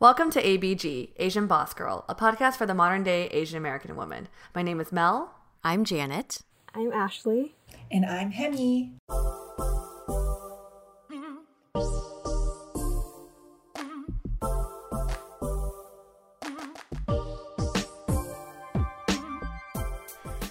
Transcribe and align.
Welcome 0.00 0.30
to 0.30 0.42
ABG, 0.42 1.10
Asian 1.18 1.46
Boss 1.46 1.74
Girl, 1.74 2.06
a 2.08 2.14
podcast 2.14 2.54
for 2.54 2.64
the 2.64 2.72
modern 2.72 3.02
day 3.02 3.26
Asian 3.32 3.58
American 3.58 3.96
woman. 3.96 4.28
My 4.54 4.62
name 4.62 4.80
is 4.80 4.92
Mel. 4.92 5.34
I'm 5.62 5.84
Janet. 5.84 6.38
I'm 6.74 6.90
Ashley. 6.90 7.54
And 7.90 8.06
I'm 8.06 8.32
Haemee. 8.32 8.92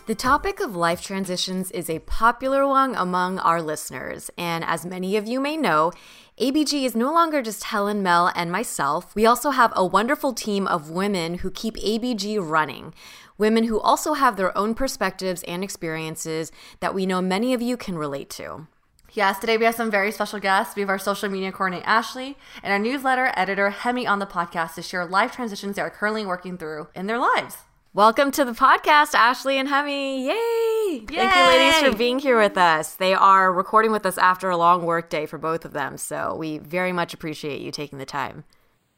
The 0.09 0.15
topic 0.15 0.59
of 0.59 0.75
life 0.75 1.03
transitions 1.03 1.69
is 1.69 1.87
a 1.87 1.99
popular 1.99 2.65
one 2.65 2.95
among 2.95 3.37
our 3.37 3.61
listeners, 3.61 4.31
and 4.39 4.63
as 4.63 4.83
many 4.83 5.15
of 5.17 5.27
you 5.27 5.39
may 5.39 5.55
know, 5.55 5.91
ABG 6.39 6.85
is 6.85 6.95
no 6.95 7.11
longer 7.11 7.41
just 7.41 7.65
Helen, 7.65 8.01
Mel, 8.01 8.31
and 8.33 8.49
myself. 8.49 9.13
We 9.13 9.25
also 9.25 9.49
have 9.49 9.73
a 9.75 9.85
wonderful 9.85 10.31
team 10.31 10.67
of 10.67 10.89
women 10.89 11.39
who 11.39 11.51
keep 11.51 11.75
ABG 11.75 12.39
running. 12.39 12.93
Women 13.37 13.65
who 13.65 13.77
also 13.77 14.13
have 14.13 14.37
their 14.37 14.57
own 14.57 14.73
perspectives 14.73 15.43
and 15.43 15.65
experiences 15.65 16.49
that 16.79 16.95
we 16.95 17.05
know 17.05 17.21
many 17.21 17.53
of 17.53 17.61
you 17.61 17.75
can 17.75 17.97
relate 17.97 18.29
to. 18.31 18.67
Yes, 19.11 19.39
today 19.39 19.57
we 19.57 19.65
have 19.65 19.75
some 19.75 19.91
very 19.91 20.13
special 20.13 20.39
guests. 20.39 20.77
We 20.77 20.81
have 20.81 20.89
our 20.89 20.97
social 20.97 21.27
media 21.27 21.51
coordinator, 21.51 21.85
Ashley, 21.85 22.37
and 22.63 22.71
our 22.71 22.79
newsletter 22.79 23.33
editor, 23.35 23.75
Haemee, 23.77 24.07
on 24.07 24.19
the 24.19 24.25
podcast 24.25 24.75
to 24.75 24.81
share 24.81 25.05
life 25.05 25.33
transitions 25.33 25.75
they 25.75 25.81
are 25.81 25.89
currently 25.89 26.25
working 26.25 26.57
through 26.57 26.87
in 26.95 27.07
their 27.07 27.19
lives. 27.19 27.57
Welcome 27.99 28.31
to 28.31 28.45
the 28.45 28.53
podcast, 28.53 29.13
Ashley 29.13 29.57
and 29.57 29.67
Haemee. 29.67 30.23
Yay! 30.23 31.05
Thank 31.05 31.35
you, 31.35 31.43
ladies, 31.47 31.81
for 31.81 31.97
being 31.97 32.17
here 32.17 32.39
with 32.39 32.57
us. 32.57 32.95
They 32.95 33.13
are 33.13 33.51
recording 33.51 33.91
with 33.91 34.05
us 34.05 34.17
after 34.17 34.49
a 34.49 34.55
long 34.55 34.85
work 34.85 35.09
day 35.09 35.25
for 35.25 35.37
both 35.37 35.65
of 35.65 35.73
them, 35.73 35.97
so 35.97 36.33
we 36.33 36.59
very 36.59 36.93
much 36.93 37.13
appreciate 37.13 37.59
you 37.59 37.71
taking 37.71 37.97
the 37.97 38.05
time. 38.05 38.45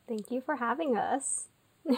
Thank 0.07 0.29
you 0.29 0.39
for 0.39 0.57
having 0.57 0.97
us. 0.97 1.47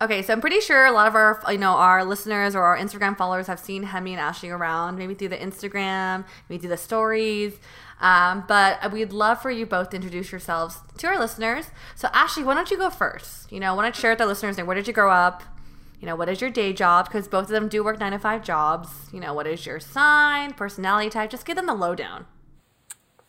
Okay, 0.00 0.22
so 0.22 0.32
I'm 0.32 0.40
pretty 0.40 0.58
sure 0.58 0.86
a 0.86 0.90
lot 0.90 1.06
of 1.06 1.14
our, 1.14 1.40
you 1.52 1.58
know, 1.58 1.72
our 1.72 2.02
listeners 2.02 2.56
or 2.56 2.62
our 2.62 2.76
Instagram 2.76 3.16
followers 3.16 3.46
have 3.46 3.60
seen 3.60 3.84
Haemee 3.84 4.12
and 4.12 4.18
Ashley 4.18 4.48
around, 4.48 4.96
maybe 4.98 5.14
through 5.14 5.28
the 5.28 5.36
Instagram, 5.36 6.24
maybe 6.48 6.60
through 6.60 6.70
the 6.70 6.76
stories. 6.76 7.54
Um, 8.00 8.44
but 8.48 8.90
we'd 8.90 9.12
love 9.12 9.40
for 9.40 9.50
you 9.50 9.64
both 9.64 9.90
to 9.90 9.96
introduce 9.96 10.32
yourselves 10.32 10.78
to 10.98 11.06
our 11.06 11.18
listeners. 11.18 11.66
So, 11.94 12.08
Ashley, 12.12 12.42
why 12.42 12.54
don't 12.54 12.70
you 12.70 12.78
go 12.78 12.90
first? 12.90 13.52
You 13.52 13.60
know, 13.60 13.70
I 13.70 13.76
want 13.76 13.94
to 13.94 14.00
share 14.00 14.10
with 14.12 14.18
the 14.18 14.26
listeners, 14.26 14.56
like, 14.56 14.66
where 14.66 14.74
did 14.74 14.88
you 14.88 14.94
grow 14.94 15.12
up? 15.12 15.44
You 16.06 16.12
know, 16.12 16.16
what 16.18 16.28
is 16.28 16.40
your 16.40 16.50
day 16.50 16.72
job? 16.72 17.06
Because 17.08 17.26
both 17.26 17.46
of 17.46 17.48
them 17.48 17.68
do 17.68 17.82
work 17.82 17.98
nine 17.98 18.12
to 18.12 18.20
five 18.20 18.44
jobs. 18.44 18.88
You 19.12 19.18
know, 19.18 19.34
what 19.34 19.48
is 19.48 19.66
your 19.66 19.80
sign, 19.80 20.52
personality 20.52 21.10
type? 21.10 21.30
Just 21.30 21.44
give 21.44 21.56
them 21.56 21.66
the 21.66 21.74
lowdown. 21.74 22.26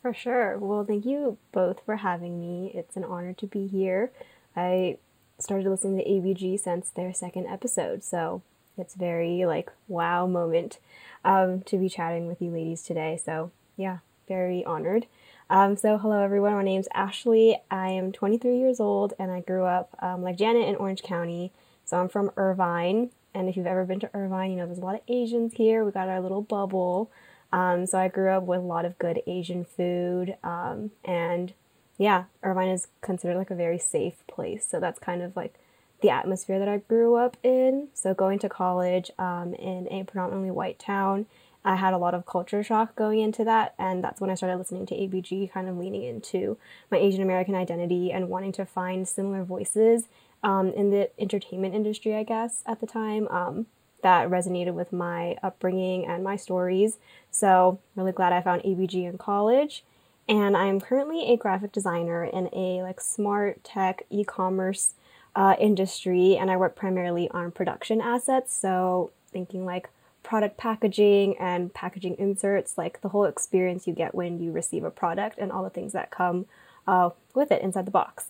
For 0.03 0.14
sure. 0.14 0.59
Well, 0.59 0.86
thank 0.86 1.03
you 1.03 1.39
both 1.52 1.81
for 1.83 1.95
having 1.95 2.39
me. 2.39 2.72
It's 2.75 2.95
an 2.95 3.03
honor 3.03 3.33
to 3.33 3.48
be 3.48 3.66
here. 3.66 4.11
I 4.55 5.00
started 5.39 5.67
listening 5.67 5.98
to 5.98 6.08
ABG 6.08 6.59
since 6.59 6.92
their 6.92 7.11
second 7.16 7.48
episode, 7.48 8.03
so 8.03 8.44
it's 8.78 8.94
very 8.94 9.44
like 9.48 9.72
wow 9.88 10.28
moment 10.28 10.78
um, 11.25 11.64
to 11.64 11.80
be 11.80 11.89
chatting 11.89 12.28
with 12.28 12.43
you 12.43 12.52
ladies 12.52 12.83
today. 12.83 13.20
So 13.26 13.49
yeah, 13.76 13.98
very 14.27 14.64
honored. 14.66 15.08
Um, 15.49 15.77
so 15.77 15.98
hello 15.98 16.21
everyone. 16.21 16.54
My 16.54 16.64
name's 16.64 16.89
Ashley. 16.93 17.60
I 17.71 17.89
am 17.89 18.11
23 18.11 18.55
years 18.55 18.80
old, 18.80 19.16
and 19.17 19.32
I 19.32 19.39
grew 19.39 19.64
up 19.64 19.98
um, 19.98 20.21
like 20.21 20.37
Janet 20.37 20.70
in 20.70 20.76
Orange 20.76 21.02
County. 21.02 21.52
So 21.87 21.98
I'm 21.98 22.09
from 22.09 22.31
Irvine, 22.36 23.11
and 23.33 23.48
if 23.48 23.55
you've 23.55 23.65
ever 23.65 23.86
been 23.86 24.02
to 24.02 24.09
Irvine, 24.14 24.52
you 24.52 24.58
know 24.58 24.65
there's 24.65 24.77
a 24.77 24.83
lot 24.83 24.95
of 24.95 25.02
Asians 25.08 25.53
here. 25.53 25.86
We 25.86 25.92
got 25.93 26.09
our 26.09 26.20
little 26.20 26.42
bubble. 26.42 27.09
Um, 27.53 27.86
so 27.86 27.98
I 27.98 28.09
grew 28.09 28.30
up 28.30 28.43
with 28.43 28.59
a 28.59 28.64
lot 28.64 28.83
of 28.83 28.99
good 28.99 29.21
Asian 29.25 29.64
food, 29.64 30.36
um, 30.43 30.92
and 31.05 31.53
yeah, 31.98 32.25
Irvine 32.43 32.67
is 32.67 32.87
considered 32.99 33.37
like 33.37 33.52
a 33.52 33.55
very 33.55 33.80
safe 33.80 34.15
place. 34.27 34.67
So 34.70 34.81
that's 34.81 34.99
kind 34.99 35.21
of 35.21 35.33
like 35.37 35.53
the 36.02 36.09
atmosphere 36.09 36.59
that 36.59 36.67
I 36.67 36.80
grew 36.80 37.15
up 37.15 37.37
in. 37.42 37.87
So 37.93 38.14
going 38.14 38.39
to 38.39 38.49
college 38.49 39.09
um, 39.17 39.54
in 39.54 39.87
a 39.89 40.04
predominantly 40.04 40.52
white 40.52 40.80
town, 40.80 41.25
I 41.64 41.77
had 41.77 41.93
a 41.93 41.98
lot 41.98 42.14
of 42.14 42.25
culture 42.25 42.64
shock 42.64 42.98
going 42.98 43.19
into 43.19 43.45
that, 43.45 43.75
and 43.80 44.04
that's 44.04 44.19
when 44.19 44.30
I 44.30 44.36
started 44.36 44.58
listening 44.58 44.87
to 44.87 44.93
ABG, 44.93 45.54
kind 45.54 45.69
of 45.69 45.77
leaning 45.77 46.04
into 46.04 46.58
my 46.92 46.98
Asian 46.98 47.23
American 47.23 47.55
identity 47.55 48.11
and 48.11 48.27
wanting 48.27 48.52
to 48.54 48.65
find 48.65 49.08
similar 49.08 49.45
voices 49.45 50.09
um, 50.47 50.71
in 50.71 50.91
the 50.91 51.09
entertainment 51.19 51.75
industry, 51.75 52.15
I 52.15 52.23
guess, 52.23 52.63
at 52.65 52.80
the 52.80 52.87
time. 52.87 53.27
Um, 53.27 53.65
that 54.02 54.30
resonated 54.30 54.73
with 54.73 54.93
my 54.93 55.35
upbringing 55.43 56.05
and 56.05 56.23
my 56.23 56.35
stories. 56.37 56.97
So, 57.31 57.80
really 57.95 58.13
glad 58.13 58.31
I 58.31 58.41
found 58.41 58.61
ABG 58.61 59.09
in 59.09 59.17
college. 59.17 59.83
And 60.30 60.55
I'm 60.55 60.80
currently 60.80 61.33
a 61.33 61.36
graphic 61.36 61.71
designer 61.71 62.23
in 62.23 62.49
a 62.53 62.81
like 62.81 63.02
smart 63.02 63.63
tech 63.63 64.03
e-commerce 64.09 64.93
uh, 65.36 65.55
industry, 65.59 66.37
and 66.37 66.49
I 66.49 66.57
work 66.57 66.75
primarily 66.75 67.30
on 67.31 67.52
production 67.52 67.99
assets. 67.99 68.55
So, 68.55 69.11
thinking 69.30 69.65
like 69.65 69.89
product 70.23 70.57
packaging 70.57 71.37
and 71.39 71.73
packaging 71.73 72.15
inserts, 72.17 72.77
like 72.77 73.02
the 73.02 73.09
whole 73.09 73.25
experience 73.25 73.87
you 73.87 73.93
get 73.93 74.15
when 74.15 74.39
you 74.39 74.52
receive 74.52 74.86
a 74.86 74.91
product 74.91 75.39
and 75.39 75.52
all 75.52 75.63
the 75.63 75.69
things 75.69 75.91
that 75.93 76.11
come 76.11 76.45
uh, 76.87 77.09
with 77.33 77.52
it 77.52 77.61
inside 77.61 77.86
the 77.86 77.91
box. 77.91 78.27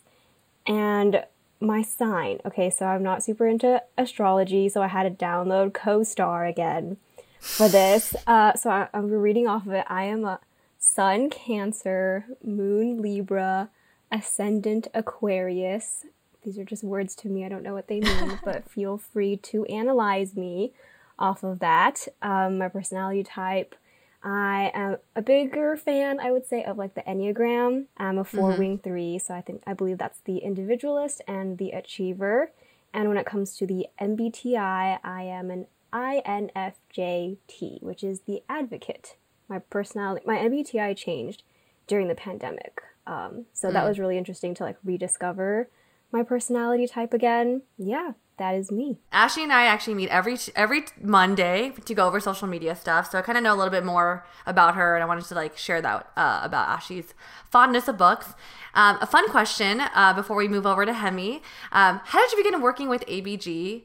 And 0.65 1.23
my 1.59 1.81
sign. 1.81 2.39
Okay, 2.45 2.69
so 2.69 2.85
I'm 2.85 3.03
not 3.03 3.23
super 3.23 3.47
into 3.47 3.81
astrology, 3.97 4.69
so 4.69 4.81
I 4.81 4.87
had 4.87 5.03
to 5.03 5.25
download 5.25 5.71
CoStar 5.71 6.49
again 6.49 6.97
for 7.39 7.67
this. 7.67 8.15
Uh, 8.25 8.53
so 8.53 8.69
I, 8.69 8.87
I'm 8.93 9.09
reading 9.09 9.47
off 9.47 9.65
of 9.65 9.73
it. 9.73 9.85
I 9.87 10.03
am 10.03 10.25
a 10.25 10.39
Sun 10.77 11.29
Cancer, 11.29 12.25
Moon 12.43 13.01
Libra, 13.01 13.69
Ascendant 14.11 14.87
Aquarius. 14.93 16.05
These 16.43 16.57
are 16.57 16.63
just 16.63 16.83
words 16.83 17.15
to 17.15 17.29
me. 17.29 17.45
I 17.45 17.49
don't 17.49 17.63
know 17.63 17.73
what 17.73 17.87
they 17.87 17.99
mean, 17.99 18.39
but 18.45 18.69
feel 18.69 18.97
free 18.97 19.37
to 19.37 19.65
analyze 19.65 20.35
me 20.35 20.73
off 21.19 21.43
of 21.43 21.59
that. 21.59 22.07
Um, 22.21 22.59
my 22.59 22.69
personality 22.69 23.23
type. 23.23 23.75
I 24.23 24.71
am 24.73 24.97
a 25.15 25.21
bigger 25.21 25.77
fan, 25.77 26.19
I 26.19 26.31
would 26.31 26.45
say, 26.45 26.63
of 26.63 26.77
like 26.77 26.95
the 26.95 27.01
Enneagram. 27.01 27.85
I'm 27.97 28.17
a 28.17 28.23
4 28.23 28.57
wing 28.57 28.79
three, 28.83 29.19
so 29.19 29.33
I 29.33 29.41
think 29.41 29.63
I 29.65 29.73
believe 29.73 29.97
that's 29.97 30.19
the 30.21 30.37
individualist 30.39 31.21
and 31.27 31.57
the 31.57 31.71
achiever. 31.71 32.51
And 32.93 33.07
when 33.09 33.17
it 33.17 33.25
comes 33.25 33.55
to 33.57 33.67
the 33.67 33.87
MBTI, 34.01 34.99
I 35.03 35.21
am 35.23 35.51
an 35.51 35.67
INFJT, 35.93 37.81
which 37.81 38.03
is 38.03 38.21
the 38.21 38.41
advocate. 38.49 39.15
My 39.47 39.59
personality, 39.59 40.25
my 40.25 40.37
MBTI 40.37 40.95
changed 40.97 41.43
during 41.85 42.07
the 42.07 42.15
pandemic, 42.15 42.81
um, 43.05 43.45
so 43.53 43.71
that 43.71 43.87
was 43.87 43.97
really 43.97 44.17
interesting 44.17 44.53
to 44.55 44.63
like 44.63 44.77
rediscover 44.83 45.69
my 46.11 46.23
personality 46.23 46.85
type 46.87 47.13
again. 47.13 47.61
Yeah, 47.77 48.11
that 48.37 48.55
is 48.55 48.71
me. 48.71 48.99
Ashley 49.11 49.43
and 49.43 49.51
I 49.51 49.65
actually 49.65 49.95
meet 49.95 50.09
every 50.09 50.37
every 50.55 50.85
Monday 51.01 51.73
to 51.85 51.93
go 51.93 52.07
over 52.07 52.19
social 52.19 52.47
media 52.47 52.75
stuff. 52.75 53.11
So 53.11 53.17
I 53.17 53.21
kind 53.21 53.37
of 53.37 53.43
know 53.43 53.53
a 53.53 53.57
little 53.57 53.71
bit 53.71 53.83
more 53.83 54.25
about 54.45 54.75
her, 54.75 54.95
and 54.95 55.03
I 55.03 55.07
wanted 55.07 55.25
to 55.25 55.35
like 55.35 55.57
share 55.57 55.81
that 55.81 56.11
uh, 56.15 56.41
about 56.43 56.69
Ashley's 56.69 57.13
fondness 57.49 57.87
of 57.87 57.97
books. 57.97 58.33
Um, 58.73 58.97
a 59.01 59.07
fun 59.07 59.29
question 59.29 59.81
uh, 59.81 60.13
before 60.13 60.35
we 60.35 60.47
move 60.47 60.65
over 60.65 60.85
to 60.85 60.93
Haemee: 60.93 61.41
um, 61.71 62.01
How 62.03 62.21
did 62.21 62.31
you 62.31 62.43
begin 62.43 62.61
working 62.61 62.89
with 62.89 63.05
ABG? 63.07 63.83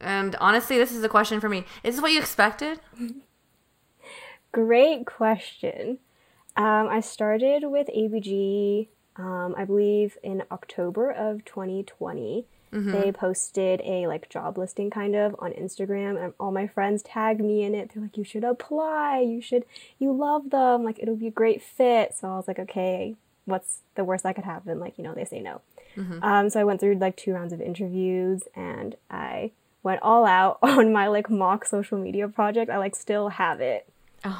And 0.00 0.36
honestly, 0.36 0.76
this 0.76 0.92
is 0.92 1.02
a 1.02 1.08
question 1.08 1.40
for 1.40 1.48
me. 1.48 1.64
Is 1.82 1.94
this 1.94 2.02
what 2.02 2.12
you 2.12 2.18
expected? 2.18 2.80
Great 4.52 5.06
question. 5.06 5.98
Um, 6.56 6.88
I 6.88 7.00
started 7.00 7.64
with 7.64 7.88
ABG, 7.88 8.88
um, 9.16 9.54
I 9.56 9.64
believe, 9.64 10.16
in 10.22 10.44
October 10.52 11.10
of 11.10 11.44
2020. 11.44 12.46
They 12.92 13.12
posted 13.12 13.80
a 13.84 14.06
like 14.08 14.28
job 14.28 14.58
listing 14.58 14.90
kind 14.90 15.14
of 15.14 15.36
on 15.38 15.52
Instagram, 15.52 16.22
and 16.22 16.34
all 16.40 16.50
my 16.50 16.66
friends 16.66 17.02
tagged 17.02 17.40
me 17.40 17.62
in 17.62 17.74
it. 17.74 17.90
They're 17.94 18.02
like, 18.02 18.16
"You 18.16 18.24
should 18.24 18.42
apply. 18.44 19.20
You 19.20 19.40
should. 19.40 19.64
You 19.98 20.12
love 20.12 20.50
them. 20.50 20.82
Like 20.82 20.98
it'll 20.98 21.16
be 21.16 21.28
a 21.28 21.30
great 21.32 21.62
fit." 21.62 22.14
So 22.14 22.28
I 22.28 22.36
was 22.36 22.48
like, 22.48 22.58
"Okay, 22.58 23.14
what's 23.44 23.78
the 23.94 24.02
worst 24.04 24.24
that 24.24 24.34
could 24.34 24.44
happen?" 24.44 24.80
Like 24.80 24.98
you 24.98 25.04
know, 25.04 25.14
they 25.14 25.24
say 25.24 25.40
no. 25.40 25.60
Um, 26.24 26.50
so 26.50 26.60
I 26.60 26.64
went 26.64 26.80
through 26.80 26.96
like 26.96 27.16
two 27.16 27.32
rounds 27.32 27.52
of 27.52 27.60
interviews, 27.60 28.42
and 28.56 28.96
I 29.08 29.52
went 29.84 30.02
all 30.02 30.24
out 30.26 30.58
on 30.62 30.92
my 30.92 31.06
like 31.06 31.30
mock 31.30 31.64
social 31.66 31.98
media 31.98 32.26
project. 32.26 32.70
I 32.70 32.78
like 32.78 32.96
still 32.96 33.28
have 33.28 33.60
it, 33.60 33.88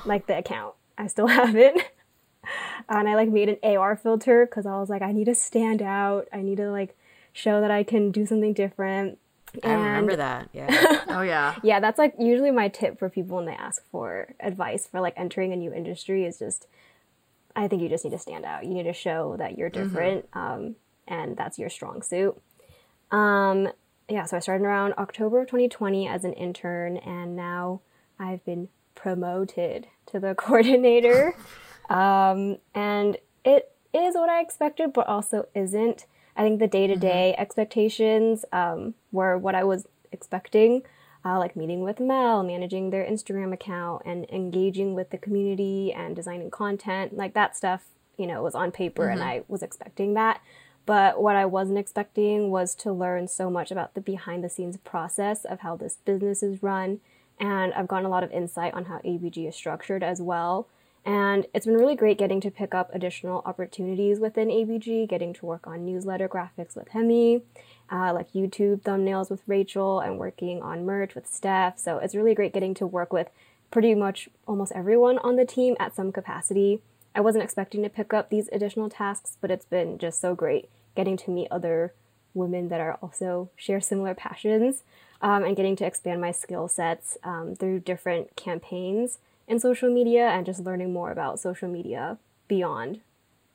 like 0.05 0.27
the 0.27 0.37
account. 0.39 0.75
I 0.99 1.07
still 1.07 1.27
have 1.41 1.55
it. 1.55 1.77
and 2.89 3.09
I 3.09 3.15
like 3.15 3.29
made 3.29 3.49
an 3.49 3.59
AR 3.77 3.95
filter 3.97 4.45
because 4.45 4.67
I 4.67 4.79
was 4.81 4.91
like, 4.91 5.03
I 5.03 5.13
need 5.13 5.27
to 5.27 5.35
stand 5.37 5.81
out. 5.83 6.27
I 6.33 6.43
need 6.43 6.57
to 6.57 6.71
like 6.71 6.97
show 7.35 7.61
that 7.61 7.71
I 7.71 7.83
can 7.83 8.11
do 8.11 8.25
something 8.25 8.55
different. 8.55 9.19
I 9.63 9.75
remember 9.75 10.17
that. 10.17 10.49
Yeah. 10.55 11.05
oh 11.09 11.21
yeah. 11.21 11.57
Yeah, 11.63 11.81
that's 11.81 11.99
like 11.99 12.15
usually 12.19 12.51
my 12.51 12.69
tip 12.69 12.99
for 12.99 13.11
people 13.11 13.37
when 13.37 13.45
they 13.45 13.53
ask 13.53 13.83
for 13.91 14.35
advice 14.41 14.87
for 14.87 15.01
like 15.03 15.13
entering 15.19 15.53
a 15.53 15.57
new 15.57 15.75
industry 15.75 16.25
is 16.25 16.39
just 16.39 16.67
I 17.57 17.69
think 17.69 17.83
you 17.83 17.89
just 17.89 18.05
need 18.05 18.11
to 18.11 18.19
stand 18.19 18.45
out. 18.45 18.65
You 18.65 18.75
need 18.75 18.85
to 18.85 18.93
show 18.93 19.37
that 19.39 19.57
you're 19.57 19.71
different, 19.71 20.27
um, 20.33 20.75
and 21.07 21.37
that's 21.37 21.59
your 21.59 21.71
strong 21.71 22.03
suit. 22.03 22.41
Um, 23.11 23.69
yeah, 24.09 24.25
so 24.25 24.37
I 24.37 24.41
started 24.41 24.65
around 24.65 24.95
October 24.99 25.41
of 25.41 25.47
2020 25.47 26.09
as 26.09 26.25
an 26.25 26.33
intern, 26.33 26.97
and 26.97 27.37
now 27.37 27.81
I've 28.19 28.45
been 28.45 28.69
promoted 28.95 29.87
to 30.07 30.19
the 30.19 30.35
coordinator. 30.39 31.37
um, 31.91 32.59
and 32.75 33.19
it 33.45 33.71
is 33.93 34.15
what 34.15 34.29
I 34.29 34.41
expected, 34.41 34.93
but 34.93 35.07
also 35.07 35.47
isn't. 35.55 36.07
I 36.37 36.43
think 36.43 36.59
the 36.59 36.67
day 36.67 36.87
to 36.87 36.97
day 36.97 37.35
expectations 37.39 38.45
um, 38.53 38.95
were 39.13 39.39
what 39.39 39.55
I 39.55 39.65
was 39.65 39.87
expecting, 40.11 40.83
uh, 41.25 41.39
like 41.39 41.57
meeting 41.57 41.83
with 41.83 42.01
Mel, 42.01 42.43
managing 42.43 42.91
their 42.91 43.05
Instagram 43.05 43.53
account, 43.53 44.03
and 44.05 44.29
engaging 44.31 44.95
with 44.95 45.11
the 45.11 45.19
community 45.19 45.93
and 45.93 46.17
designing 46.17 46.51
content. 46.51 47.17
Like 47.17 47.35
that 47.35 47.57
stuff, 47.57 47.85
you 48.17 48.27
know, 48.27 48.43
was 48.43 48.55
on 48.55 48.73
paper, 48.73 49.09
and 49.09 49.23
I 49.23 49.43
was 49.49 49.63
expecting 49.63 50.15
that. 50.15 50.41
But 50.87 51.23
what 51.23 51.37
I 51.37 51.47
wasn't 51.47 51.79
expecting 51.79 52.51
was 52.51 52.75
to 52.77 52.93
learn 52.93 53.29
so 53.29 53.49
much 53.49 53.71
about 53.71 53.95
the 53.95 54.01
behind 54.01 54.45
the 54.45 54.51
scenes 54.51 54.77
process 54.77 55.45
of 55.45 55.61
how 55.61 55.77
this 55.77 55.99
business 56.05 56.43
is 56.43 56.63
run. 56.63 57.01
And 57.41 57.73
I've 57.73 57.89
gotten 57.89 58.05
a 58.05 58.11
lot 58.11 58.23
of 58.23 58.31
insight 58.31 58.75
on 58.75 58.85
how 58.85 58.99
ABG 58.99 59.49
is 59.49 59.57
structured 59.57 60.03
as 60.03 60.21
well. 60.21 60.69
And 61.05 61.47
it's 61.53 61.67
been 61.67 61.77
really 61.77 61.97
great 61.97 62.17
getting 62.17 62.41
to 62.41 62.51
pick 62.51 62.75
up 62.75 62.91
additional 62.95 63.43
opportunities 63.45 64.19
within 64.19 64.49
ABG, 64.49 65.07
getting 65.09 65.35
to 65.35 65.47
work 65.47 65.67
on 65.67 65.85
newsletter 65.85 66.29
graphics 66.29 66.75
with 66.75 66.89
Haemee, 66.91 67.43
uh, 67.93 68.13
like 68.15 68.33
YouTube 68.33 68.81
thumbnails 68.81 69.31
with 69.31 69.43
Rachel, 69.47 70.01
and 70.01 70.19
working 70.19 70.63
on 70.63 70.87
merch 70.87 71.15
with 71.15 71.27
Steph. 71.27 71.79
So 71.79 71.99
it's 71.99 72.15
really 72.15 72.35
great 72.35 72.55
getting 72.55 72.73
to 72.75 72.87
work 72.87 73.13
with 73.13 73.29
pretty 73.71 73.95
much 73.95 74.31
almost 74.47 74.73
everyone 74.73 75.19
on 75.19 75.37
the 75.37 75.45
team 75.45 75.77
at 75.79 75.95
some 75.95 76.11
capacity. 76.11 76.81
I 77.15 77.21
wasn't 77.21 77.45
expecting 77.45 77.83
to 77.83 77.91
pick 77.91 78.15
up 78.15 78.31
these 78.31 78.49
additional 78.51 78.89
tasks, 78.89 79.37
but 79.41 79.51
it's 79.51 79.67
been 79.67 79.99
just 79.99 80.21
so 80.21 80.35
great 80.35 80.71
getting 80.97 81.17
to 81.19 81.31
meet 81.31 81.49
other 81.51 81.93
women 82.33 82.69
that 82.69 82.81
are 82.81 82.99
also 83.03 83.51
share 83.57 83.81
similar 83.81 84.15
passions 84.15 84.83
um, 85.21 85.45
and 85.45 85.57
getting 85.57 85.77
to 85.77 85.87
expand 85.87 86.21
my 86.21 86.33
skill 86.33 86.67
sets 86.67 87.19
um, 87.25 87.55
through 87.55 87.81
different 87.81 88.35
campaigns 88.37 89.19
in 89.49 89.59
social 89.59 89.93
media 89.93 90.27
and 90.29 90.47
just 90.47 90.61
learning 90.61 90.93
more 90.93 91.11
about 91.11 91.41
social 91.41 91.69
media 91.69 92.19
beyond 92.49 93.01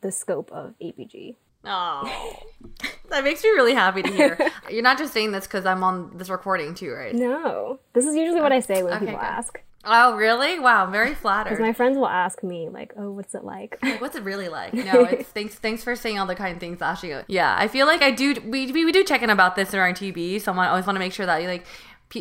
the 0.02 0.12
scope 0.12 0.52
of 0.52 0.74
ABG. 0.82 1.36
Oh, 1.66 2.44
that 3.10 3.24
makes 3.24 3.44
me 3.44 3.50
really 3.50 3.74
happy 3.74 4.02
to 4.02 4.10
hear. 4.12 4.38
You're 4.70 4.84
not 4.84 4.98
just 4.98 5.14
saying 5.14 5.32
this 5.32 5.46
because 5.46 5.66
I'm 5.66 5.84
on 5.84 6.18
this 6.18 6.30
recording 6.30 6.74
too, 6.74 6.92
right? 6.92 7.14
No, 7.14 7.80
this 7.94 8.06
is 8.06 8.16
usually 8.16 8.42
what 8.42 8.52
I 8.52 8.60
say 8.62 8.82
when 8.84 8.94
Okay, 8.94 9.06
people 9.08 9.20
good. 9.20 9.26
ask. 9.26 9.60
Oh, 9.86 10.18
really? 10.18 10.60
Wow, 10.60 10.86
I'm 10.86 10.92
very 10.92 11.16
flattered. 11.16 11.52
Because 11.52 11.62
my 11.62 11.72
friends 11.72 11.98
will 11.98 12.08
ask 12.08 12.44
me 12.44 12.68
like, 12.68 12.92
"Oh, 12.98 13.12
what's 13.12 13.34
it 13.34 13.46
like?" 13.46 13.78
Like, 13.82 14.02
What's 14.02 14.18
it 14.18 14.24
really 14.24 14.50
like? 14.50 14.74
No, 14.74 15.04
it's 15.10 15.30
thanks 15.30 15.56
thanks 15.56 15.84
for 15.86 15.96
saying 15.96 16.20
all 16.20 16.26
the 16.26 16.36
kind 16.36 16.60
things, 16.60 16.82
Ashley. 16.82 17.16
Yeah, 17.28 17.56
I 17.58 17.70
feel 17.70 17.88
like 17.88 18.02
I 18.02 18.12
do. 18.12 18.36
We 18.46 18.72
we, 18.74 18.84
we 18.84 18.92
do 18.92 19.06
check 19.06 19.22
in 19.22 19.30
about 19.30 19.56
this 19.56 19.74
in 19.74 19.80
our 19.80 19.92
TB. 19.94 20.42
So 20.42 20.52
I 20.54 20.68
always 20.68 20.86
want 20.86 20.98
to 20.98 21.00
make 21.00 21.14
sure 21.14 21.26
that 21.26 21.42
you 21.42 21.48
like 21.48 21.66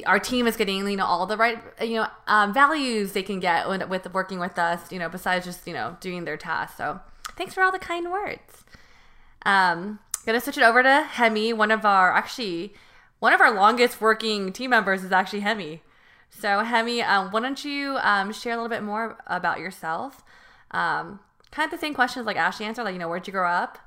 our 0.07 0.19
team 0.19 0.47
is 0.47 0.57
getting 0.57 0.87
you 0.89 0.97
know 0.97 1.07
all 1.07 1.27
the 1.27 1.37
right 1.37 1.59
you 1.81 1.95
know 1.97 2.07
um, 2.27 2.53
values 2.53 3.13
they 3.13 3.23
can 3.23 3.41
get 3.41 3.69
with, 3.69 3.89
with 3.89 4.13
working 4.13 4.39
with 4.39 4.59
us. 4.59 4.93
You 4.93 4.99
know, 4.99 5.09
besides 5.09 5.45
just 5.45 5.67
you 5.67 5.75
know 5.75 5.97
doing 6.01 6.25
their 6.25 6.37
tasks. 6.37 6.77
So 6.77 7.01
thanks 7.37 7.55
for 7.55 7.63
all 7.63 7.73
the 7.73 7.79
kind 7.79 8.11
words. 8.11 8.65
Um, 9.45 10.01
gonna 10.27 10.41
switch 10.41 10.59
it 10.59 10.63
over 10.63 10.83
to 10.83 11.09
Haemee. 11.15 11.55
One 11.55 11.71
of 11.71 11.85
our 11.85 12.13
actually 12.13 12.75
one 13.19 13.33
of 13.33 13.41
our 13.41 13.53
longest 13.55 14.01
working 14.01 14.53
team 14.53 14.71
members 14.71 15.03
is 15.03 15.13
actually 15.13 15.41
Haemee. 15.41 15.81
So 16.31 16.63
Haemee, 16.63 17.07
um, 17.07 17.31
why 17.31 17.41
don't 17.41 17.65
you 17.65 17.99
um, 18.03 18.33
share 18.33 18.53
a 18.53 18.57
little 18.57 18.69
bit 18.69 18.83
more 18.83 19.19
about 19.27 19.59
yourself? 19.59 20.23
Um, 20.71 21.21
kind 21.51 21.65
of 21.65 21.71
the 21.71 21.81
same 21.81 21.95
questions 21.95 22.27
like 22.27 22.37
Ashley 22.37 22.67
answered, 22.67 22.85
like 22.85 22.93
you 22.93 22.99
know 22.99 23.09
where'd 23.09 23.27
you 23.27 23.33
grow 23.33 23.49
up, 23.49 23.79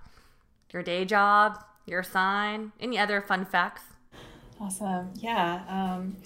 your 0.74 0.83
day 0.83 1.06
job, 1.06 1.63
your 1.86 2.04
sign, 2.04 2.71
any 2.80 2.97
other 2.97 3.21
fun 3.21 3.45
facts. 3.45 3.83
Awesome. 4.61 5.11
Yeah. 5.15 5.63
Um, 5.67 6.17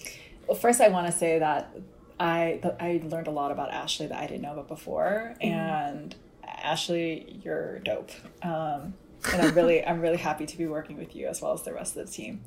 well, 0.46 0.56
first, 0.56 0.80
I 0.80 0.88
want 0.88 1.06
to 1.06 1.12
say 1.12 1.38
that 1.38 1.74
I 2.20 2.60
I 2.78 3.00
learned 3.04 3.28
a 3.28 3.30
lot 3.30 3.50
about 3.50 3.72
Ashley 3.72 4.06
that 4.06 4.18
I 4.18 4.26
didn't 4.26 4.42
know 4.42 4.52
about 4.52 4.68
before, 4.68 5.34
and 5.40 6.14
Ashley, 6.44 7.40
you're 7.42 7.78
dope. 7.78 8.10
Um, 8.42 8.94
and 9.32 9.42
I'm 9.42 9.54
really 9.54 9.84
I'm 9.84 10.00
really 10.00 10.18
happy 10.18 10.44
to 10.46 10.58
be 10.58 10.66
working 10.66 10.98
with 10.98 11.16
you 11.16 11.28
as 11.28 11.40
well 11.40 11.52
as 11.52 11.62
the 11.62 11.72
rest 11.72 11.96
of 11.96 12.06
the 12.06 12.12
team. 12.12 12.42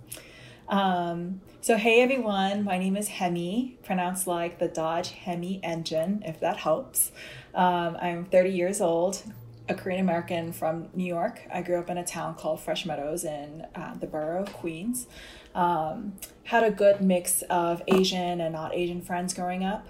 Um, 0.68 1.42
so 1.62 1.76
hey 1.78 2.02
everyone, 2.02 2.64
my 2.64 2.78
name 2.78 2.96
is 2.96 3.10
Haemee, 3.10 3.82
pronounced 3.84 4.28
like 4.28 4.60
the 4.60 4.68
Dodge 4.68 5.10
Hemi 5.10 5.60
engine, 5.64 6.22
if 6.26 6.40
that 6.42 6.58
helps. 6.58 7.12
Um, 7.56 7.98
I'm 8.00 8.26
30 8.26 8.52
years 8.52 8.80
old, 8.80 9.24
a 9.68 9.74
Korean 9.74 10.00
American 10.00 10.54
from 10.54 10.90
New 10.94 11.06
York. 11.06 11.42
I 11.52 11.64
grew 11.64 11.80
up 11.80 11.90
in 11.90 11.98
a 11.98 12.06
town 12.06 12.36
called 12.36 12.60
Fresh 12.60 12.86
Meadows 12.86 13.24
in 13.24 13.66
uh, 13.74 13.96
the 13.96 14.06
borough 14.06 14.44
of 14.44 14.54
Queens. 14.54 15.08
Um, 15.56 16.14
had 16.44 16.64
a 16.64 16.72
good 16.72 17.02
mix 17.02 17.42
of 17.44 17.82
Asian 17.88 18.42
and 18.42 18.54
not 18.54 18.74
Asian 18.74 19.02
friends 19.02 19.34
growing 19.34 19.64
up. 19.64 19.88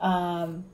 Um, 0.00 0.64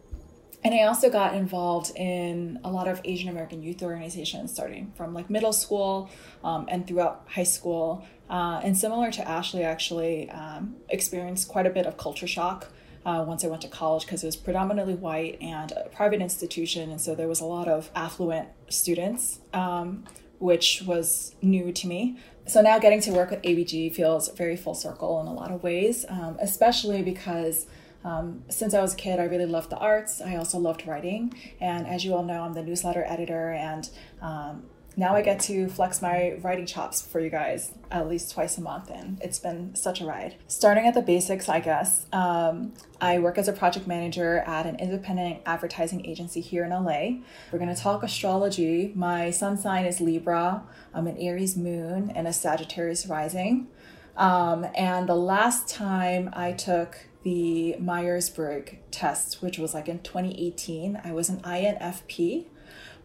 and 0.64 0.75
I 0.75 0.82
also 0.82 1.08
got 1.08 1.35
involved 1.35 1.93
in 1.96 2.58
a 2.64 2.70
lot 2.70 2.88
of 2.88 3.00
Asian 3.05 3.29
American 3.29 3.62
youth 3.62 3.82
organizations 3.82 4.52
starting 4.52 4.93
from 4.96 5.14
like 5.14 5.31
middle 5.31 5.52
school 5.52 6.11
um, 6.43 6.67
and 6.69 6.87
throughout 6.87 7.25
high 7.29 7.44
school. 7.44 8.05
Uh, 8.29 8.61
and 8.64 8.76
similar 8.76 9.11
to 9.12 9.26
Ashley, 9.26 9.62
actually 9.62 10.29
um, 10.31 10.76
experienced 10.88 11.49
quite 11.49 11.67
a 11.67 11.70
bit 11.70 11.87
of 11.87 11.96
culture 11.96 12.26
shock 12.26 12.69
uh, 13.06 13.25
once 13.26 13.44
I 13.44 13.49
went 13.49 13.62
to 13.62 13.69
college 13.69 14.05
because 14.05 14.23
it 14.23 14.26
was 14.26 14.37
predominantly 14.37 14.94
white 14.94 15.38
and 15.40 15.73
a 15.73 15.88
private 15.88 16.20
institution. 16.20 16.90
And 16.90 17.00
so 17.00 17.14
there 17.14 17.29
was 17.29 17.40
a 17.40 17.46
lot 17.46 17.69
of 17.69 17.90
affluent 17.94 18.49
students, 18.69 19.38
um, 19.55 20.05
which 20.40 20.82
was 20.85 21.35
new 21.40 21.73
to 21.73 21.87
me. 21.87 22.19
So 22.49 22.62
now 22.62 22.79
getting 22.79 23.03
to 23.03 23.12
work 23.12 23.31
with 23.31 23.43
ABG 23.43 23.95
feels 23.95 24.31
very 24.31 24.56
full 24.56 24.75
circle 24.75 25.21
in 25.21 25.27
a 25.27 25.35
lot 25.35 25.50
of 25.50 25.62
ways, 25.62 26.06
um, 26.09 26.39
especially 26.41 27.03
because 27.03 27.67
um, 28.05 28.43
since 28.49 28.73
I 28.73 28.81
was 28.81 28.95
a 28.95 28.97
kid, 28.97 29.21
I 29.21 29.25
really 29.25 29.45
loved 29.45 29.69
the 29.69 29.77
arts. 29.77 30.23
I 30.23 30.37
also 30.37 30.59
loved 30.59 30.87
writing. 30.87 31.35
And 31.61 31.87
as 31.87 32.06
you 32.06 32.15
all 32.15 32.25
know, 32.25 32.43
I'm 32.43 32.55
the 32.55 32.62
newsletter 32.62 33.05
editor. 33.06 33.53
And 33.53 33.91
um, 34.23 34.62
now 34.99 35.15
I 35.15 35.23
get 35.23 35.39
to 35.43 35.69
flex 35.69 36.03
my 36.03 36.37
writing 36.43 36.67
chops 36.67 37.00
for 37.00 37.21
you 37.21 37.31
guys 37.31 37.73
at 37.89 38.09
least 38.09 38.33
twice 38.33 38.59
a 38.59 38.61
month. 38.61 38.91
And 38.91 39.19
it's 39.23 39.39
been 39.39 39.77
such 39.77 40.00
a 40.00 40.05
ride. 40.05 40.35
Starting 40.49 40.88
at 40.88 40.95
the 40.95 41.02
basics, 41.02 41.49
I 41.49 41.61
guess, 41.61 42.07
um, 42.12 42.75
I 43.00 43.21
work 43.21 43.38
as 43.38 43.47
a 43.47 43.52
project 43.52 43.87
manager 43.87 44.38
at 44.40 44.67
an 44.67 44.75
independent 44.81 45.43
advertising 45.47 46.05
agency 46.05 46.40
here 46.40 46.64
in 46.64 46.71
LA. 46.71 47.21
We're 47.52 47.61
going 47.61 47.73
to 47.73 47.81
talk 47.81 48.02
astrology. 48.02 48.93
My 48.97 49.31
sun 49.31 49.57
sign 49.57 49.87
is 49.87 50.00
Libra. 50.00 50.64
I'm 50.93 51.07
an 51.07 51.17
Aries 51.17 51.57
moon 51.57 52.11
and 52.11 52.26
a 52.26 52.33
Sagittarius 52.33 53.07
rising. 53.07 53.69
Um, 54.17 54.67
and 54.75 55.09
the 55.09 55.14
last 55.14 55.69
time 55.69 56.31
I 56.33 56.50
took 56.50 57.07
the 57.23 57.76
Myers 57.78 58.28
Briggs 58.31 58.75
test, 58.90 59.43
which 59.43 59.59
was 59.59 59.75
like 59.75 59.88
in 59.88 60.00
2018, 60.00 61.00
I 61.05 61.12
was 61.12 61.28
an 61.28 61.40
INFP. 61.43 62.47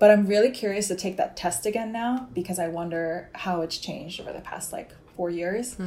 But 0.04 0.12
I'm 0.12 0.26
really 0.26 0.52
curious 0.52 0.90
to 0.90 0.98
take 0.98 1.16
that 1.16 1.38
test 1.38 1.66
again 1.66 1.94
now 1.94 2.28
because 2.34 2.60
I 2.60 2.68
wonder 2.68 3.30
how 3.34 3.62
it's 3.62 3.78
changed 3.78 4.20
over 4.20 4.34
the 4.34 4.42
past 4.42 4.74
like 4.74 4.92
four 5.16 5.30
years. 5.30 5.78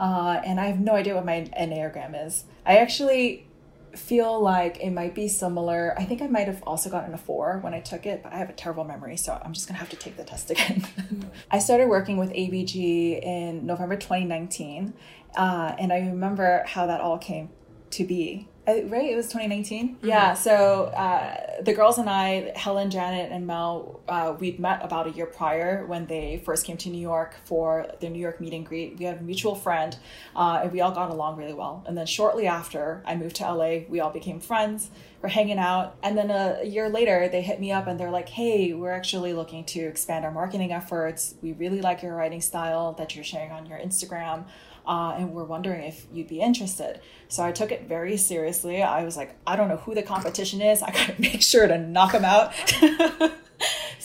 Uh, 0.00 0.40
and 0.46 0.58
I 0.58 0.68
have 0.68 0.80
no 0.80 0.94
idea 0.94 1.14
what 1.14 1.26
my 1.26 1.46
Enneagram 1.54 2.26
is. 2.26 2.44
I 2.64 2.78
actually 2.78 3.46
feel 3.94 4.40
like 4.40 4.78
it 4.78 4.92
might 4.92 5.14
be 5.14 5.28
similar. 5.28 5.94
I 5.98 6.06
think 6.06 6.22
I 6.22 6.26
might 6.26 6.46
have 6.46 6.62
also 6.62 6.88
gotten 6.88 7.12
a 7.12 7.18
four 7.18 7.58
when 7.58 7.74
I 7.74 7.80
took 7.80 8.06
it, 8.06 8.22
but 8.22 8.32
I 8.32 8.38
have 8.38 8.48
a 8.48 8.54
terrible 8.54 8.84
memory, 8.84 9.18
so 9.18 9.38
I'm 9.44 9.52
just 9.52 9.68
gonna 9.68 9.78
have 9.78 9.90
to 9.90 9.96
take 9.96 10.16
the 10.16 10.24
test 10.24 10.50
again. 10.50 10.86
I 11.50 11.58
started 11.58 11.90
working 11.90 12.16
with 12.16 12.30
ABG 12.30 13.22
in 13.22 13.66
November 13.66 13.96
2019, 13.96 14.94
uh, 15.36 15.74
and 15.78 15.92
I 15.92 15.98
remember 15.98 16.64
how 16.66 16.86
that 16.86 17.02
all 17.02 17.18
came 17.18 17.50
to 17.90 18.04
be. 18.04 18.48
Right, 18.66 19.10
it 19.12 19.16
was 19.16 19.26
2019. 19.26 19.98
Yeah, 20.02 20.34
so 20.34 20.86
uh, 20.86 21.62
the 21.62 21.72
girls 21.72 21.98
and 21.98 22.10
I, 22.10 22.52
Helen, 22.56 22.90
Janet, 22.90 23.30
and 23.30 23.46
Mel, 23.46 24.00
uh, 24.08 24.34
we'd 24.38 24.58
met 24.58 24.84
about 24.84 25.06
a 25.06 25.10
year 25.10 25.26
prior 25.26 25.86
when 25.86 26.06
they 26.06 26.42
first 26.44 26.66
came 26.66 26.76
to 26.78 26.88
New 26.88 27.00
York 27.00 27.36
for 27.44 27.86
their 28.00 28.10
New 28.10 28.18
York 28.18 28.40
meet 28.40 28.52
and 28.52 28.66
greet. 28.66 28.98
We 28.98 29.04
had 29.04 29.18
a 29.18 29.22
mutual 29.22 29.54
friend, 29.54 29.96
uh, 30.34 30.60
and 30.64 30.72
we 30.72 30.80
all 30.80 30.90
got 30.90 31.10
along 31.10 31.36
really 31.36 31.54
well. 31.54 31.84
And 31.86 31.96
then 31.96 32.06
shortly 32.06 32.48
after 32.48 33.04
I 33.06 33.14
moved 33.14 33.36
to 33.36 33.44
LA, 33.44 33.84
we 33.88 34.00
all 34.00 34.10
became 34.10 34.40
friends. 34.40 34.90
We're 35.22 35.28
hanging 35.28 35.58
out, 35.58 35.96
and 36.02 36.18
then 36.18 36.30
a, 36.30 36.58
a 36.62 36.66
year 36.66 36.88
later, 36.88 37.28
they 37.28 37.42
hit 37.42 37.60
me 37.60 37.70
up 37.70 37.86
and 37.86 37.98
they're 37.98 38.10
like, 38.10 38.28
"Hey, 38.28 38.72
we're 38.72 38.92
actually 38.92 39.32
looking 39.32 39.64
to 39.66 39.80
expand 39.80 40.24
our 40.24 40.30
marketing 40.30 40.72
efforts. 40.72 41.34
We 41.40 41.52
really 41.52 41.80
like 41.80 42.02
your 42.02 42.14
writing 42.14 42.40
style 42.40 42.92
that 42.94 43.14
you're 43.14 43.24
sharing 43.24 43.52
on 43.52 43.66
your 43.66 43.78
Instagram." 43.78 44.44
Uh, 44.86 45.14
and 45.16 45.32
we're 45.32 45.44
wondering 45.44 45.82
if 45.82 46.06
you'd 46.12 46.28
be 46.28 46.40
interested. 46.40 47.00
So 47.28 47.44
I 47.44 47.52
took 47.52 47.72
it 47.72 47.88
very 47.88 48.16
seriously. 48.16 48.82
I 48.82 49.04
was 49.04 49.16
like, 49.16 49.36
I 49.46 49.56
don't 49.56 49.68
know 49.68 49.78
who 49.78 49.94
the 49.94 50.02
competition 50.02 50.60
is. 50.60 50.82
I 50.82 50.90
gotta 50.90 51.14
make 51.18 51.42
sure 51.42 51.66
to 51.66 51.78
knock 51.78 52.12
them 52.12 52.24
out. 52.24 52.52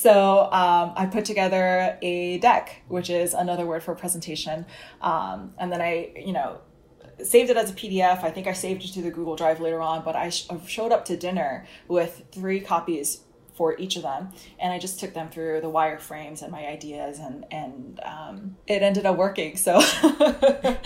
So 0.01 0.45
um, 0.45 0.93
I 0.95 1.05
put 1.05 1.25
together 1.25 1.95
a 2.01 2.39
deck, 2.39 2.81
which 2.87 3.11
is 3.11 3.35
another 3.35 3.67
word 3.67 3.83
for 3.83 3.93
presentation. 3.93 4.65
Um, 4.99 5.53
and 5.59 5.71
then 5.71 5.79
I, 5.79 6.11
you 6.15 6.33
know, 6.33 6.61
saved 7.23 7.51
it 7.51 7.57
as 7.57 7.69
a 7.69 7.73
PDF. 7.75 8.23
I 8.23 8.31
think 8.31 8.47
I 8.47 8.53
saved 8.53 8.83
it 8.83 8.93
to 8.93 9.03
the 9.03 9.11
Google 9.11 9.35
Drive 9.35 9.59
later 9.59 9.79
on, 9.79 10.03
but 10.03 10.15
I 10.15 10.29
sh- 10.29 10.47
showed 10.65 10.91
up 10.91 11.05
to 11.05 11.17
dinner 11.17 11.67
with 11.87 12.23
three 12.31 12.59
copies 12.61 13.21
for 13.61 13.77
each 13.77 13.95
of 13.95 14.01
them, 14.01 14.27
and 14.57 14.73
I 14.73 14.79
just 14.79 14.99
took 14.99 15.13
them 15.13 15.29
through 15.29 15.61
the 15.61 15.69
wireframes 15.69 16.41
and 16.41 16.51
my 16.51 16.65
ideas, 16.65 17.19
and 17.19 17.45
and 17.51 17.99
um, 18.03 18.57
it 18.65 18.81
ended 18.81 19.05
up 19.05 19.17
working. 19.17 19.55
So. 19.55 19.79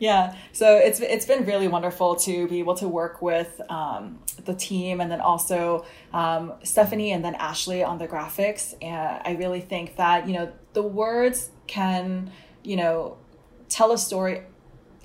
yeah 0.00 0.36
so 0.52 0.76
it's 0.76 1.00
it's 1.00 1.26
been 1.26 1.44
really 1.44 1.66
wonderful 1.66 2.14
to 2.14 2.46
be 2.46 2.60
able 2.60 2.76
to 2.76 2.86
work 2.86 3.20
with 3.20 3.60
um, 3.68 4.20
the 4.44 4.54
team 4.54 5.00
and 5.00 5.10
then 5.10 5.20
also 5.20 5.84
um, 6.14 6.54
stephanie 6.62 7.10
and 7.10 7.24
then 7.24 7.34
ashley 7.34 7.82
on 7.82 7.98
the 7.98 8.06
graphics 8.06 8.74
and 8.80 9.20
i 9.24 9.36
really 9.36 9.60
think 9.60 9.96
that 9.96 10.28
you 10.28 10.34
know 10.34 10.52
the 10.72 10.82
words 10.82 11.50
can 11.66 12.30
you 12.62 12.76
know 12.76 13.18
tell 13.68 13.90
a 13.90 13.98
story 13.98 14.42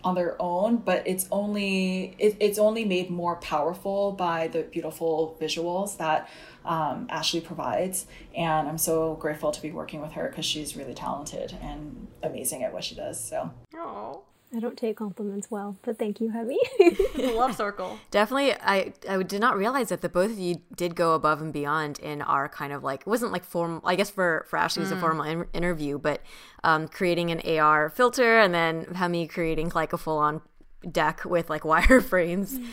on 0.04 0.16
their 0.16 0.36
own 0.42 0.78
but 0.78 1.06
it's 1.06 1.28
only 1.32 2.16
it, 2.20 2.36
it's 2.40 2.58
only 2.58 2.86
made 2.86 3.10
more 3.10 3.36
powerful 3.38 4.12
by 4.12 4.48
the 4.48 4.64
beautiful 4.64 5.38
visuals 5.40 5.98
that 5.98 6.30
um, 6.66 7.08
ashley 7.10 7.42
provides. 7.42 8.06
And 8.36 8.68
i'm 8.68 8.78
so 8.78 9.16
grateful 9.16 9.52
to 9.52 9.62
be 9.62 9.72
working 9.72 10.02
with 10.02 10.14
her 10.14 10.28
because 10.30 10.46
she's 10.46 10.76
really 10.76 10.94
talented 10.94 11.58
and 11.62 12.08
amazing 12.22 12.64
at 12.64 12.74
what 12.74 12.84
she 12.84 12.96
does 12.96 13.24
so. 13.24 13.52
Oh, 13.76 14.24
I 14.56 14.60
don't 14.60 14.78
take 14.78 14.98
compliments 14.98 15.50
well, 15.50 15.78
but 15.82 15.98
thank 15.98 16.22
you, 16.22 16.30
Haemee. 16.30 17.36
love 17.36 17.56
circle. 17.56 17.98
Definitely, 18.12 18.54
I 18.54 18.94
I 19.10 19.22
did 19.24 19.42
not 19.42 19.58
realize 19.58 19.90
that 19.90 20.02
the 20.02 20.10
both 20.10 20.32
of 20.32 20.38
you 20.38 20.62
did 20.76 20.96
go 20.96 21.16
above 21.16 21.42
and 21.42 21.52
beyond 21.52 22.00
in 22.00 22.22
our 22.22 22.48
kind 22.50 22.72
of 22.72 22.84
like 22.84 23.02
it 23.02 23.08
wasn't 23.08 23.32
like 23.32 23.44
formal. 23.44 23.82
I 23.84 23.96
guess 23.96 24.12
for 24.12 24.46
for 24.48 24.58
Ashley 24.58 24.82
it 24.82 24.86
was 24.86 24.92
a 24.92 25.00
formal 25.00 25.26
in- 25.26 25.48
interview, 25.54 25.98
but 25.98 26.22
um, 26.64 26.88
creating 26.88 27.32
an 27.32 27.42
AR 27.58 27.90
filter 27.90 28.40
and 28.40 28.54
then 28.54 28.86
Haemee 28.86 29.30
creating 29.30 29.72
like 29.74 29.92
a 29.92 29.98
full 29.98 30.20
on 30.20 30.42
deck 30.90 31.26
with 31.26 31.50
like 31.50 31.62
wireframes. 31.64 32.64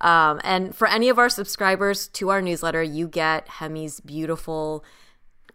Um, 0.00 0.40
and 0.44 0.74
for 0.74 0.88
any 0.88 1.08
of 1.08 1.18
our 1.18 1.28
subscribers 1.28 2.08
to 2.08 2.28
our 2.28 2.42
newsletter, 2.42 2.82
you 2.82 3.08
get 3.08 3.46
Haemee's 3.46 4.00
beautiful 4.00 4.84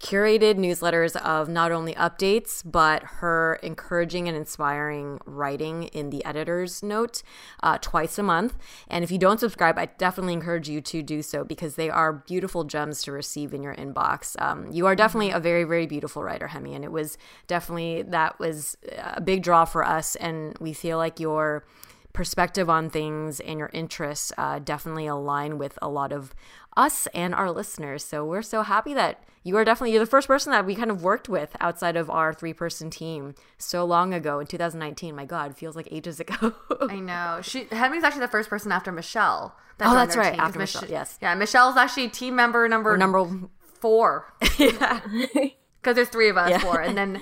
curated 0.06 0.56
newsletters 0.56 1.16
of 1.16 1.50
not 1.50 1.72
only 1.72 1.96
updates 1.96 2.62
but 2.64 3.02
her 3.04 3.58
encouraging 3.64 4.28
and 4.28 4.38
inspiring 4.38 5.20
writing 5.26 5.86
in 5.86 6.12
the 6.12 6.24
editor's 6.24 6.84
note 6.84 7.24
uh, 7.64 7.80
twice 7.82 8.20
a 8.20 8.24
month. 8.24 8.56
And 8.88 9.04
if 9.04 9.10
you 9.10 9.18
don't 9.18 9.40
subscribe 9.40 9.80
i 9.80 9.88
definitely 9.98 10.34
encourage 10.34 10.70
you 10.70 10.80
to 10.80 11.02
do 11.02 11.24
so 11.24 11.44
because 11.44 11.74
they 11.76 11.90
are 11.90 12.14
beautiful 12.14 12.66
gems 12.66 13.02
to 13.02 13.12
receive 13.12 13.52
in 13.52 13.64
your 13.64 13.74
inbox. 13.74 14.40
Um, 14.40 14.72
you 14.72 14.86
are 14.86 14.96
definitely 14.96 15.32
a 15.32 15.40
very 15.40 15.64
very 15.64 15.88
beautiful 15.88 16.22
writer 16.22 16.50
haemee 16.50 16.76
and 16.76 16.86
it 16.86 16.92
was 16.92 17.18
definitely 17.48 18.04
that 18.04 18.38
was 18.40 18.78
a 19.16 19.22
big 19.22 19.42
draw 19.42 19.66
for 19.66 19.84
us 19.84 20.16
and 20.18 20.56
we 20.60 20.72
feel 20.72 21.00
like 21.00 21.20
your 21.20 21.66
perspective 22.16 22.70
on 22.70 22.90
things 22.90 23.40
and 23.42 23.60
your 23.60 23.70
interests 23.74 24.32
uh, 24.38 24.58
definitely 24.60 25.06
align 25.06 25.58
with 25.58 25.78
a 25.82 25.90
lot 25.90 26.12
of 26.12 26.34
us 26.76 27.08
and 27.14 27.36
our 27.36 27.52
listeners. 27.52 28.04
So 28.04 28.26
we're 28.26 28.42
so 28.42 28.64
happy 28.64 28.94
that 28.96 29.24
you 29.44 29.56
are 29.58 29.64
definitely 29.64 29.92
you're 29.92 30.04
the 30.04 30.10
first 30.10 30.28
person 30.28 30.52
that 30.52 30.66
we 30.66 30.74
kind 30.76 30.90
of 30.90 31.04
worked 31.04 31.30
with 31.30 31.56
outside 31.60 31.96
of 31.96 32.10
our 32.10 32.34
three 32.34 32.54
person 32.54 32.90
team 32.90 33.36
so 33.60 33.86
long 33.86 34.14
ago 34.14 34.40
in 34.40 34.48
2019. 34.48 35.16
My 35.16 35.26
God, 35.26 35.56
feels 35.56 35.76
like 35.76 35.88
ages 35.92 36.20
ago. 36.26 36.54
I 36.90 37.00
know. 37.00 37.40
She 37.44 37.66
Haemee's 37.66 38.04
actually 38.04 38.22
the 38.22 38.28
first 38.30 38.50
person 38.50 38.72
after 38.72 38.92
Michelle. 38.92 39.56
that 39.78 39.88
Oh, 39.88 39.94
that's 39.94 40.16
right, 40.18 40.32
team, 40.32 40.40
after 40.40 40.60
Michelle, 40.60 40.86
yes. 40.90 41.20
Yeah, 41.22 41.36
Michelle's 41.36 41.78
actually 41.78 42.10
team 42.10 42.36
member 42.36 42.68
number 42.68 42.98
Number 42.98 43.30
four 43.62 44.34
yeah. 44.58 45.02
because 45.82 45.96
there's 45.96 46.10
three 46.10 46.30
of 46.30 46.38
us, 46.38 46.50
Yeah. 46.50 46.60
four, 46.60 46.82
and 46.82 46.98
then 46.98 47.22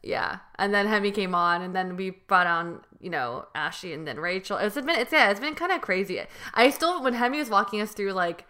yeah, 0.00 0.38
and 0.60 0.72
then 0.72 0.86
Haemee 0.86 1.12
came 1.12 1.34
on, 1.34 1.60
and 1.60 1.74
then 1.74 1.96
we 1.96 2.10
brought 2.10 2.46
on 2.46 2.82
you 3.00 3.10
know 3.10 3.46
Ashley 3.54 3.92
and 3.92 4.06
then 4.06 4.18
Rachel. 4.18 4.56
It's 4.58 4.74
been 4.74 4.88
it's 4.90 5.12
yeah, 5.12 5.30
it's 5.30 5.40
been 5.40 5.54
kind 5.54 5.72
of 5.72 5.80
crazy. 5.80 6.20
I 6.54 6.70
still 6.70 7.02
when 7.02 7.14
Haemee 7.14 7.38
was 7.38 7.50
walking 7.50 7.80
us 7.80 7.92
through 7.92 8.12
like. 8.12 8.44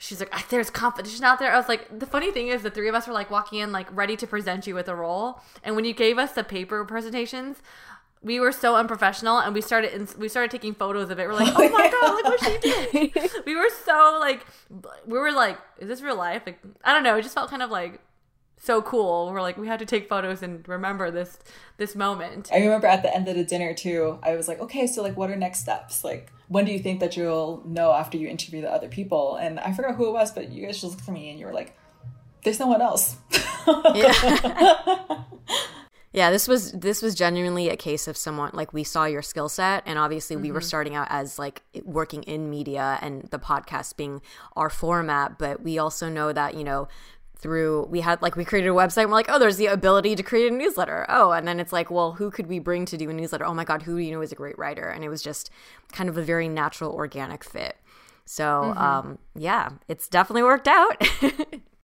She's 0.00 0.20
like, 0.20 0.28
"Ah, 0.32 0.46
there's 0.48 0.70
competition 0.70 1.24
out 1.24 1.40
there. 1.40 1.52
I 1.52 1.56
was 1.56 1.68
like, 1.68 1.98
the 1.98 2.06
funny 2.06 2.30
thing 2.30 2.46
is, 2.46 2.62
the 2.62 2.70
three 2.70 2.88
of 2.88 2.94
us 2.94 3.08
were 3.08 3.12
like 3.12 3.32
walking 3.32 3.58
in, 3.58 3.72
like 3.72 3.88
ready 3.90 4.16
to 4.18 4.28
present 4.28 4.64
you 4.64 4.76
with 4.76 4.86
a 4.86 4.94
role. 4.94 5.40
And 5.64 5.74
when 5.74 5.84
you 5.84 5.92
gave 5.92 6.18
us 6.18 6.30
the 6.34 6.44
paper 6.44 6.84
presentations, 6.84 7.56
we 8.22 8.38
were 8.38 8.52
so 8.52 8.76
unprofessional, 8.76 9.38
and 9.38 9.52
we 9.54 9.60
started 9.60 9.92
in, 9.92 10.06
we 10.16 10.28
started 10.28 10.52
taking 10.52 10.72
photos 10.72 11.10
of 11.10 11.18
it. 11.18 11.26
We're 11.26 11.34
like, 11.34 11.52
oh 11.56 11.68
my 11.70 11.90
god, 11.90 12.14
look 12.14 12.24
what 12.26 12.44
she 12.44 13.10
did. 13.10 13.30
we 13.44 13.56
were 13.56 13.70
so 13.84 14.18
like, 14.20 14.46
we 15.04 15.18
were 15.18 15.32
like, 15.32 15.58
is 15.78 15.88
this 15.88 16.00
real 16.00 16.16
life? 16.16 16.42
Like, 16.46 16.60
I 16.84 16.92
don't 16.92 17.02
know. 17.02 17.16
It 17.16 17.22
just 17.22 17.34
felt 17.34 17.50
kind 17.50 17.62
of 17.62 17.70
like 17.70 18.00
so 18.58 18.82
cool. 18.82 19.30
We're 19.32 19.40
like, 19.40 19.56
we 19.56 19.66
had 19.66 19.78
to 19.78 19.86
take 19.86 20.08
photos 20.08 20.42
and 20.42 20.66
remember 20.68 21.10
this 21.10 21.38
this 21.76 21.94
moment. 21.94 22.50
I 22.52 22.58
remember 22.58 22.86
at 22.86 23.02
the 23.02 23.14
end 23.14 23.28
of 23.28 23.36
the 23.36 23.44
dinner 23.44 23.72
too, 23.72 24.18
I 24.22 24.36
was 24.36 24.48
like, 24.48 24.60
okay, 24.60 24.86
so 24.86 25.02
like 25.02 25.16
what 25.16 25.30
are 25.30 25.36
next 25.36 25.60
steps? 25.60 26.04
Like 26.04 26.32
when 26.48 26.64
do 26.64 26.72
you 26.72 26.78
think 26.78 27.00
that 27.00 27.16
you'll 27.16 27.62
know 27.66 27.92
after 27.92 28.18
you 28.18 28.28
interview 28.28 28.60
the 28.62 28.70
other 28.70 28.88
people? 28.88 29.36
And 29.36 29.60
I 29.60 29.72
forgot 29.72 29.94
who 29.94 30.08
it 30.08 30.12
was, 30.12 30.32
but 30.32 30.50
you 30.50 30.66
guys 30.66 30.80
just 30.80 30.92
looked 30.92 31.08
at 31.08 31.14
me 31.14 31.30
and 31.30 31.38
you 31.38 31.46
were 31.46 31.52
like, 31.52 31.76
there's 32.42 32.58
no 32.58 32.66
one 32.66 32.82
else. 32.82 33.16
yeah. 33.94 35.22
yeah, 36.12 36.30
this 36.30 36.48
was 36.48 36.72
this 36.72 37.02
was 37.02 37.14
genuinely 37.14 37.68
a 37.68 37.76
case 37.76 38.08
of 38.08 38.16
someone 38.16 38.50
like 38.54 38.72
we 38.72 38.82
saw 38.82 39.04
your 39.04 39.22
skill 39.22 39.48
set 39.48 39.82
and 39.86 39.98
obviously 39.98 40.36
we 40.36 40.50
were 40.50 40.60
mm-hmm. 40.60 40.66
starting 40.66 40.94
out 40.94 41.06
as 41.10 41.38
like 41.38 41.62
working 41.84 42.22
in 42.24 42.48
media 42.48 42.98
and 43.02 43.24
the 43.30 43.38
podcast 43.38 43.96
being 43.96 44.22
our 44.56 44.70
format, 44.70 45.38
but 45.38 45.62
we 45.62 45.78
also 45.78 46.08
know 46.08 46.32
that, 46.32 46.54
you 46.54 46.64
know, 46.64 46.88
through 47.38 47.86
we 47.88 48.00
had 48.00 48.20
like 48.20 48.36
we 48.36 48.44
created 48.44 48.68
a 48.68 48.72
website 48.72 49.02
and 49.02 49.10
we're 49.10 49.16
like 49.16 49.28
oh 49.28 49.38
there's 49.38 49.56
the 49.56 49.66
ability 49.66 50.16
to 50.16 50.22
create 50.22 50.50
a 50.52 50.54
newsletter. 50.54 51.06
Oh 51.08 51.30
and 51.30 51.46
then 51.46 51.60
it's 51.60 51.72
like 51.72 51.90
well 51.90 52.12
who 52.12 52.30
could 52.30 52.46
we 52.46 52.58
bring 52.58 52.84
to 52.86 52.96
do 52.96 53.08
a 53.10 53.12
newsletter? 53.12 53.44
Oh 53.44 53.54
my 53.54 53.64
god 53.64 53.82
who 53.82 53.96
do 53.96 54.02
you 54.02 54.12
know 54.12 54.20
is 54.20 54.32
a 54.32 54.36
great 54.36 54.58
writer? 54.58 54.88
And 54.88 55.04
it 55.04 55.08
was 55.08 55.22
just 55.22 55.50
kind 55.92 56.08
of 56.08 56.16
a 56.16 56.22
very 56.22 56.48
natural 56.48 56.92
organic 56.92 57.44
fit. 57.44 57.76
So 58.24 58.74
um 58.76 59.18
yeah 59.34 59.70
it's 59.86 60.08
definitely 60.08 60.42
worked 60.42 60.68
out 60.68 61.00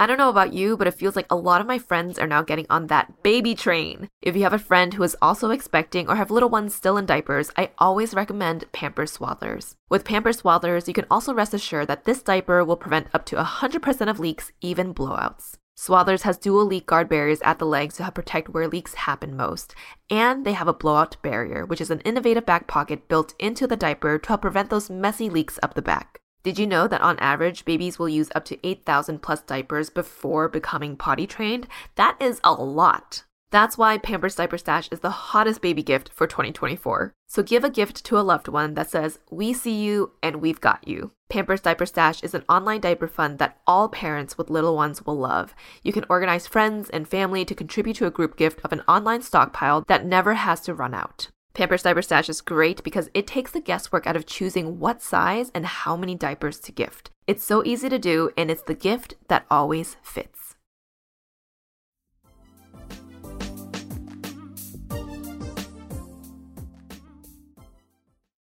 I 0.00 0.06
don't 0.06 0.16
know 0.16 0.30
about 0.30 0.54
you, 0.54 0.78
but 0.78 0.86
it 0.86 0.94
feels 0.94 1.14
like 1.14 1.26
a 1.28 1.36
lot 1.36 1.60
of 1.60 1.66
my 1.66 1.78
friends 1.78 2.18
are 2.18 2.26
now 2.26 2.40
getting 2.40 2.64
on 2.70 2.86
that 2.86 3.22
baby 3.22 3.54
train. 3.54 4.08
If 4.22 4.34
you 4.34 4.44
have 4.44 4.54
a 4.54 4.58
friend 4.58 4.94
who 4.94 5.02
is 5.02 5.14
also 5.20 5.50
expecting 5.50 6.08
or 6.08 6.16
have 6.16 6.30
little 6.30 6.48
ones 6.48 6.74
still 6.74 6.96
in 6.96 7.04
diapers, 7.04 7.50
I 7.54 7.72
always 7.76 8.14
recommend 8.14 8.64
Pampers 8.72 9.18
Swaddlers. 9.18 9.74
With 9.90 10.06
Pampers 10.06 10.40
Swaddlers, 10.40 10.88
you 10.88 10.94
can 10.94 11.04
also 11.10 11.34
rest 11.34 11.52
assured 11.52 11.88
that 11.88 12.06
this 12.06 12.22
diaper 12.22 12.64
will 12.64 12.78
prevent 12.78 13.08
up 13.12 13.26
to 13.26 13.36
100% 13.36 14.08
of 14.08 14.18
leaks, 14.18 14.52
even 14.62 14.94
blowouts. 14.94 15.58
Swaddlers 15.78 16.22
has 16.22 16.38
dual 16.38 16.64
leak 16.64 16.86
guard 16.86 17.10
barriers 17.10 17.42
at 17.42 17.58
the 17.58 17.66
legs 17.66 17.96
to 17.96 18.04
help 18.04 18.14
protect 18.14 18.48
where 18.48 18.68
leaks 18.68 18.94
happen 18.94 19.36
most. 19.36 19.74
And 20.08 20.46
they 20.46 20.54
have 20.54 20.68
a 20.68 20.72
blowout 20.72 21.18
barrier, 21.20 21.66
which 21.66 21.82
is 21.82 21.90
an 21.90 22.00
innovative 22.00 22.46
back 22.46 22.66
pocket 22.66 23.06
built 23.06 23.34
into 23.38 23.66
the 23.66 23.76
diaper 23.76 24.18
to 24.18 24.28
help 24.28 24.40
prevent 24.40 24.70
those 24.70 24.88
messy 24.88 25.28
leaks 25.28 25.58
up 25.62 25.74
the 25.74 25.82
back. 25.82 26.22
Did 26.42 26.58
you 26.58 26.66
know 26.66 26.88
that 26.88 27.02
on 27.02 27.18
average, 27.18 27.66
babies 27.66 27.98
will 27.98 28.08
use 28.08 28.30
up 28.34 28.46
to 28.46 28.66
8,000 28.66 29.20
plus 29.20 29.42
diapers 29.42 29.90
before 29.90 30.48
becoming 30.48 30.96
potty 30.96 31.26
trained? 31.26 31.68
That 31.96 32.16
is 32.18 32.40
a 32.42 32.54
lot. 32.54 33.24
That's 33.50 33.76
why 33.76 33.98
Pampers 33.98 34.36
Diaper 34.36 34.56
Stash 34.56 34.88
is 34.90 35.00
the 35.00 35.10
hottest 35.10 35.60
baby 35.60 35.82
gift 35.82 36.10
for 36.14 36.26
2024. 36.26 37.12
So 37.26 37.42
give 37.42 37.62
a 37.62 37.68
gift 37.68 38.04
to 38.04 38.18
a 38.18 38.22
loved 38.22 38.48
one 38.48 38.74
that 38.74 38.88
says, 38.88 39.18
We 39.30 39.52
see 39.52 39.82
you 39.82 40.12
and 40.22 40.36
we've 40.36 40.60
got 40.60 40.88
you. 40.88 41.10
Pampers 41.28 41.60
Diaper 41.60 41.84
Stash 41.84 42.22
is 42.22 42.32
an 42.32 42.44
online 42.48 42.80
diaper 42.80 43.08
fund 43.08 43.38
that 43.38 43.58
all 43.66 43.88
parents 43.88 44.38
with 44.38 44.50
little 44.50 44.76
ones 44.76 45.04
will 45.04 45.18
love. 45.18 45.54
You 45.82 45.92
can 45.92 46.06
organize 46.08 46.46
friends 46.46 46.88
and 46.88 47.06
family 47.06 47.44
to 47.44 47.54
contribute 47.54 47.96
to 47.96 48.06
a 48.06 48.10
group 48.10 48.36
gift 48.36 48.60
of 48.64 48.72
an 48.72 48.82
online 48.88 49.22
stockpile 49.22 49.84
that 49.88 50.06
never 50.06 50.34
has 50.34 50.60
to 50.62 50.74
run 50.74 50.94
out. 50.94 51.28
Pampers 51.52 51.82
Diaper 51.82 52.02
Stash 52.02 52.28
is 52.28 52.40
great 52.40 52.84
because 52.84 53.10
it 53.12 53.26
takes 53.26 53.50
the 53.50 53.60
guesswork 53.60 54.06
out 54.06 54.14
of 54.14 54.24
choosing 54.24 54.78
what 54.78 55.02
size 55.02 55.50
and 55.52 55.66
how 55.66 55.96
many 55.96 56.14
diapers 56.14 56.60
to 56.60 56.72
gift. 56.72 57.10
It's 57.26 57.44
so 57.44 57.64
easy 57.64 57.88
to 57.88 57.98
do, 57.98 58.30
and 58.36 58.50
it's 58.50 58.62
the 58.62 58.74
gift 58.74 59.14
that 59.28 59.46
always 59.50 59.96
fits. 60.00 60.54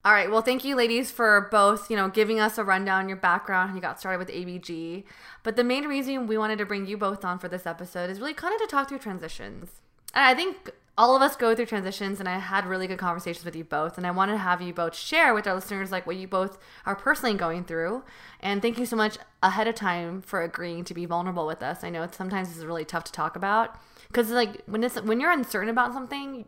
All 0.04 0.14
right. 0.14 0.32
Well, 0.32 0.42
thank 0.42 0.64
you, 0.64 0.76
ladies, 0.76 1.12
for 1.12 1.50
both, 1.52 1.90
you 1.90 1.98
know, 1.98 2.08
giving 2.08 2.40
us 2.40 2.58
a 2.58 2.64
rundown 2.64 3.10
your 3.10 3.18
background. 3.18 3.76
You 3.76 3.82
got 3.82 4.00
started 4.00 4.20
with 4.20 4.30
ABG, 4.30 5.04
but 5.44 5.58
the 5.58 5.66
main 5.66 5.86
reason 5.86 6.28
we 6.28 6.38
wanted 6.38 6.60
to 6.60 6.66
bring 6.66 6.88
you 6.88 6.98
both 6.98 7.26
on 7.26 7.40
for 7.40 7.50
this 7.50 7.66
episode 7.66 8.10
is 8.10 8.20
really 8.20 8.34
kind 8.34 8.54
of 8.54 8.62
to 8.62 8.68
talk 8.68 8.88
through 8.88 9.00
transitions. 9.00 9.82
And 10.14 10.24
I 10.26 10.34
think 10.34 10.72
all 10.98 11.16
of 11.16 11.22
us 11.22 11.36
go 11.36 11.54
through 11.54 11.68
transitions 11.68 12.20
and 12.20 12.28
I 12.28 12.40
had 12.40 12.66
really 12.66 12.88
good 12.88 12.98
conversations 12.98 13.46
with 13.46 13.56
you 13.56 13.64
both 13.64 13.98
and 13.98 14.08
I 14.08 14.12
want 14.12 14.32
to 14.32 14.38
have 14.38 14.62
you 14.62 14.74
both 14.74 14.96
share 14.96 15.34
with 15.34 15.46
our 15.46 15.54
listeners 15.54 15.92
like 15.92 16.08
what 16.08 16.16
you 16.16 16.28
both 16.28 16.58
are 16.86 16.96
personally 16.96 17.36
going 17.36 17.66
through 17.66 18.04
and 18.40 18.62
thank 18.62 18.80
you 18.80 18.86
so 18.86 18.96
much 18.96 19.18
ahead 19.44 19.68
of 19.68 19.76
time 19.76 20.22
for 20.22 20.42
agreeing 20.42 20.84
to 20.86 20.94
be 20.94 21.06
vulnerable 21.06 21.46
with 21.46 21.62
us. 21.62 21.84
I 21.84 21.90
know 21.90 22.02
it's 22.02 22.18
sometimes 22.18 22.50
it's 22.50 22.66
really 22.66 22.86
tough 22.86 23.04
to 23.06 23.12
talk 23.12 23.36
about 23.36 23.76
cuz 24.12 24.32
like 24.32 24.64
when 24.66 24.84
it's 24.84 25.00
when 25.02 25.20
you're 25.20 25.32
uncertain 25.32 25.70
about 25.70 25.94
something 25.94 26.46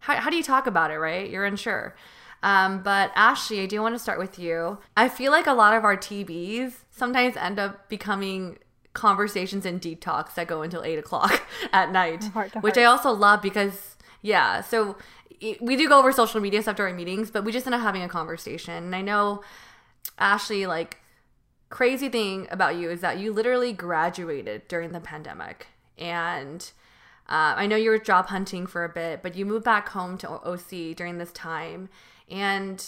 how, 0.00 0.16
how 0.16 0.30
do 0.30 0.36
you 0.36 0.42
talk 0.42 0.66
about 0.66 0.90
it, 0.90 0.98
right? 0.98 1.28
You're 1.28 1.46
unsure. 1.46 1.96
Um, 2.42 2.82
but 2.82 3.10
Ashley, 3.14 3.60
I 3.60 3.66
do 3.66 3.80
want 3.80 3.94
to 3.94 3.98
start 3.98 4.18
with 4.18 4.38
you. 4.38 4.78
I 4.98 5.08
feel 5.08 5.32
like 5.32 5.46
a 5.46 5.54
lot 5.54 5.74
of 5.74 5.82
our 5.82 5.96
TBs 5.96 6.74
sometimes 6.90 7.36
end 7.38 7.58
up 7.58 7.88
becoming 7.88 8.58
conversations 8.94 9.66
and 9.66 9.80
deep 9.80 10.00
talks 10.00 10.34
that 10.34 10.46
go 10.46 10.62
until 10.62 10.82
eight 10.82 10.98
o'clock 10.98 11.42
at 11.72 11.92
night, 11.92 12.24
which 12.62 12.78
I 12.78 12.84
also 12.84 13.12
love 13.12 13.42
because 13.42 13.96
yeah. 14.22 14.62
So 14.62 14.96
we 15.60 15.76
do 15.76 15.88
go 15.88 15.98
over 15.98 16.12
social 16.12 16.40
media 16.40 16.62
stuff 16.62 16.76
during 16.76 16.96
meetings, 16.96 17.30
but 17.30 17.44
we 17.44 17.52
just 17.52 17.66
end 17.66 17.74
up 17.74 17.82
having 17.82 18.02
a 18.02 18.08
conversation. 18.08 18.84
And 18.84 18.96
I 18.96 19.02
know 19.02 19.42
Ashley, 20.18 20.66
like 20.66 20.98
crazy 21.68 22.08
thing 22.08 22.46
about 22.50 22.76
you 22.76 22.88
is 22.88 23.00
that 23.00 23.18
you 23.18 23.32
literally 23.32 23.72
graduated 23.72 24.66
during 24.68 24.92
the 24.92 25.00
pandemic, 25.00 25.66
and 25.98 26.70
uh, 27.28 27.54
I 27.56 27.66
know 27.66 27.76
you 27.76 27.90
were 27.90 27.98
job 27.98 28.26
hunting 28.26 28.66
for 28.66 28.84
a 28.84 28.88
bit, 28.88 29.22
but 29.22 29.34
you 29.34 29.44
moved 29.44 29.64
back 29.64 29.88
home 29.88 30.16
to 30.18 30.28
OC 30.28 30.96
during 30.96 31.18
this 31.18 31.32
time, 31.32 31.88
and 32.30 32.84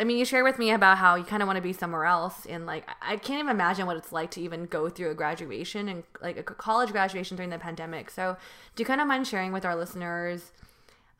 I 0.00 0.04
mean, 0.04 0.16
you 0.16 0.24
shared 0.24 0.44
with 0.44 0.58
me 0.58 0.70
about 0.70 0.96
how 0.96 1.14
you 1.14 1.24
kind 1.24 1.42
of 1.42 1.46
want 1.46 1.58
to 1.58 1.62
be 1.62 1.74
somewhere 1.74 2.06
else, 2.06 2.46
and 2.46 2.64
like 2.64 2.88
I 3.02 3.16
can't 3.16 3.38
even 3.38 3.50
imagine 3.50 3.86
what 3.86 3.98
it's 3.98 4.12
like 4.12 4.30
to 4.32 4.40
even 4.40 4.64
go 4.64 4.88
through 4.88 5.10
a 5.10 5.14
graduation 5.14 5.90
and 5.90 6.04
like 6.22 6.38
a 6.38 6.42
college 6.42 6.90
graduation 6.90 7.36
during 7.36 7.50
the 7.50 7.58
pandemic. 7.58 8.10
So, 8.10 8.38
do 8.74 8.80
you 8.80 8.86
kind 8.86 9.02
of 9.02 9.06
mind 9.06 9.26
sharing 9.26 9.52
with 9.52 9.66
our 9.66 9.76
listeners, 9.76 10.52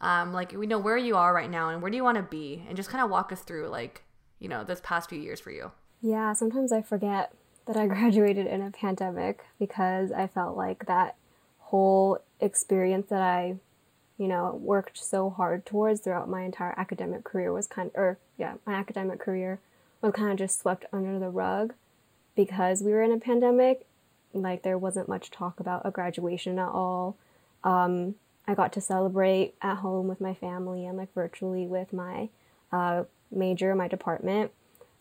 um, 0.01 0.33
like 0.33 0.53
we 0.53 0.67
know 0.67 0.79
where 0.79 0.97
you 0.97 1.15
are 1.15 1.35
right 1.35 1.51
now 1.51 1.69
and 1.69 1.83
where 1.83 1.91
do 1.91 1.97
you 1.99 2.03
want 2.05 2.17
to 2.17 2.23
be, 2.23 2.65
and 2.67 2.75
just 2.75 2.89
kind 2.89 3.05
of 3.05 3.11
walk 3.11 3.33
us 3.33 3.43
through 3.43 3.69
like 3.69 4.03
you 4.39 4.49
know 4.49 4.65
this 4.65 4.81
past 4.83 5.11
few 5.11 5.21
years 5.21 5.41
for 5.41 5.51
you? 5.51 5.73
Yeah, 6.01 6.33
sometimes 6.33 6.73
I 6.73 6.81
forget 6.81 7.35
that 7.67 7.77
I 7.77 7.87
graduated 7.87 8.47
in 8.47 8.63
a 8.63 8.71
pandemic 8.71 9.45
because 9.59 10.11
I 10.11 10.27
felt 10.27 10.57
like 10.57 10.87
that 10.87 11.17
whole 11.59 12.19
experience 12.41 13.09
that 13.11 13.21
I 13.21 13.57
you 14.21 14.29
know, 14.29 14.55
worked 14.63 15.03
so 15.03 15.31
hard 15.31 15.65
towards 15.65 16.03
throughout 16.03 16.29
my 16.29 16.43
entire 16.43 16.79
academic 16.79 17.25
career 17.25 17.51
was 17.55 17.67
kind 17.67 17.89
of, 17.89 17.99
or 17.99 18.19
yeah, 18.37 18.53
my 18.67 18.75
academic 18.75 19.19
career 19.19 19.61
was 20.03 20.13
kind 20.13 20.31
of 20.31 20.37
just 20.37 20.61
swept 20.61 20.85
under 20.93 21.19
the 21.19 21.31
rug 21.31 21.73
because 22.37 22.83
we 22.83 22.93
were 22.93 23.03
in 23.03 23.13
a 23.13 23.19
pandemic. 23.19 23.87
Like 24.35 24.63
there 24.63 24.77
wasn't 24.77 25.09
much 25.09 25.31
talk 25.31 25.59
about 25.59 25.87
a 25.87 25.91
graduation 25.91 26.59
at 26.59 26.69
all. 26.69 27.17
Um, 27.65 28.17
I 28.47 28.53
got 28.55 28.75
to 28.75 28.81
celebrate 28.83 29.55
at 29.63 29.77
home 29.77 30.07
with 30.07 30.21
my 30.21 30.35
family 30.35 30.85
and 30.85 30.99
like 30.99 31.15
virtually 31.15 31.67
with 31.67 31.91
my 31.95 32.29
uh, 32.71 33.05
major, 33.31 33.75
my 33.75 33.89
department. 33.89 34.51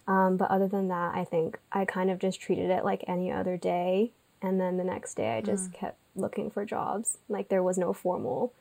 Um, 0.07 0.37
but 0.37 0.49
other 0.49 0.69
than 0.69 0.87
that, 0.87 1.13
I 1.13 1.25
think 1.25 1.59
I 1.73 1.83
kind 1.83 2.09
of 2.09 2.19
just 2.19 2.39
treated 2.39 2.69
it 2.69 2.85
like 2.85 3.03
any 3.05 3.33
other 3.33 3.57
day. 3.57 4.11
And 4.41 4.61
then 4.61 4.77
the 4.77 4.85
next 4.85 5.15
day, 5.15 5.35
I 5.35 5.41
just 5.41 5.71
mm. 5.71 5.73
kept 5.73 5.97
looking 6.15 6.49
for 6.49 6.63
jobs. 6.63 7.17
Like 7.27 7.49
there 7.49 7.61
was 7.61 7.77
no 7.77 7.91
formal 7.91 8.53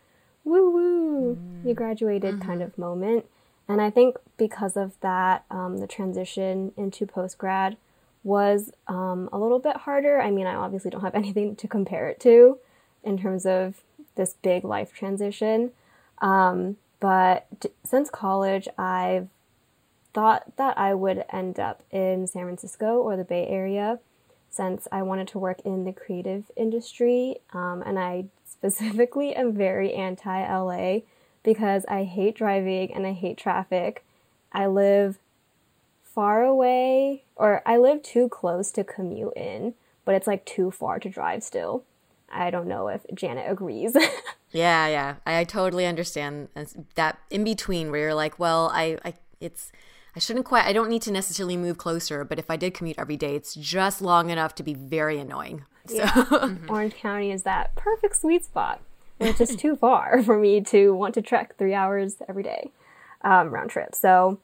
woo 0.45 0.71
woo, 0.71 1.37
mm. 1.37 1.67
you 1.67 1.75
graduated 1.75 2.37
mm-hmm. 2.37 2.49
kind 2.49 2.63
of 2.63 2.79
moment. 2.79 3.27
And 3.69 3.83
I 3.83 3.91
think 3.91 4.17
because 4.39 4.77
of 4.77 4.99
that, 5.01 5.45
um, 5.51 5.79
the 5.79 5.87
transition 5.87 6.73
into 6.77 7.07
post 7.07 7.37
grad 7.37 7.77
was 8.25 8.73
um, 8.87 9.29
a 9.33 9.39
little 9.39 9.59
bit 9.59 9.79
harder. 9.79 10.21
I 10.21 10.31
mean, 10.31 10.47
I 10.47 10.55
obviously 10.55 10.91
don't 10.91 11.03
have 11.03 11.15
anything 11.23 11.57
to 11.57 11.69
compare 11.69 12.09
it 12.09 12.21
to 12.21 12.59
in 13.05 13.19
terms 13.19 13.47
of 13.47 13.83
this 14.15 14.35
big 14.43 14.65
life 14.65 14.93
transition. 14.93 15.73
Um, 16.21 16.77
but 17.01 17.47
t- 17.61 17.71
since 17.85 18.11
college, 18.11 18.69
I've 18.77 19.29
thought 20.13 20.57
that 20.57 20.77
I 20.79 20.95
would 20.95 21.25
end 21.31 21.61
up 21.61 21.83
in 21.91 22.27
San 22.27 22.43
Francisco 22.45 22.99
or 22.99 23.17
the 23.17 23.25
Bay 23.25 23.47
Area 23.47 24.01
since 24.51 24.89
I 24.91 25.03
wanted 25.03 25.29
to 25.29 25.39
work 25.39 25.61
in 25.65 25.85
the 25.85 25.93
creative 25.93 26.51
industry. 26.57 27.37
Um, 27.53 27.83
and 27.85 27.99
I 27.99 28.27
specifically 28.45 29.35
am 29.37 29.53
very 29.53 29.93
anti 29.93 30.41
LA 30.41 31.01
because 31.43 31.85
I 31.89 32.05
hate 32.05 32.37
driving 32.37 32.93
and 32.93 33.07
I 33.07 33.13
hate 33.13 33.39
traffic. 33.39 34.05
I 34.53 34.67
live 34.67 35.19
far 36.03 36.43
away, 36.43 37.23
or 37.37 37.63
I 37.65 37.77
live 37.77 38.03
too 38.03 38.29
close 38.29 38.73
to 38.73 38.83
commute 38.83 39.35
in, 39.37 39.75
but 40.05 40.15
it's 40.15 40.27
like 40.27 40.45
too 40.45 40.71
far 40.71 40.99
to 40.99 41.09
drive 41.09 41.43
still. 41.43 41.85
I 42.31 42.51
don't 42.51 42.67
know 42.67 42.89
if 42.89 43.07
Janet 43.15 43.51
agrees. 43.51 43.95
yeah, 44.51 44.89
yeah. 44.89 45.15
I, 45.25 45.39
I, 45.39 45.45
totally 45.45 45.87
understand 45.87 46.49
that 46.95 47.19
in 47.31 47.45
between 47.45 47.91
where 47.91 48.01
you're 48.01 48.15
like, 48.15 48.39
well, 48.39 48.71
I, 48.73 48.99
I 49.05 49.15
it's 49.41 49.73
I 50.17 50.19
shouldn't 50.19 50.47
quite 50.47 50.65
I 50.65 50.73
don't 50.73 50.89
need 50.89 51.03
to 51.03 51.13
necessarily 51.13 51.57
move 51.57 51.79
closer, 51.79 52.25
but 52.25 52.39
if 52.39 52.51
I 52.51 52.57
did 52.57 52.75
commute 52.75 52.99
every 52.99 53.17
day, 53.17 53.35
it's 53.37 53.55
just 53.55 54.01
long 54.01 54.31
enough 54.31 54.55
to 54.57 54.63
be 54.63 54.75
very 54.75 55.19
annoying. 55.19 55.65
So. 55.87 55.97
Yeah. 55.97 56.11
mm-hmm. 56.13 56.71
Orange 56.71 56.95
County 56.95 57.31
is 57.31 57.43
that 57.45 57.75
perfect 57.75 58.17
sweet 58.17 58.45
spot. 58.45 58.81
It's 59.21 59.39
just 59.39 59.59
too 59.59 59.77
far 59.81 60.23
for 60.23 60.39
me 60.39 60.61
to 60.63 60.95
want 60.95 61.15
to 61.15 61.23
trek 61.23 61.57
three 61.57 61.75
hours 61.75 62.17
every 62.29 62.43
day 62.43 62.71
um, 63.23 63.51
round 63.51 63.71
trip. 63.71 63.95
So 63.95 64.39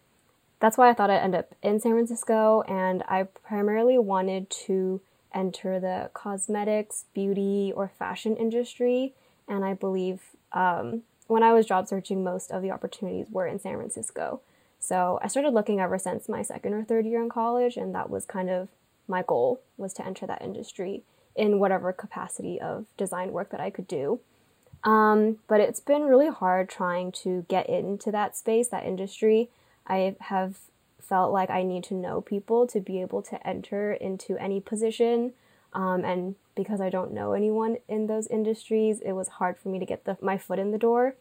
that's 0.61 0.79
why 0.79 0.89
I 0.89 0.95
thought 0.95 1.11
I'd 1.11 1.19
end 1.19 1.35
up 1.35 1.55
in 1.63 1.81
San 1.81 1.93
Francisco, 1.93 2.63
and 2.63 3.03
I 3.09 3.25
primarily 3.25 3.99
wanted 3.99 4.49
to 4.67 5.01
enter 5.35 5.81
the 5.81 6.11
cosmetics, 6.15 7.05
beauty, 7.13 7.73
or 7.75 7.91
fashion 7.99 8.37
industry. 8.37 9.13
And 9.49 9.65
I 9.65 9.75
believe 9.75 10.23
um, 10.53 11.03
when 11.27 11.43
I 11.43 11.53
was 11.53 11.67
job 11.67 11.89
searching, 11.89 12.23
most 12.25 12.51
of 12.51 12.63
the 12.63 12.71
opportunities 12.71 13.27
were 13.31 13.47
in 13.47 13.59
San 13.59 13.77
Francisco. 13.77 14.41
So 14.85 15.19
I 15.23 15.29
started 15.29 15.55
looking 15.55 15.81
ever 15.81 15.99
since 15.99 16.29
my 16.29 16.43
second 16.43 16.75
or 16.75 16.85
third 16.85 17.07
year 17.07 17.23
in 17.23 17.31
college, 17.31 17.79
and 17.79 17.95
that 17.95 18.11
was 18.11 18.27
kind 18.27 18.51
of 18.51 18.69
my 19.09 19.23
goal 19.27 19.63
was 19.79 19.95
to 19.95 20.05
enter 20.05 20.27
that 20.27 20.43
industry 20.43 21.05
in 21.35 21.59
whatever 21.59 21.91
capacity 21.91 22.61
of 22.61 22.85
design 22.99 23.33
work 23.33 23.49
that 23.49 23.61
I 23.61 23.71
could 23.71 23.89
do. 23.89 24.21
Um, 24.85 25.39
but 25.49 25.59
it's 25.59 25.81
been 25.81 26.03
really 26.03 26.29
hard 26.29 26.69
trying 26.69 27.13
to 27.23 27.47
get 27.49 27.67
into 27.67 28.13
that 28.13 28.37
space, 28.37 28.69
that 28.69 28.85
industry. 28.85 29.49
I 29.87 30.17
have 30.21 30.57
felt 31.01 31.33
like 31.33 31.49
I 31.49 31.63
need 31.63 31.85
to 31.85 31.95
know 31.95 32.21
people 32.21 32.67
to 32.67 32.79
be 32.79 33.01
able 33.01 33.23
to 33.23 33.47
enter 33.47 33.95
into 33.95 34.37
any 34.37 34.61
position. 34.61 35.33
Um, 35.73 36.05
and 36.05 36.35
because 36.55 36.83
I 36.83 36.91
don't 36.91 37.15
know 37.15 37.33
anyone 37.33 37.79
in 37.89 38.07
those 38.07 38.27
industries, 38.27 39.01
it 39.01 39.13
was 39.13 39.29
hard 39.29 39.57
for 39.57 39.71
me 39.71 39.79
to 39.79 39.87
get 39.87 40.05
the, 40.05 40.19
my 40.21 40.37
foot 40.37 40.59
in 40.59 40.73
the 40.73 40.79
door. 40.79 41.15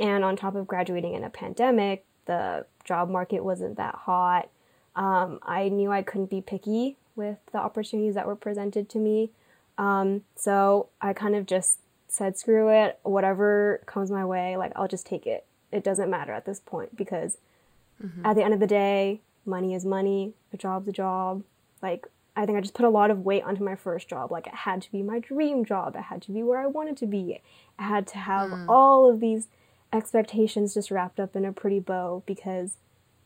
And 0.00 0.24
on 0.24 0.34
top 0.34 0.56
of 0.56 0.66
graduating 0.66 1.14
in 1.14 1.22
a 1.22 1.30
pandemic, 1.30 2.04
the 2.28 2.66
job 2.84 3.10
market 3.10 3.42
wasn't 3.42 3.76
that 3.78 3.96
hot. 3.96 4.48
Um, 4.94 5.40
I 5.42 5.68
knew 5.68 5.90
I 5.90 6.02
couldn't 6.02 6.30
be 6.30 6.40
picky 6.40 6.96
with 7.16 7.38
the 7.52 7.58
opportunities 7.58 8.14
that 8.14 8.26
were 8.26 8.36
presented 8.36 8.88
to 8.90 8.98
me. 8.98 9.30
Um, 9.76 10.22
so 10.36 10.88
I 11.00 11.12
kind 11.12 11.34
of 11.34 11.46
just 11.46 11.78
said, 12.08 12.38
screw 12.38 12.68
it, 12.68 12.98
whatever 13.02 13.80
comes 13.86 14.10
my 14.10 14.24
way, 14.24 14.56
like 14.56 14.72
I'll 14.76 14.88
just 14.88 15.06
take 15.06 15.26
it. 15.26 15.44
It 15.70 15.84
doesn't 15.84 16.08
matter 16.08 16.32
at 16.32 16.46
this 16.46 16.60
point 16.60 16.96
because 16.96 17.38
mm-hmm. 18.02 18.24
at 18.24 18.36
the 18.36 18.42
end 18.42 18.54
of 18.54 18.60
the 18.60 18.66
day, 18.66 19.20
money 19.44 19.74
is 19.74 19.84
money, 19.84 20.32
a 20.52 20.56
job's 20.56 20.88
a 20.88 20.92
job. 20.92 21.42
Like, 21.82 22.06
I 22.34 22.46
think 22.46 22.56
I 22.56 22.60
just 22.60 22.74
put 22.74 22.86
a 22.86 22.90
lot 22.90 23.10
of 23.10 23.24
weight 23.24 23.42
onto 23.42 23.64
my 23.64 23.74
first 23.74 24.08
job. 24.08 24.30
Like, 24.30 24.46
it 24.46 24.54
had 24.54 24.82
to 24.82 24.92
be 24.92 25.02
my 25.02 25.18
dream 25.18 25.64
job, 25.64 25.96
it 25.96 26.02
had 26.02 26.22
to 26.22 26.32
be 26.32 26.42
where 26.42 26.60
I 26.60 26.66
wanted 26.66 26.96
to 26.98 27.06
be, 27.06 27.40
I 27.78 27.82
had 27.84 28.06
to 28.08 28.18
have 28.18 28.50
mm. 28.50 28.66
all 28.68 29.08
of 29.08 29.20
these 29.20 29.48
expectations 29.92 30.74
just 30.74 30.90
wrapped 30.90 31.20
up 31.20 31.34
in 31.34 31.44
a 31.44 31.52
pretty 31.52 31.80
bow 31.80 32.22
because 32.26 32.76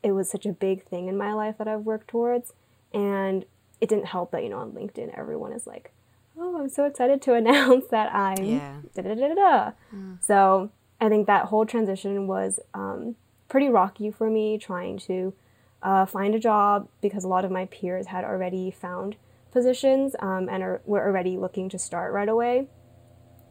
it 0.03 0.13
was 0.13 0.31
such 0.31 0.47
a 0.47 0.53
big 0.53 0.85
thing 0.85 1.09
in 1.09 1.17
my 1.17 1.33
life 1.33 1.59
that 1.59 1.69
I've 1.69 1.81
worked 1.81 2.09
towards. 2.09 2.53
And 2.93 3.45
it 3.81 3.89
didn't 3.89 4.07
help 4.07 4.31
that, 4.33 4.43
you 4.43 4.49
know, 4.49 4.59
on 4.59 4.73
LinkedIn, 4.73 5.17
everyone 5.17 5.53
is 5.53 5.67
like, 5.67 5.93
oh, 6.39 6.61
I'm 6.61 6.69
so 6.69 6.85
excited 6.85 7.23
to 7.23 7.35
announce 7.35 7.87
that 7.89 8.15
I'm 8.15 8.45
yeah. 8.45 8.77
da 8.95 9.03
da 9.03 9.15
da 9.15 9.35
da. 9.35 9.73
Mm. 9.95 10.23
So 10.23 10.71
I 11.01 11.09
think 11.09 11.27
that 11.27 11.47
whole 11.47 11.67
transition 11.67 12.27
was 12.27 12.61
um, 12.75 13.17
pretty 13.49 13.69
rocky 13.69 14.11
for 14.11 14.31
me 14.31 14.59
trying 14.59 14.99
to 15.01 15.35
uh, 15.83 16.07
find 16.07 16.35
a 16.35 16.39
job 16.39 16.89
because 17.01 17.25
a 17.25 17.29
lot 17.29 17.45
of 17.45 17.51
my 17.51 17.67
peers 17.67 18.07
had 18.07 18.25
already 18.25 18.71
found 18.71 19.17
positions 19.51 20.15
um, 20.21 20.49
and 20.49 20.63
are, 20.63 20.81
were 20.85 21.05
already 21.05 21.37
looking 21.37 21.69
to 21.69 21.79
start 21.79 22.13
right 22.13 22.29
away. 22.29 22.69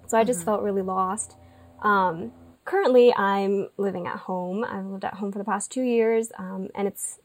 So 0.08 0.18
I 0.18 0.24
just 0.24 0.40
mm-hmm. 0.40 0.46
felt 0.46 0.62
really 0.62 0.82
lost. 0.82 1.36
Um, 1.82 2.32
currently, 2.66 3.14
I'm 3.16 3.70
living 3.78 4.08
at 4.08 4.18
home. 4.20 4.64
I've 4.64 4.86
lived 4.86 5.06
at 5.06 5.16
home 5.16 5.32
for 5.32 5.40
the 5.40 5.46
past 5.46 5.72
two 5.72 5.84
years, 5.84 6.32
um, 6.38 6.70
and 6.76 6.88
it's 6.88 7.20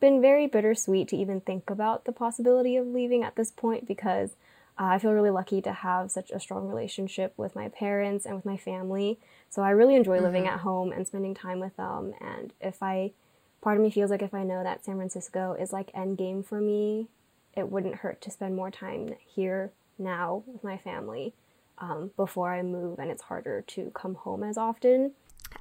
been 0.00 0.20
very 0.20 0.46
bittersweet 0.46 1.08
to 1.08 1.16
even 1.16 1.40
think 1.40 1.70
about 1.70 2.04
the 2.04 2.12
possibility 2.12 2.76
of 2.76 2.86
leaving 2.86 3.22
at 3.22 3.36
this 3.36 3.50
point 3.50 3.86
because 3.86 4.30
uh, 4.78 4.84
I 4.84 4.98
feel 4.98 5.12
really 5.12 5.30
lucky 5.30 5.62
to 5.62 5.72
have 5.72 6.10
such 6.10 6.30
a 6.30 6.40
strong 6.40 6.66
relationship 6.66 7.32
with 7.36 7.54
my 7.54 7.68
parents 7.68 8.26
and 8.26 8.34
with 8.34 8.44
my 8.44 8.56
family. 8.56 9.18
So 9.48 9.62
I 9.62 9.70
really 9.70 9.94
enjoy 9.94 10.16
mm-hmm. 10.16 10.24
living 10.24 10.46
at 10.48 10.60
home 10.60 10.92
and 10.92 11.06
spending 11.06 11.34
time 11.34 11.60
with 11.60 11.76
them. 11.76 12.14
And 12.20 12.52
if 12.60 12.82
I, 12.82 13.12
part 13.60 13.76
of 13.76 13.82
me 13.82 13.90
feels 13.90 14.10
like 14.10 14.22
if 14.22 14.34
I 14.34 14.44
know 14.44 14.62
that 14.62 14.84
San 14.84 14.96
Francisco 14.96 15.54
is 15.58 15.72
like 15.72 15.90
end 15.94 16.18
game 16.18 16.42
for 16.42 16.60
me, 16.60 17.08
it 17.54 17.70
wouldn't 17.70 17.96
hurt 17.96 18.20
to 18.22 18.30
spend 18.30 18.56
more 18.56 18.70
time 18.70 19.14
here 19.34 19.70
now 19.98 20.42
with 20.46 20.64
my 20.64 20.78
family. 20.78 21.34
Um, 21.78 22.10
before 22.16 22.52
I 22.52 22.62
move, 22.62 22.98
and 22.98 23.10
it's 23.10 23.22
harder 23.22 23.62
to 23.68 23.90
come 23.94 24.14
home 24.14 24.42
as 24.42 24.56
often. 24.56 25.12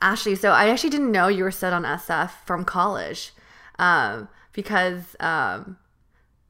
Ashley, 0.01 0.35
so 0.35 0.51
I 0.51 0.69
actually 0.69 0.89
didn't 0.91 1.11
know 1.11 1.27
you 1.27 1.43
were 1.43 1.51
set 1.51 1.73
on 1.73 1.83
SF 1.83 2.31
from 2.45 2.63
college, 2.63 3.33
um, 3.77 4.29
because 4.53 5.15
um, 5.19 5.77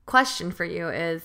question 0.05 0.51
for 0.51 0.65
you 0.65 0.89
is 0.89 1.23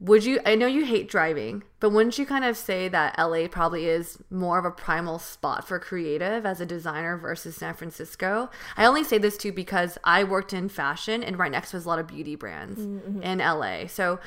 would 0.00 0.24
you 0.24 0.40
i 0.44 0.54
know 0.54 0.66
you 0.66 0.84
hate 0.84 1.08
driving 1.08 1.62
but 1.78 1.90
wouldn't 1.90 2.18
you 2.18 2.26
kind 2.26 2.44
of 2.44 2.56
say 2.56 2.88
that 2.88 3.14
la 3.18 3.46
probably 3.48 3.86
is 3.86 4.18
more 4.28 4.58
of 4.58 4.64
a 4.64 4.70
primal 4.70 5.18
spot 5.18 5.66
for 5.66 5.78
creative 5.78 6.44
as 6.44 6.60
a 6.60 6.66
designer 6.66 7.16
versus 7.16 7.54
san 7.56 7.74
francisco 7.74 8.50
i 8.76 8.84
only 8.84 9.04
say 9.04 9.18
this 9.18 9.36
too 9.36 9.52
because 9.52 9.96
i 10.04 10.24
worked 10.24 10.52
in 10.52 10.68
fashion 10.68 11.22
and 11.22 11.38
right 11.38 11.52
next 11.52 11.72
was 11.72 11.84
a 11.84 11.88
lot 11.88 11.98
of 11.98 12.08
beauty 12.08 12.34
brands 12.34 12.80
mm-hmm. 12.80 13.22
in 13.22 13.38
la 13.38 13.86
so 13.86 14.18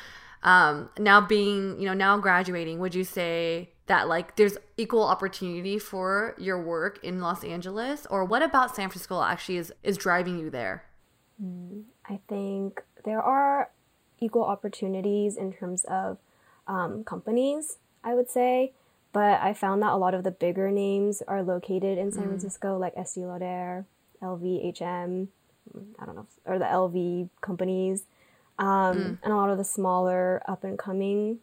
um, 0.44 0.90
now 0.98 1.20
being 1.22 1.80
you 1.80 1.86
know 1.86 1.94
now 1.94 2.18
graduating 2.18 2.80
would 2.80 2.96
you 2.96 3.04
say 3.04 3.70
that 3.88 4.08
like 4.08 4.36
there's 4.36 4.58
equal 4.76 5.04
opportunity 5.04 5.80
for 5.80 6.36
your 6.38 6.62
work 6.62 7.00
in 7.04 7.20
los 7.22 7.44
angeles 7.44 8.06
or 8.10 8.26
what 8.26 8.42
about 8.42 8.76
san 8.76 8.90
francisco 8.90 9.22
actually 9.24 9.58
is 9.58 9.74
is 9.84 9.98
driving 9.98 10.38
you 10.38 10.50
there 10.50 10.84
mm, 11.42 11.84
i 12.10 12.20
think 12.28 12.84
there 13.06 13.22
are 13.22 13.70
equal 14.20 14.44
opportunities 14.44 15.38
in 15.38 15.54
terms 15.54 15.84
of 15.86 16.18
um, 16.68 17.04
companies, 17.04 17.78
I 18.04 18.14
would 18.14 18.30
say. 18.30 18.74
But 19.14 19.42
I 19.42 19.54
found 19.54 19.82
that 19.82 19.94
a 19.94 19.98
lot 19.98 20.14
of 20.14 20.24
the 20.24 20.32
bigger 20.32 20.70
names 20.70 21.24
are 21.28 21.42
located 21.42 21.98
in 21.98 22.12
San 22.12 22.24
mm. 22.24 22.28
Francisco, 22.28 22.78
like 22.78 22.94
Estee 22.96 23.26
Lauder, 23.26 23.86
LVHM, 24.22 25.28
I 26.00 26.06
don't 26.06 26.16
know, 26.16 26.28
or 26.46 26.60
the 26.60 26.66
LV 26.66 27.30
companies, 27.42 28.04
um, 28.60 28.98
mm. 28.98 29.18
and 29.24 29.34
a 29.34 29.36
lot 29.36 29.50
of 29.50 29.58
the 29.58 29.64
smaller 29.64 30.42
up 30.48 30.64
and 30.64 30.78
coming, 30.78 31.40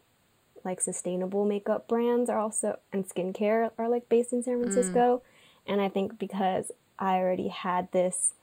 like 0.63 0.81
sustainable 0.81 1.45
makeup 1.45 1.87
brands 1.87 2.29
are 2.29 2.39
also 2.39 2.79
and 2.91 3.07
skincare 3.07 3.71
are 3.77 3.89
like 3.89 4.09
based 4.09 4.33
in 4.33 4.43
San. 4.43 4.59
Francisco. 4.59 5.21
Mm. 5.67 5.73
And 5.73 5.81
I 5.81 5.89
think 5.89 6.19
because 6.19 6.71
I 6.99 7.17
already 7.17 7.47
had 7.49 7.91
this 7.91 8.33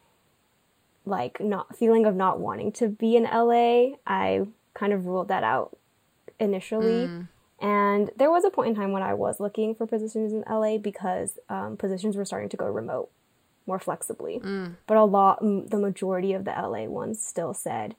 like 1.05 1.41
not 1.41 1.77
feeling 1.77 2.07
of 2.07 2.15
not 2.15 2.39
wanting 2.39 2.73
to 2.73 2.89
be 2.89 3.17
in 3.17 3.25
LA, 3.25 3.97
I 4.07 4.47
kind 4.75 4.93
of 4.93 5.07
ruled 5.07 5.29
that 5.29 5.43
out 5.43 5.77
initially. 6.39 7.09
Mm. 7.09 7.29
And 7.61 8.11
there 8.17 8.31
was 8.31 8.45
a 8.45 8.51
point 8.51 8.71
in 8.71 8.75
time 8.75 8.93
when 8.93 9.03
I 9.03 9.15
was 9.15 9.39
looking 9.39 9.75
for 9.75 9.87
positions 9.87 10.33
in 10.33 10.45
LA 10.51 10.79
because 10.79 11.39
um, 11.49 11.77
positions 11.77 12.17
were 12.17 12.25
starting 12.25 12.49
to 12.49 12.57
go 12.57 12.67
remote 12.67 13.11
more 13.67 13.79
flexibly. 13.79 14.41
Mm. 14.41 14.77
But 14.87 14.97
a 14.97 15.05
lot, 15.05 15.41
the 15.41 15.79
majority 15.79 16.33
of 16.33 16.45
the 16.45 16.51
LA 16.51 16.87
ones 16.87 17.25
still 17.25 17.55
said 17.55 17.95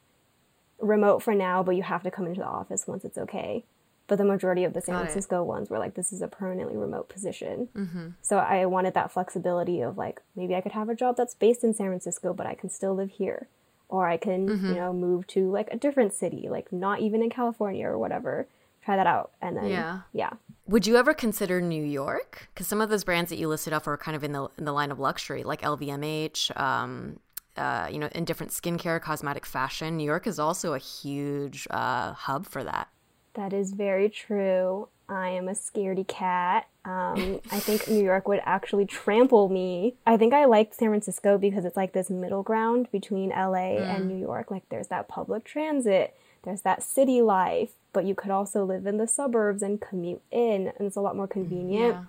remote 0.84 1.24
for 1.24 1.34
now, 1.34 1.64
but 1.64 1.76
you 1.76 1.84
have 1.84 2.04
to 2.04 2.12
come 2.12 2.28
into 2.28 2.42
the 2.42 2.48
office 2.48 2.86
once 2.88 3.04
it's 3.06 3.18
okay 3.18 3.64
but 4.08 4.18
the 4.18 4.26
majority 4.26 4.64
of 4.64 4.74
the 4.74 4.82
San 4.82 4.96
Francisco 5.00 5.44
ones 5.44 5.70
were 5.70 5.80
like, 5.80 5.96
this 5.96 6.12
is 6.12 6.22
a 6.22 6.28
permanently 6.28 6.76
remote 6.76 7.10
position. 7.10 7.70
Mm-hmm. 7.76 8.10
So 8.22 8.38
I 8.38 8.66
wanted 8.66 8.94
that 8.96 9.12
flexibility 9.12 9.82
of 9.82 9.98
like, 9.98 10.22
maybe 10.36 10.56
I 10.56 10.62
could 10.62 10.74
have 10.74 10.90
a 10.90 10.96
job 10.96 11.16
that's 11.16 11.36
based 11.36 11.64
in 11.64 11.74
San 11.74 11.88
Francisco, 11.88 12.34
but 12.34 12.46
I 12.46 12.54
can 12.54 12.70
still 12.70 12.94
live 12.96 13.12
here. 13.12 13.48
Or 13.88 14.08
I 14.08 14.18
can, 14.18 14.48
mm-hmm. 14.48 14.68
you 14.68 14.76
know, 14.76 14.92
move 14.92 15.28
to 15.28 15.50
like 15.50 15.70
a 15.72 15.78
different 15.78 16.14
city, 16.14 16.48
like 16.50 16.74
not 16.74 17.00
even 17.00 17.22
in 17.22 17.30
California 17.30 17.88
or 17.88 17.98
whatever. 17.98 18.48
Try 18.84 18.98
that 18.98 19.08
out. 19.08 19.32
And 19.42 19.56
then, 19.56 19.68
yeah. 19.68 20.02
Yeah. 20.12 20.32
Would 20.68 20.86
you 20.86 20.98
ever 20.98 21.14
consider 21.14 21.62
New 21.62 21.84
York? 21.84 22.50
Because 22.54 22.68
some 22.68 22.82
of 22.82 22.90
those 22.90 23.04
brands 23.04 23.30
that 23.30 23.38
you 23.38 23.48
listed 23.48 23.72
off 23.72 23.88
are 23.88 23.98
kind 23.98 24.16
of 24.16 24.24
in 24.24 24.34
the, 24.34 24.48
in 24.58 24.66
the 24.66 24.74
line 24.74 24.92
of 24.92 25.00
luxury, 25.00 25.44
like 25.44 25.62
LVMH, 25.62 26.60
um, 26.60 27.20
uh, 27.58 27.88
you 27.92 28.00
know, 28.00 28.10
in 28.14 28.26
different 28.26 28.52
skincare, 28.52 29.02
cosmetic 29.02 29.46
fashion. 29.46 29.98
New 29.98 30.06
York 30.06 30.28
is 30.28 30.40
also 30.40 30.74
a 30.74 30.80
huge 30.80 31.68
uh, 31.70 32.14
hub 32.14 32.46
for 32.46 32.64
that. 32.64 32.90
That 33.36 33.54
is 33.54 33.74
very 33.74 34.10
true. 34.10 34.90
I 35.10 35.30
am 35.30 35.48
a 35.48 35.52
scaredy 35.52 36.08
cat. 36.08 36.68
Um, 36.86 37.40
I 37.52 37.60
think 37.60 37.88
New 37.88 38.04
York 38.04 38.28
would 38.28 38.42
actually 38.46 38.86
trample 38.86 39.50
me. 39.50 39.96
I 40.06 40.18
think 40.18 40.34
I 40.34 40.46
liked 40.46 40.76
San 40.76 40.90
Francisco 40.90 41.38
because 41.38 41.66
it's 41.66 41.78
like 41.78 41.94
this 41.94 42.10
middle 42.10 42.44
ground 42.44 42.88
between 42.92 43.30
LA 43.30 43.78
mm. 43.78 43.96
and 43.96 44.08
New 44.08 44.18
York. 44.18 44.50
Like 44.50 44.68
there's 44.70 44.88
that 44.88 45.08
public 45.08 45.44
transit, 45.44 46.16
there's 46.44 46.62
that 46.62 46.84
city 46.84 47.22
life, 47.22 47.72
but 47.92 48.06
you 48.06 48.16
could 48.16 48.32
also 48.32 48.66
live 48.66 48.86
in 48.86 48.98
the 48.98 49.08
suburbs 49.08 49.62
and 49.62 49.82
commute 49.82 50.22
in, 50.32 50.72
and 50.78 50.88
it's 50.88 50.96
a 50.96 51.02
lot 51.02 51.16
more 51.16 51.28
convenient. 51.28 51.96
Yeah. 51.96 52.04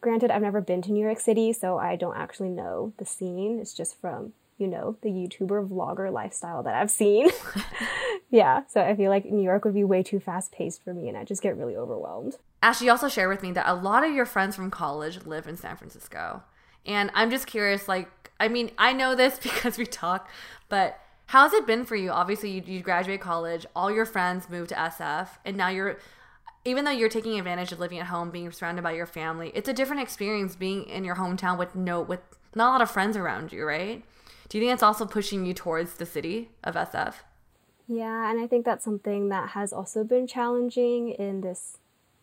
Granted, 0.00 0.30
I've 0.30 0.42
never 0.42 0.60
been 0.60 0.82
to 0.82 0.92
New 0.92 1.02
York 1.02 1.20
City, 1.20 1.52
so 1.52 1.78
I 1.78 1.96
don't 1.96 2.16
actually 2.16 2.50
know 2.50 2.92
the 2.98 3.06
scene. 3.06 3.58
It's 3.58 3.72
just 3.72 3.98
from 4.00 4.34
you 4.58 4.66
know, 4.66 4.96
the 5.02 5.08
YouTuber 5.08 5.68
vlogger 5.68 6.12
lifestyle 6.12 6.62
that 6.62 6.74
I've 6.74 6.90
seen. 6.90 7.28
yeah, 8.30 8.62
so 8.68 8.80
I 8.80 8.94
feel 8.94 9.10
like 9.10 9.24
New 9.24 9.42
York 9.42 9.64
would 9.64 9.74
be 9.74 9.84
way 9.84 10.02
too 10.02 10.20
fast 10.20 10.52
paced 10.52 10.82
for 10.82 10.94
me 10.94 11.08
and 11.08 11.16
I 11.16 11.24
just 11.24 11.42
get 11.42 11.56
really 11.56 11.76
overwhelmed. 11.76 12.36
Ashley, 12.62 12.88
also 12.88 13.08
shared 13.08 13.28
with 13.28 13.42
me 13.42 13.52
that 13.52 13.68
a 13.68 13.74
lot 13.74 14.04
of 14.04 14.12
your 14.12 14.26
friends 14.26 14.56
from 14.56 14.70
college 14.70 15.26
live 15.26 15.46
in 15.46 15.56
San 15.56 15.76
Francisco. 15.76 16.42
And 16.86 17.10
I'm 17.14 17.30
just 17.30 17.46
curious, 17.46 17.88
like, 17.88 18.30
I 18.38 18.48
mean, 18.48 18.70
I 18.78 18.92
know 18.92 19.14
this 19.14 19.38
because 19.42 19.76
we 19.76 19.86
talk, 19.86 20.28
but 20.68 21.00
how's 21.26 21.52
it 21.52 21.66
been 21.66 21.84
for 21.84 21.96
you? 21.96 22.10
Obviously, 22.10 22.50
you, 22.50 22.62
you 22.64 22.80
graduate 22.80 23.20
college, 23.20 23.66
all 23.74 23.90
your 23.90 24.06
friends 24.06 24.48
moved 24.48 24.70
to 24.70 24.74
SF, 24.76 25.28
and 25.44 25.56
now 25.56 25.68
you're, 25.68 25.98
even 26.64 26.84
though 26.84 26.90
you're 26.90 27.08
taking 27.08 27.38
advantage 27.38 27.72
of 27.72 27.80
living 27.80 27.98
at 27.98 28.06
home, 28.06 28.30
being 28.30 28.50
surrounded 28.52 28.82
by 28.82 28.92
your 28.92 29.06
family, 29.06 29.50
it's 29.54 29.68
a 29.68 29.72
different 29.72 30.02
experience 30.02 30.54
being 30.54 30.84
in 30.84 31.04
your 31.04 31.16
hometown 31.16 31.58
with 31.58 31.74
no, 31.74 32.00
with 32.00 32.20
not 32.54 32.68
a 32.68 32.72
lot 32.72 32.82
of 32.82 32.90
friends 32.90 33.16
around 33.16 33.52
you, 33.52 33.64
right? 33.64 34.04
Do 34.48 34.58
you 34.58 34.64
think 34.64 34.74
it's 34.74 34.82
also 34.82 35.06
pushing 35.06 35.46
you 35.46 35.54
towards 35.54 35.94
the 35.94 36.06
city 36.06 36.50
of 36.62 36.74
SF? 36.74 37.14
Yeah, 37.86 38.30
and 38.30 38.40
I 38.40 38.46
think 38.46 38.64
that's 38.64 38.84
something 38.84 39.28
that 39.28 39.50
has 39.50 39.72
also 39.72 40.04
been 40.04 40.26
challenging 40.26 41.10
in 41.10 41.42
this, 41.42 41.78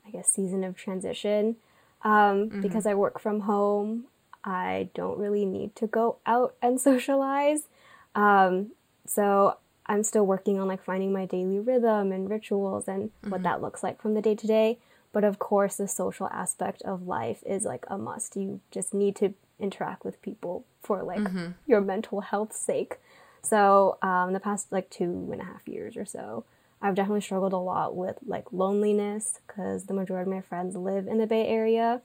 I 0.05 0.09
guess, 0.09 0.29
season 0.29 0.63
of 0.63 0.75
transition. 0.75 1.57
Um, 2.03 2.49
mm-hmm. 2.49 2.61
Because 2.61 2.85
I 2.85 2.95
work 2.95 3.19
from 3.19 3.41
home, 3.41 4.05
I 4.43 4.89
don't 4.93 5.19
really 5.19 5.45
need 5.45 5.75
to 5.77 5.87
go 5.87 6.17
out 6.25 6.55
and 6.61 6.79
socialize. 6.89 7.67
Um, 8.15 8.71
so 9.05 9.57
I'm 9.85 10.03
still 10.03 10.25
working 10.25 10.59
on 10.59 10.67
like 10.67 10.83
finding 10.83 11.13
my 11.13 11.25
daily 11.25 11.59
rhythm 11.59 12.11
and 12.11 12.29
rituals 12.29 12.87
and 12.87 13.09
mm-hmm. 13.09 13.29
what 13.29 13.43
that 13.43 13.61
looks 13.61 13.83
like 13.83 14.01
from 14.01 14.13
the 14.13 14.21
day 14.21 14.35
to 14.35 14.47
day. 14.47 14.79
But 15.13 15.23
of 15.23 15.39
course, 15.39 15.75
the 15.75 15.87
social 15.87 16.27
aspect 16.27 16.81
of 16.83 17.05
life 17.05 17.43
is 17.45 17.65
like 17.65 17.85
a 17.89 17.97
must. 17.97 18.35
You 18.35 18.61
just 18.71 18.93
need 18.93 19.15
to 19.17 19.33
interact 19.61 20.03
with 20.03 20.21
people 20.21 20.65
for 20.81 21.03
like 21.03 21.19
mm-hmm. 21.19 21.51
your 21.67 21.81
mental 21.81 22.21
health's 22.21 22.59
sake. 22.59 22.97
So, 23.43 23.97
um, 24.01 24.33
the 24.33 24.39
past 24.39 24.71
like 24.71 24.89
two 24.89 25.29
and 25.31 25.41
a 25.41 25.45
half 25.45 25.67
years 25.67 25.97
or 25.97 26.05
so, 26.05 26.45
I've 26.81 26.95
definitely 26.95 27.21
struggled 27.21 27.53
a 27.53 27.57
lot 27.57 27.95
with 27.95 28.17
like 28.25 28.51
loneliness 28.51 29.39
because 29.45 29.85
the 29.85 29.93
majority 29.93 30.29
of 30.29 30.35
my 30.35 30.41
friends 30.41 30.75
live 30.75 31.07
in 31.07 31.17
the 31.19 31.27
Bay 31.27 31.47
Area, 31.47 32.01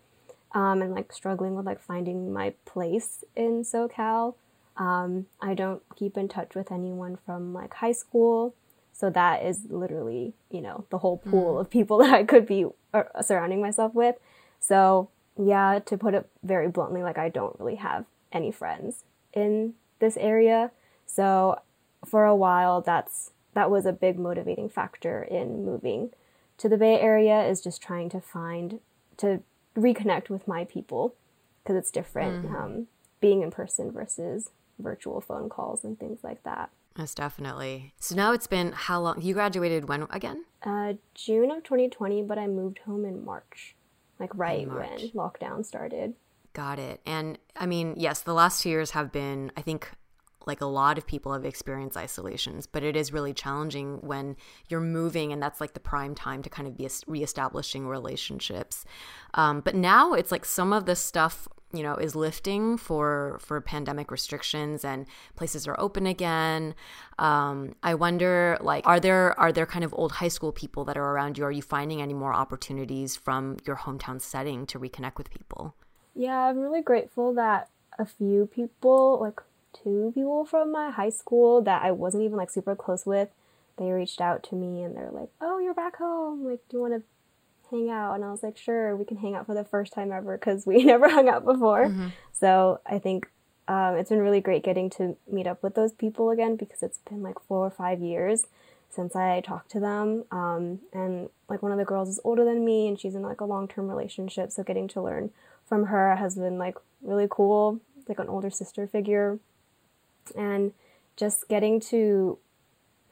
um, 0.53 0.83
and 0.83 0.95
like 0.95 1.13
struggling 1.13 1.55
with 1.55 1.67
like 1.67 1.81
finding 1.81 2.33
my 2.33 2.55
place 2.65 3.25
in 3.35 3.63
SoCal. 3.63 4.35
Um, 4.77 5.27
I 5.41 5.55
don't 5.55 5.83
keep 5.97 6.19
in 6.19 6.29
touch 6.29 6.55
with 6.55 6.71
anyone 6.71 7.17
from 7.25 7.55
like 7.55 7.75
high 7.75 7.93
school, 7.93 8.55
so 8.93 9.09
that 9.11 9.43
is 9.43 9.65
literally 9.69 10.35
you 10.51 10.61
know 10.61 10.85
the 10.91 10.99
whole 10.99 11.19
pool 11.19 11.55
mm. 11.55 11.61
of 11.61 11.71
people 11.71 11.99
that 12.03 12.13
I 12.13 12.25
could 12.25 12.47
be 12.47 12.67
uh, 12.93 13.23
surrounding 13.23 13.61
myself 13.61 13.95
with. 13.95 14.17
So 14.61 15.09
yeah, 15.39 15.81
to 15.85 15.99
put 15.99 16.15
it 16.15 16.29
very 16.43 16.69
bluntly, 16.69 17.03
like 17.03 17.19
I 17.19 17.29
don't 17.29 17.59
really 17.59 17.77
have 17.77 18.05
any 18.33 18.51
friends 18.51 19.05
in 19.33 19.75
this 19.99 20.17
area. 20.17 20.71
So 21.07 21.61
for 22.05 22.25
a 22.25 22.37
while 22.37 22.81
that's 22.81 23.33
that 23.55 23.71
was 23.71 23.87
a 23.87 23.93
big 23.93 24.19
motivating 24.19 24.69
factor 24.69 25.23
in 25.23 25.65
moving 25.65 26.11
to 26.59 26.69
the 26.69 26.77
Bay 26.77 27.01
Area 27.01 27.43
is 27.43 27.63
just 27.63 27.83
trying 27.83 28.09
to 28.11 28.21
find 28.21 28.81
to 29.17 29.43
reconnect 29.77 30.29
with 30.29 30.47
my 30.47 30.65
people 30.65 31.15
because 31.63 31.77
it's 31.77 31.91
different 31.91 32.45
mm-hmm. 32.45 32.57
um, 32.57 32.87
being 33.21 33.43
in 33.43 33.51
person 33.51 33.91
versus 33.91 34.51
virtual 34.79 35.21
phone 35.21 35.49
calls 35.49 35.85
and 35.85 35.99
things 35.99 36.21
like 36.23 36.43
that. 36.45 36.71
Yes, 36.99 37.15
definitely. 37.15 37.93
So 37.99 38.15
now 38.15 38.33
it's 38.33 38.47
been 38.47 38.73
how 38.73 39.01
long? 39.01 39.21
You 39.21 39.35
graduated 39.35 39.89
when 39.89 40.07
again? 40.11 40.45
Uh, 40.63 40.95
June 41.15 41.51
of 41.51 41.63
2020, 41.63 42.23
but 42.23 42.39
I 42.39 42.47
moved 42.47 42.81
home 42.81 43.05
in 43.05 43.25
March 43.25 43.75
like 44.19 44.31
right 44.35 44.69
when 44.71 44.99
lockdown 45.15 45.65
started. 45.65 46.15
Got 46.53 46.79
it. 46.79 47.01
And 47.05 47.39
I 47.55 47.67
mean, 47.67 47.95
yes, 47.97 48.21
the 48.21 48.33
last 48.33 48.63
two 48.63 48.71
years 48.71 48.93
have 48.93 49.13
been, 49.13 49.53
I 49.57 49.63
think, 49.63 49.91
like 50.47 50.61
a 50.61 50.67
lot 50.67 50.97
of 50.97 51.07
people 51.07 51.33
have 51.33 51.45
experienced 51.45 51.97
isolations, 51.97 52.67
but 52.67 52.85
it 52.85 52.97
is 52.97 53.13
really 53.13 53.35
challenging 53.35 53.99
when 54.01 54.37
you're 54.69 54.81
moving 54.81 55.33
and 55.33 55.43
that's 55.43 55.61
like 55.61 55.75
the 55.75 55.81
prime 55.81 56.15
time 56.15 56.43
to 56.43 56.49
kind 56.49 56.69
of 56.69 56.77
be 56.77 56.89
reestablishing 57.07 57.87
relationships. 57.87 58.85
Um, 59.35 59.61
but 59.61 59.75
now 59.75 60.15
it's 60.15 60.31
like 60.31 60.45
some 60.45 60.73
of 60.73 60.87
this 60.87 61.01
stuff 61.01 61.49
you 61.73 61.83
know 61.83 61.95
is 61.95 62.15
lifting 62.15 62.77
for 62.77 63.39
for 63.41 63.61
pandemic 63.61 64.11
restrictions 64.11 64.85
and 64.85 65.07
places 65.35 65.67
are 65.67 65.79
open 65.79 66.07
again. 66.07 66.75
Um, 67.19 67.75
i 67.83 67.95
wonder 67.95 68.59
like 68.61 68.87
are 68.87 69.01
there 69.01 69.39
are 69.39 69.53
there 69.53 69.67
kind 69.67 69.85
of 69.85 69.95
old 69.95 70.13
high 70.13 70.29
school 70.29 70.53
people 70.53 70.85
that 70.85 70.97
are 70.97 71.13
around 71.13 71.39
you? 71.39 71.45
Are 71.45 71.53
you 71.53 71.63
finding 71.63 72.01
any 72.03 72.15
more 72.15 72.33
opportunities 72.35 73.17
from 73.17 73.57
your 73.67 73.77
hometown 73.77 74.21
setting 74.21 74.67
to 74.67 74.79
reconnect 74.79 75.19
with 75.19 75.31
people? 75.31 75.75
Yeah 76.15 76.49
i'm 76.49 76.59
really 76.59 76.83
grateful 76.83 77.35
that 77.35 77.69
a 77.99 78.07
few 78.07 78.49
people 78.55 79.19
like 79.21 79.41
two 79.83 80.13
people 80.15 80.45
from 80.45 80.73
my 80.73 80.91
high 80.91 81.11
school 81.11 81.61
that 81.63 81.83
i 81.83 81.91
wasn't 81.91 82.23
even 82.23 82.37
like 82.37 82.51
super 82.51 82.75
close 82.75 83.05
with 83.05 83.29
they 83.77 83.91
reached 83.91 84.21
out 84.21 84.43
to 84.43 84.55
me 84.55 84.83
and 84.83 84.97
they're 84.97 85.11
like 85.11 85.29
oh 85.41 85.59
you're 85.59 85.75
back 85.75 85.97
home. 85.97 86.45
Like 86.45 86.61
do 86.69 86.77
you 86.77 86.81
want 86.81 86.95
to 86.95 87.03
hang 87.71 87.91
out? 87.91 88.15
And 88.15 88.25
I 88.25 88.31
was 88.31 88.43
like, 88.43 88.57
sure, 88.57 88.97
we 88.97 89.05
can 89.05 89.17
hang 89.17 89.35
out 89.35 89.47
for 89.47 89.55
the 89.55 89.65
first 89.65 89.93
time 89.93 90.13
ever 90.13 90.37
because 90.37 90.67
we 90.67 90.85
never 90.85 91.09
hung 91.09 91.29
out 91.29 91.45
before. 91.45 91.87
Mm-hmm. 91.87 92.09
So 92.33 92.81
I 92.87 92.99
think 92.99 93.29
um, 93.69 93.97
it's 93.97 94.11
been 94.11 94.21
really 94.21 94.41
great 94.41 94.63
getting 94.63 94.91
to 94.91 95.17
meet 95.31 95.47
up 95.47 95.63
with 95.63 95.75
those 95.75 95.93
people 95.93 96.31
again 96.31 96.57
because 96.57 96.83
it's 96.83 96.99
been 97.09 97.23
like 97.23 97.41
four 97.49 97.67
or 97.67 97.71
five 97.71 98.01
years 98.01 98.47
since 98.91 99.17
I 99.17 99.41
talked 99.41 99.71
to 99.73 99.81
them. 99.81 100.25
Um, 100.31 100.81
and 100.93 101.29
like 101.49 101.63
one 101.63 101.73
of 101.73 101.79
the 101.79 101.85
girls 101.85 102.09
is 102.09 102.21
older 102.25 102.45
than 102.45 102.65
me 102.65 102.89
and 102.89 102.99
she's 102.99 103.15
in 103.15 103.23
like 103.23 103.41
a 103.41 103.45
long 103.45 103.69
term 103.69 103.89
relationship. 103.89 104.53
So 104.53 104.63
getting 104.63 104.89
to 104.89 105.03
learn 105.03 105.31
from 105.67 105.87
her 105.87 106.17
has 106.17 106.37
been 106.37 106.59
like 106.59 106.77
really 107.03 107.27
cool, 107.29 107.81
like 108.09 108.19
an 108.19 108.29
older 108.29 108.51
sister 108.51 108.87
figure. 108.87 109.39
And 110.37 110.73
just 111.17 111.49
getting 111.49 111.81
to, 111.81 112.39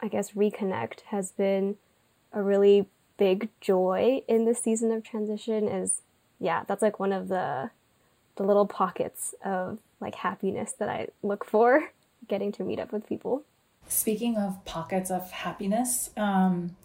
I 0.01 0.07
guess, 0.07 0.31
reconnect 0.31 1.01
has 1.07 1.31
been 1.31 1.75
a 2.31 2.41
really 2.41 2.87
big 3.17 3.49
joy 3.61 4.21
in 4.27 4.45
this 4.45 4.61
season 4.61 4.91
of 4.91 5.03
transition 5.03 5.67
is 5.67 6.01
yeah 6.39 6.63
that's 6.67 6.81
like 6.81 6.99
one 6.99 7.11
of 7.11 7.27
the 7.27 7.69
the 8.35 8.43
little 8.43 8.65
pockets 8.65 9.33
of 9.43 9.79
like 10.01 10.15
happiness 10.15 10.73
that 10.73 10.89
i 10.89 11.07
look 11.23 11.45
for 11.45 11.91
getting 12.27 12.51
to 12.51 12.63
meet 12.63 12.79
up 12.79 12.91
with 12.91 13.07
people. 13.07 13.43
Speaking 13.87 14.35
of 14.35 14.65
pockets 14.65 15.11
of 15.11 15.31
happiness 15.31 16.09
um, 16.17 16.75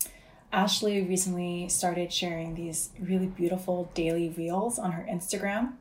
ashley 0.53 1.03
recently 1.03 1.69
started 1.69 2.13
sharing 2.13 2.55
these 2.55 2.91
really 3.01 3.27
beautiful 3.27 3.91
daily 3.95 4.29
reels 4.37 4.79
on 4.79 4.93
her 4.93 5.07
instagram. 5.11 5.73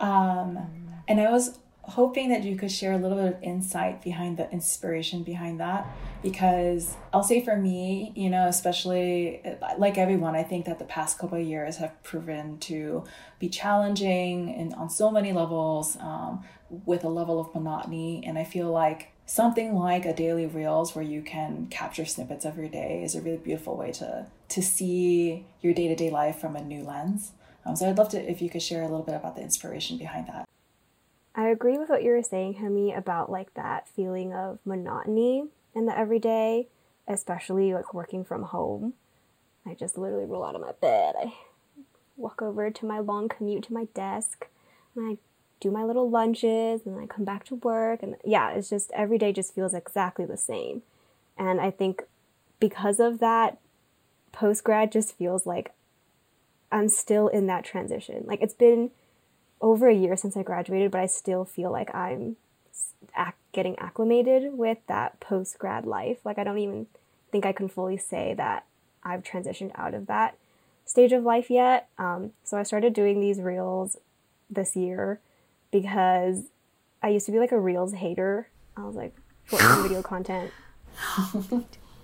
Um, 0.00 0.58
and 1.06 1.20
i 1.20 1.30
was 1.30 1.58
hoping 1.88 2.30
that 2.30 2.42
you 2.42 2.56
could 2.56 2.70
share 2.70 2.92
a 2.92 2.98
little 2.98 3.16
bit 3.18 3.34
of 3.34 3.42
insight 3.42 4.02
behind 4.02 4.36
the 4.36 4.50
inspiration 4.50 5.22
behind 5.22 5.60
that 5.60 5.86
because 6.22 6.96
I'll 7.12 7.22
say 7.22 7.44
for 7.44 7.56
me, 7.56 8.12
you 8.14 8.30
know, 8.30 8.48
especially 8.48 9.42
like 9.78 9.98
everyone, 9.98 10.34
I 10.34 10.42
think 10.42 10.64
that 10.66 10.78
the 10.78 10.84
past 10.86 11.18
couple 11.18 11.38
of 11.38 11.46
years 11.46 11.76
have 11.76 12.02
proven 12.02 12.58
to 12.60 13.04
be 13.38 13.48
challenging 13.48 14.54
and 14.54 14.74
on 14.74 14.88
so 14.88 15.10
many 15.10 15.32
levels 15.32 15.96
um, 16.00 16.42
with 16.86 17.04
a 17.04 17.08
level 17.08 17.38
of 17.38 17.54
monotony. 17.54 18.22
And 18.26 18.38
I 18.38 18.44
feel 18.44 18.70
like 18.70 19.12
something 19.26 19.74
like 19.74 20.04
a 20.04 20.14
daily 20.14 20.46
reels 20.46 20.94
where 20.94 21.04
you 21.04 21.22
can 21.22 21.66
capture 21.66 22.04
snippets 22.04 22.44
of 22.44 22.56
your 22.56 22.68
day 22.68 23.02
is 23.02 23.14
a 23.14 23.20
really 23.20 23.38
beautiful 23.38 23.76
way 23.76 23.92
to 23.92 24.26
to 24.48 24.62
see 24.62 25.46
your 25.60 25.72
day-to-day 25.74 26.10
life 26.10 26.38
from 26.38 26.56
a 26.56 26.62
new 26.62 26.82
lens. 26.82 27.32
Um, 27.64 27.74
so 27.76 27.88
I'd 27.88 27.98
love 27.98 28.10
to 28.10 28.30
if 28.30 28.42
you 28.42 28.50
could 28.50 28.62
share 28.62 28.82
a 28.82 28.88
little 28.88 29.02
bit 29.02 29.14
about 29.14 29.36
the 29.36 29.42
inspiration 29.42 29.96
behind 29.96 30.28
that. 30.28 30.43
I 31.34 31.48
agree 31.48 31.78
with 31.78 31.88
what 31.88 32.02
you 32.02 32.10
were 32.10 32.22
saying, 32.22 32.54
Haemee, 32.54 32.96
about 32.96 33.30
like 33.30 33.54
that 33.54 33.88
feeling 33.88 34.32
of 34.32 34.58
monotony 34.64 35.48
in 35.74 35.86
the 35.86 35.98
everyday, 35.98 36.68
especially 37.08 37.74
like 37.74 37.92
working 37.92 38.24
from 38.24 38.44
home. 38.44 38.94
I 39.66 39.74
just 39.74 39.98
literally 39.98 40.26
roll 40.26 40.44
out 40.44 40.54
of 40.54 40.60
my 40.60 40.72
bed. 40.72 41.14
I 41.18 41.34
walk 42.16 42.40
over 42.40 42.70
to 42.70 42.86
my 42.86 43.00
long 43.00 43.28
commute 43.28 43.64
to 43.64 43.72
my 43.72 43.86
desk, 43.94 44.46
and 44.94 45.06
I 45.10 45.18
do 45.58 45.70
my 45.70 45.82
little 45.82 46.08
lunches, 46.08 46.82
and 46.86 47.00
I 47.00 47.06
come 47.06 47.24
back 47.24 47.44
to 47.46 47.56
work. 47.56 48.02
And 48.02 48.16
yeah, 48.24 48.50
it's 48.50 48.70
just 48.70 48.92
every 48.94 49.18
day 49.18 49.32
just 49.32 49.54
feels 49.54 49.74
exactly 49.74 50.24
the 50.24 50.36
same. 50.36 50.82
And 51.36 51.60
I 51.60 51.70
think 51.72 52.04
because 52.60 53.00
of 53.00 53.18
that, 53.18 53.58
post 54.30 54.62
grad 54.62 54.92
just 54.92 55.16
feels 55.16 55.46
like 55.46 55.72
I'm 56.70 56.88
still 56.88 57.26
in 57.26 57.46
that 57.48 57.64
transition. 57.64 58.24
Like 58.26 58.40
it's 58.40 58.54
been 58.54 58.90
over 59.64 59.88
a 59.88 59.94
year 59.94 60.14
since 60.14 60.36
I 60.36 60.42
graduated, 60.42 60.90
but 60.90 61.00
I 61.00 61.06
still 61.06 61.46
feel 61.46 61.72
like 61.72 61.92
I'm 61.94 62.36
ac- 63.18 63.32
getting 63.52 63.78
acclimated 63.78 64.58
with 64.58 64.76
that 64.88 65.18
post 65.20 65.58
grad 65.58 65.86
life. 65.86 66.18
Like, 66.22 66.38
I 66.38 66.44
don't 66.44 66.58
even 66.58 66.86
think 67.32 67.46
I 67.46 67.52
can 67.52 67.70
fully 67.70 67.96
say 67.96 68.34
that 68.34 68.66
I've 69.02 69.22
transitioned 69.22 69.72
out 69.74 69.94
of 69.94 70.06
that 70.06 70.36
stage 70.84 71.12
of 71.12 71.22
life 71.22 71.48
yet. 71.48 71.88
Um, 71.96 72.32
so 72.44 72.58
I 72.58 72.62
started 72.62 72.92
doing 72.92 73.20
these 73.20 73.40
reels 73.40 73.96
this 74.50 74.76
year 74.76 75.18
because 75.72 76.42
I 77.02 77.08
used 77.08 77.24
to 77.24 77.32
be 77.32 77.38
like 77.38 77.52
a 77.52 77.58
reels 77.58 77.94
hater. 77.94 78.48
I 78.76 78.84
was 78.84 78.94
like, 78.94 79.16
short 79.48 79.62
video 79.82 80.02
content. 80.12 80.50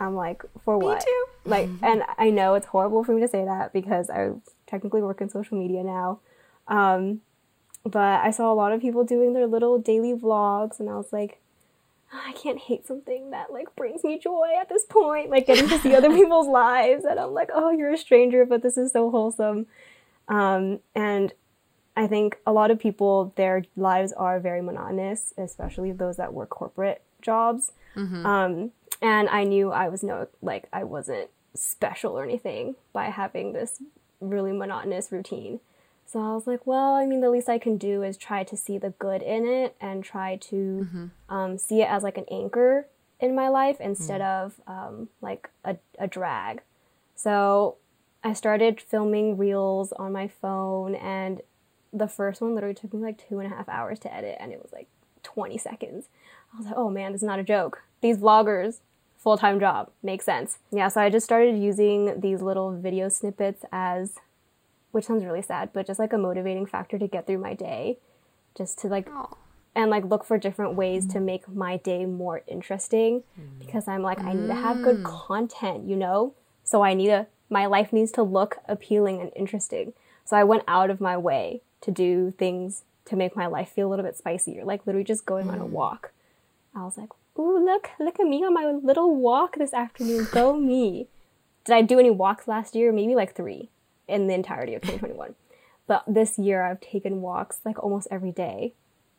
I'm 0.01 0.14
like, 0.14 0.42
for 0.64 0.79
what? 0.79 1.05
Like, 1.44 1.68
and 1.83 2.05
I 2.16 2.31
know 2.31 2.55
it's 2.55 2.66
horrible 2.66 3.05
for 3.05 3.12
me 3.12 3.20
to 3.20 3.29
say 3.29 3.44
that 3.44 3.75
because 3.75 4.09
I 4.09 4.31
technically 4.66 5.03
work 5.03 5.20
in 5.20 5.29
social 5.29 5.59
media 5.59 5.85
now. 5.85 6.20
Um, 6.66 7.20
but 7.85 8.21
I 8.21 8.31
saw 8.31 8.53
a 8.53 8.55
lot 8.55 8.73
of 8.73 8.81
people 8.81 9.05
doing 9.05 9.33
their 9.33 9.47
little 9.47 9.79
daily 9.79 10.14
vlogs, 10.14 10.81
and 10.81 10.88
I 10.88 10.97
was 10.97 11.12
like, 11.12 11.40
oh, 12.12 12.21
I 12.27 12.33
can't 12.33 12.59
hate 12.59 12.87
something 12.87 13.31
that 13.31 13.53
like 13.53 13.75
brings 13.77 14.05
me 14.05 14.19
joy 14.19 14.49
at 14.61 14.69
this 14.69 14.85
point, 14.85 15.31
like 15.31 15.47
getting 15.47 15.69
to 15.69 15.79
see 15.79 15.95
other 15.95 16.11
people's 16.14 16.49
lives. 16.49 17.05
And 17.05 17.19
I'm 17.19 17.33
like, 17.33 17.51
oh, 17.55 17.71
you're 17.71 17.93
a 17.93 17.99
stranger, 17.99 18.45
but 18.45 18.62
this 18.62 18.77
is 18.77 18.93
so 18.93 19.11
wholesome. 19.11 19.66
Um, 20.29 20.81
and 20.95 21.33
I 21.97 22.07
think 22.07 22.38
a 22.47 22.53
lot 22.53 22.71
of 22.71 22.79
people, 22.79 23.33
their 23.37 23.64
lives 23.77 24.12
are 24.12 24.40
very 24.40 24.62
monotonous, 24.62 25.35
especially 25.37 25.93
those 25.93 26.16
that 26.16 26.33
work 26.33 26.51
corporate 26.51 27.03
jobs. 27.21 27.73
Mm-hmm. 27.97 28.25
Um, 28.25 28.71
and 29.03 29.29
I 29.29 29.45
knew 29.45 29.71
I 29.71 29.88
was 29.88 30.03
no, 30.03 30.29
like, 30.40 30.69
I 30.73 30.85
wasn't 30.85 31.31
special 31.55 32.19
or 32.19 32.23
anything 32.23 32.77
by 32.93 33.07
having 33.07 33.53
this 33.53 33.83
really 34.21 34.53
monotonous 34.53 35.11
routine. 35.11 35.61
So 36.11 36.18
I 36.18 36.35
was 36.35 36.49
like, 36.49 36.66
well, 36.66 36.94
I 36.94 37.07
mean, 37.07 37.20
the 37.20 37.31
least 37.31 37.49
I 37.49 37.61
can 37.61 37.77
do 37.77 38.03
is 38.03 38.16
try 38.16 38.42
to 38.42 38.57
see 38.57 38.79
the 38.79 38.90
good 38.90 39.23
in 39.23 39.46
it 39.46 39.77
and 39.81 40.03
try 40.03 40.37
to 40.37 40.57
mm-hmm. 40.57 41.07
um, 41.33 41.57
see 41.57 41.83
it 41.83 41.88
as 41.88 42.03
like 42.03 42.18
an 42.18 42.25
anchor 42.29 42.88
in 43.20 43.37
my 43.37 43.49
life 43.49 43.77
instead 43.81 44.20
mm. 44.20 44.25
of 44.25 44.61
um, 44.66 45.09
like 45.20 45.51
a, 45.64 45.77
a 46.01 46.09
drag. 46.09 46.62
So 47.14 47.77
I 48.25 48.33
started 48.33 48.81
filming 48.81 49.37
reels 49.37 49.92
on 49.92 50.11
my 50.11 50.27
phone, 50.27 50.96
and 50.96 51.42
the 51.92 52.09
first 52.09 52.40
one 52.40 52.57
literally 52.57 52.75
took 52.75 52.92
me 52.92 53.01
like 53.01 53.29
two 53.29 53.38
and 53.38 53.53
a 53.53 53.55
half 53.55 53.68
hours 53.68 54.01
to 54.01 54.12
edit, 54.12 54.37
and 54.40 54.51
it 54.51 54.61
was 54.61 54.73
like 54.73 54.88
20 55.23 55.59
seconds. 55.59 56.07
I 56.53 56.57
was 56.57 56.66
like, 56.66 56.77
oh 56.77 56.90
man, 56.90 57.12
this 57.12 57.23
is 57.23 57.27
not 57.27 57.38
a 57.38 57.44
joke. 57.44 57.83
These 58.01 58.18
vloggers, 58.18 58.79
full 59.16 59.38
time 59.38 59.61
job, 59.61 59.92
makes 60.03 60.25
sense. 60.25 60.59
Yeah, 60.73 60.88
so 60.88 61.03
I 61.03 61.09
just 61.09 61.25
started 61.25 61.57
using 61.57 62.20
these 62.20 62.42
little 62.42 62.77
video 62.77 63.09
snippets 63.09 63.64
as 63.70 64.14
which 64.92 65.07
sounds 65.07 65.24
really 65.24 65.42
sad, 65.42 65.70
but 65.72 65.87
just 65.87 65.98
like 65.98 66.12
a 66.12 66.18
motivating 66.18 66.66
factor 66.66 66.98
to 66.98 67.07
get 67.07 67.26
through 67.26 67.38
my 67.38 67.55
day, 67.55 67.98
just 68.57 68.79
to 68.81 68.88
like 68.88 69.09
Aww. 69.09 69.37
and 69.74 69.90
like 69.90 70.05
look 70.05 70.24
for 70.24 70.38
different 70.38 70.74
ways 70.74 71.07
mm. 71.07 71.12
to 71.12 71.20
make 71.20 71.48
my 71.48 71.76
day 71.76 72.07
more 72.07 72.42
interesting 72.46 73.22
mm. 73.38 73.59
because 73.59 73.87
I'm 73.87 74.03
like 74.03 74.20
I 74.20 74.33
need 74.33 74.48
to 74.48 74.55
have 74.55 74.83
good 74.83 75.03
mm. 75.03 75.05
content, 75.05 75.88
you 75.88 75.96
know? 75.96 76.35
So 76.64 76.83
I 76.83 76.94
need 76.94 77.09
to 77.09 77.26
my 77.48 77.66
life 77.66 77.92
needs 77.92 78.12
to 78.12 78.22
look 78.22 78.59
appealing 78.68 79.20
and 79.20 79.33
interesting. 79.35 79.92
So 80.24 80.37
I 80.37 80.44
went 80.44 80.62
out 80.68 80.90
of 80.90 81.00
my 81.00 81.16
way 81.16 81.62
to 81.81 81.90
do 81.90 82.33
things 82.38 82.83
to 83.07 83.16
make 83.16 83.35
my 83.35 83.46
life 83.46 83.70
feel 83.70 83.88
a 83.88 83.90
little 83.90 84.05
bit 84.05 84.16
spicier, 84.16 84.64
like 84.64 84.87
literally 84.87 85.05
just 85.05 85.26
going 85.26 85.46
mm. 85.46 85.53
on 85.53 85.61
a 85.61 85.64
mm. 85.64 85.70
walk. 85.70 86.12
I 86.74 86.85
was 86.85 86.96
like, 86.96 87.11
"Ooh, 87.37 87.64
look, 87.64 87.90
look 87.98 88.20
at 88.20 88.26
me 88.26 88.44
on 88.44 88.55
my 88.55 88.66
little 88.66 89.16
walk 89.16 89.57
this 89.57 89.74
afternoon. 89.74 90.29
Go 90.31 90.57
me." 90.57 91.09
Did 91.64 91.74
I 91.74 91.83
do 91.83 91.98
any 91.98 92.11
walks 92.11 92.48
last 92.48 92.74
year? 92.74 92.92
Maybe 92.92 93.14
like 93.14 93.35
3 93.35 93.68
in 94.11 94.27
the 94.27 94.35
entirety 94.35 94.75
of 94.75 94.83
2021. 94.83 95.35
but 95.87 96.05
this 96.07 96.38
year 96.38 96.62
I've 96.62 96.81
taken 96.81 97.20
walks 97.20 97.61
like 97.64 97.83
almost 97.83 98.09
every 98.11 98.33
day 98.33 98.75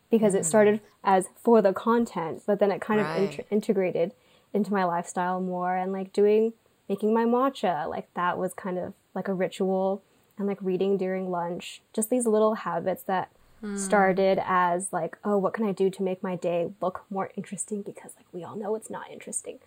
because 0.09 0.33
mm. 0.33 0.39
it 0.39 0.45
started 0.45 0.81
as 1.03 1.27
for 1.35 1.61
the 1.61 1.73
content, 1.73 2.43
but 2.45 2.59
then 2.59 2.71
it 2.71 2.81
kind 2.81 3.01
right. 3.01 3.17
of 3.17 3.23
int- 3.31 3.47
integrated 3.49 4.11
into 4.53 4.73
my 4.73 4.83
lifestyle 4.83 5.39
more 5.39 5.75
and 5.75 5.91
like 5.91 6.13
doing 6.13 6.53
making 6.89 7.13
my 7.13 7.23
matcha, 7.23 7.87
like 7.89 8.13
that 8.15 8.37
was 8.37 8.53
kind 8.53 8.77
of 8.77 8.93
like 9.15 9.27
a 9.27 9.33
ritual 9.33 10.03
and 10.37 10.47
like 10.47 10.57
reading 10.61 10.97
during 10.97 11.31
lunch, 11.31 11.81
just 11.93 12.09
these 12.09 12.25
little 12.25 12.55
habits 12.55 13.03
that 13.03 13.31
mm. 13.63 13.77
started 13.77 14.41
as 14.43 14.91
like, 14.91 15.17
oh, 15.23 15.37
what 15.37 15.53
can 15.53 15.65
I 15.65 15.71
do 15.71 15.89
to 15.89 16.03
make 16.03 16.21
my 16.21 16.35
day 16.35 16.71
look 16.81 17.05
more 17.09 17.31
interesting 17.37 17.81
because 17.81 18.11
like 18.17 18.25
we 18.33 18.43
all 18.43 18.57
know 18.57 18.75
it's 18.75 18.89
not 18.89 19.09
interesting. 19.09 19.59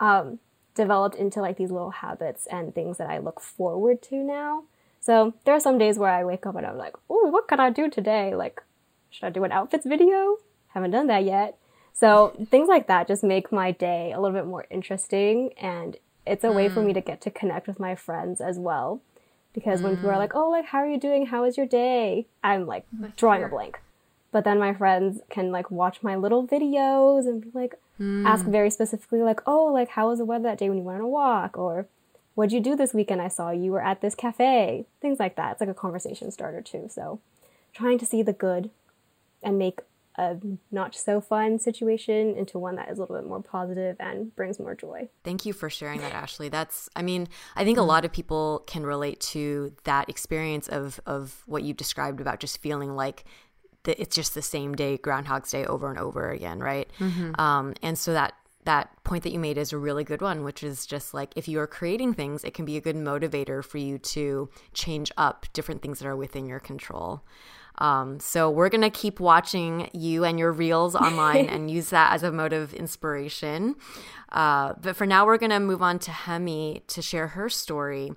Um, 0.00 0.40
developed 0.74 1.16
into 1.16 1.40
like 1.40 1.56
these 1.56 1.70
little 1.70 1.90
habits 1.90 2.46
and 2.46 2.74
things 2.74 2.98
that 2.98 3.08
I 3.08 3.18
look 3.18 3.40
forward 3.40 4.02
to 4.02 4.16
now. 4.16 4.64
So 5.02 5.34
there 5.44 5.54
are 5.54 5.60
some 5.60 5.78
days 5.78 5.98
where 5.98 6.12
I 6.12 6.22
wake 6.22 6.46
up 6.46 6.54
and 6.54 6.64
I'm 6.64 6.78
like, 6.78 6.94
oh, 7.10 7.26
what 7.26 7.48
can 7.48 7.58
I 7.58 7.70
do 7.70 7.90
today? 7.90 8.36
Like, 8.36 8.62
should 9.10 9.24
I 9.24 9.30
do 9.30 9.42
an 9.42 9.50
outfits 9.50 9.84
video? 9.84 10.36
Haven't 10.68 10.92
done 10.92 11.08
that 11.08 11.24
yet. 11.24 11.58
So 11.92 12.36
things 12.50 12.68
like 12.68 12.86
that 12.86 13.08
just 13.08 13.24
make 13.24 13.50
my 13.50 13.72
day 13.72 14.12
a 14.12 14.20
little 14.20 14.36
bit 14.36 14.46
more 14.46 14.64
interesting 14.70 15.50
and 15.60 15.96
it's 16.24 16.44
a 16.44 16.48
mm. 16.48 16.54
way 16.54 16.68
for 16.68 16.82
me 16.82 16.92
mm. 16.92 16.94
to 16.94 17.00
get 17.00 17.20
to 17.22 17.32
connect 17.32 17.66
with 17.66 17.80
my 17.80 17.96
friends 17.96 18.40
as 18.40 18.60
well. 18.60 19.02
Because 19.52 19.80
mm. 19.80 19.84
when 19.84 19.96
people 19.96 20.10
are 20.10 20.14
mm. 20.14 20.18
like, 20.18 20.36
oh, 20.36 20.50
like, 20.50 20.66
how 20.66 20.78
are 20.78 20.88
you 20.88 21.00
doing? 21.00 21.26
How 21.26 21.42
was 21.42 21.56
your 21.56 21.66
day? 21.66 22.28
I'm 22.44 22.64
like 22.68 22.86
drawing 23.16 23.42
a 23.42 23.48
blank. 23.48 23.80
But 24.30 24.44
then 24.44 24.60
my 24.60 24.72
friends 24.72 25.20
can 25.30 25.50
like 25.50 25.68
watch 25.72 26.04
my 26.04 26.14
little 26.14 26.46
videos 26.46 27.26
and 27.26 27.42
be 27.42 27.50
like, 27.52 27.74
mm. 28.00 28.24
ask 28.24 28.46
very 28.46 28.70
specifically, 28.70 29.20
like, 29.20 29.40
oh, 29.46 29.64
like, 29.64 29.88
how 29.88 30.10
was 30.10 30.20
the 30.20 30.24
weather 30.24 30.44
that 30.44 30.58
day 30.58 30.68
when 30.68 30.78
you 30.78 30.84
went 30.84 31.00
on 31.00 31.04
a 31.04 31.08
walk? 31.08 31.58
Or 31.58 31.88
what'd 32.34 32.52
you 32.52 32.60
do 32.60 32.76
this 32.76 32.94
weekend? 32.94 33.20
I 33.20 33.28
saw 33.28 33.50
you 33.50 33.72
were 33.72 33.82
at 33.82 34.00
this 34.00 34.14
cafe. 34.14 34.86
Things 35.00 35.18
like 35.18 35.36
that. 35.36 35.52
It's 35.52 35.60
like 35.60 35.70
a 35.70 35.74
conversation 35.74 36.30
starter 36.30 36.62
too. 36.62 36.86
So 36.88 37.20
trying 37.72 37.98
to 37.98 38.06
see 38.06 38.22
the 38.22 38.32
good 38.32 38.70
and 39.42 39.58
make 39.58 39.80
a 40.16 40.36
not 40.70 40.94
so 40.94 41.20
fun 41.20 41.58
situation 41.58 42.36
into 42.36 42.58
one 42.58 42.76
that 42.76 42.90
is 42.90 42.98
a 42.98 43.00
little 43.00 43.16
bit 43.16 43.26
more 43.26 43.42
positive 43.42 43.96
and 43.98 44.34
brings 44.36 44.58
more 44.58 44.74
joy. 44.74 45.08
Thank 45.24 45.46
you 45.46 45.54
for 45.54 45.70
sharing 45.70 46.00
that, 46.00 46.12
Ashley. 46.12 46.50
That's, 46.50 46.88
I 46.94 47.02
mean, 47.02 47.28
I 47.56 47.64
think 47.64 47.78
a 47.78 47.82
lot 47.82 48.04
of 48.04 48.12
people 48.12 48.62
can 48.66 48.84
relate 48.84 49.20
to 49.20 49.72
that 49.84 50.10
experience 50.10 50.68
of, 50.68 51.00
of 51.06 51.42
what 51.46 51.62
you 51.62 51.72
described 51.72 52.20
about 52.20 52.40
just 52.40 52.58
feeling 52.58 52.94
like 52.94 53.24
the, 53.84 54.00
it's 54.00 54.14
just 54.14 54.34
the 54.34 54.42
same 54.42 54.74
day, 54.74 54.98
Groundhog's 54.98 55.50
Day 55.50 55.64
over 55.64 55.88
and 55.88 55.98
over 55.98 56.30
again, 56.30 56.60
right? 56.60 56.90
Mm-hmm. 56.98 57.40
Um, 57.40 57.74
and 57.82 57.98
so 57.98 58.12
that 58.12 58.34
that 58.64 58.90
point 59.04 59.24
that 59.24 59.32
you 59.32 59.38
made 59.38 59.58
is 59.58 59.72
a 59.72 59.78
really 59.78 60.04
good 60.04 60.22
one, 60.22 60.44
which 60.44 60.62
is 60.62 60.86
just 60.86 61.12
like 61.14 61.32
if 61.36 61.48
you 61.48 61.58
are 61.60 61.66
creating 61.66 62.14
things, 62.14 62.44
it 62.44 62.54
can 62.54 62.64
be 62.64 62.76
a 62.76 62.80
good 62.80 62.96
motivator 62.96 63.64
for 63.64 63.78
you 63.78 63.98
to 63.98 64.48
change 64.72 65.10
up 65.16 65.46
different 65.52 65.82
things 65.82 65.98
that 65.98 66.06
are 66.06 66.16
within 66.16 66.46
your 66.46 66.60
control. 66.60 67.22
Um, 67.78 68.20
so 68.20 68.50
we're 68.50 68.68
gonna 68.68 68.90
keep 68.90 69.18
watching 69.18 69.90
you 69.92 70.24
and 70.24 70.38
your 70.38 70.52
reels 70.52 70.94
online 70.94 71.46
and 71.48 71.70
use 71.70 71.90
that 71.90 72.12
as 72.12 72.22
a 72.22 72.30
motive 72.30 72.72
inspiration. 72.74 73.74
Uh, 74.30 74.74
but 74.80 74.94
for 74.94 75.06
now, 75.06 75.26
we're 75.26 75.38
gonna 75.38 75.60
move 75.60 75.82
on 75.82 75.98
to 76.00 76.10
Haemee 76.10 76.86
to 76.86 77.02
share 77.02 77.28
her 77.28 77.48
story. 77.48 78.12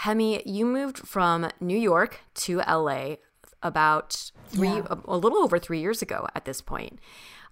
Haemee, 0.00 0.42
you 0.46 0.64
moved 0.64 0.98
from 0.98 1.50
New 1.60 1.78
York 1.78 2.20
to 2.34 2.58
LA 2.58 3.16
about 3.62 4.30
three, 4.48 4.68
yeah. 4.68 4.86
a, 4.88 4.98
a 5.06 5.16
little 5.16 5.38
over 5.38 5.58
three 5.58 5.80
years 5.80 6.00
ago 6.02 6.26
at 6.34 6.44
this 6.44 6.60
point. 6.60 6.98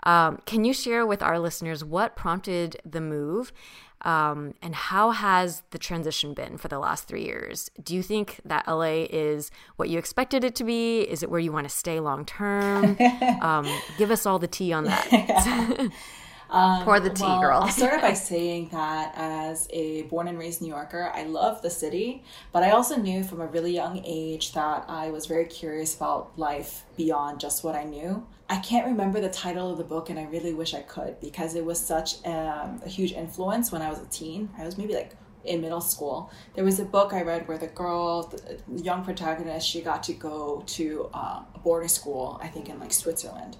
Um, 0.04 0.40
can 0.46 0.64
you 0.64 0.72
share 0.72 1.06
with 1.06 1.22
our 1.22 1.38
listeners 1.38 1.84
what 1.84 2.16
prompted 2.16 2.80
the 2.84 3.00
move 3.00 3.52
um, 4.02 4.54
and 4.62 4.74
how 4.74 5.10
has 5.10 5.62
the 5.70 5.78
transition 5.78 6.34
been 6.34 6.56
for 6.56 6.68
the 6.68 6.78
last 6.78 7.08
three 7.08 7.24
years? 7.24 7.70
Do 7.82 7.94
you 7.94 8.02
think 8.02 8.40
that 8.44 8.66
LA 8.68 9.06
is 9.10 9.50
what 9.76 9.88
you 9.88 9.98
expected 9.98 10.44
it 10.44 10.54
to 10.56 10.64
be? 10.64 11.00
Is 11.00 11.22
it 11.22 11.30
where 11.30 11.40
you 11.40 11.52
want 11.52 11.68
to 11.68 11.74
stay 11.74 11.98
long 12.00 12.24
term? 12.24 12.96
um, 13.42 13.66
give 13.98 14.10
us 14.10 14.24
all 14.24 14.38
the 14.38 14.46
tea 14.46 14.72
on 14.72 14.84
that. 14.84 15.90
Um, 16.50 16.84
Pour 16.84 16.98
the 16.98 17.10
tea, 17.10 17.24
well, 17.24 17.40
girl. 17.40 17.60
I'll 17.62 17.68
start 17.68 18.00
by 18.00 18.12
saying 18.14 18.70
that 18.72 19.12
as 19.16 19.68
a 19.70 20.02
born 20.02 20.28
and 20.28 20.38
raised 20.38 20.62
New 20.62 20.68
Yorker, 20.68 21.12
I 21.14 21.24
love 21.24 21.60
the 21.60 21.70
city, 21.70 22.24
but 22.52 22.62
I 22.62 22.70
also 22.70 22.96
knew 22.96 23.22
from 23.22 23.40
a 23.40 23.46
really 23.46 23.74
young 23.74 24.02
age 24.04 24.52
that 24.52 24.84
I 24.88 25.10
was 25.10 25.26
very 25.26 25.44
curious 25.44 25.94
about 25.94 26.38
life 26.38 26.84
beyond 26.96 27.40
just 27.40 27.64
what 27.64 27.74
I 27.74 27.84
knew. 27.84 28.26
I 28.48 28.56
can't 28.58 28.86
remember 28.86 29.20
the 29.20 29.28
title 29.28 29.70
of 29.70 29.76
the 29.76 29.84
book, 29.84 30.08
and 30.08 30.18
I 30.18 30.24
really 30.24 30.54
wish 30.54 30.72
I 30.72 30.80
could 30.80 31.20
because 31.20 31.54
it 31.54 31.64
was 31.64 31.78
such 31.78 32.24
um, 32.26 32.80
a 32.84 32.88
huge 32.88 33.12
influence 33.12 33.70
when 33.70 33.82
I 33.82 33.90
was 33.90 33.98
a 33.98 34.06
teen. 34.06 34.48
I 34.58 34.64
was 34.64 34.78
maybe 34.78 34.94
like 34.94 35.12
in 35.44 35.60
middle 35.60 35.80
school. 35.80 36.30
There 36.54 36.64
was 36.64 36.80
a 36.80 36.84
book 36.84 37.12
I 37.12 37.22
read 37.22 37.46
where 37.46 37.58
the 37.58 37.66
girl, 37.66 38.22
the 38.22 38.82
young 38.82 39.04
protagonist, 39.04 39.68
she 39.68 39.82
got 39.82 40.02
to 40.04 40.14
go 40.14 40.62
to 40.66 41.10
uh, 41.12 41.42
a 41.54 41.58
boarding 41.58 41.88
school, 41.88 42.40
I 42.42 42.48
think 42.48 42.68
in 42.68 42.80
like 42.80 42.92
Switzerland, 42.92 43.56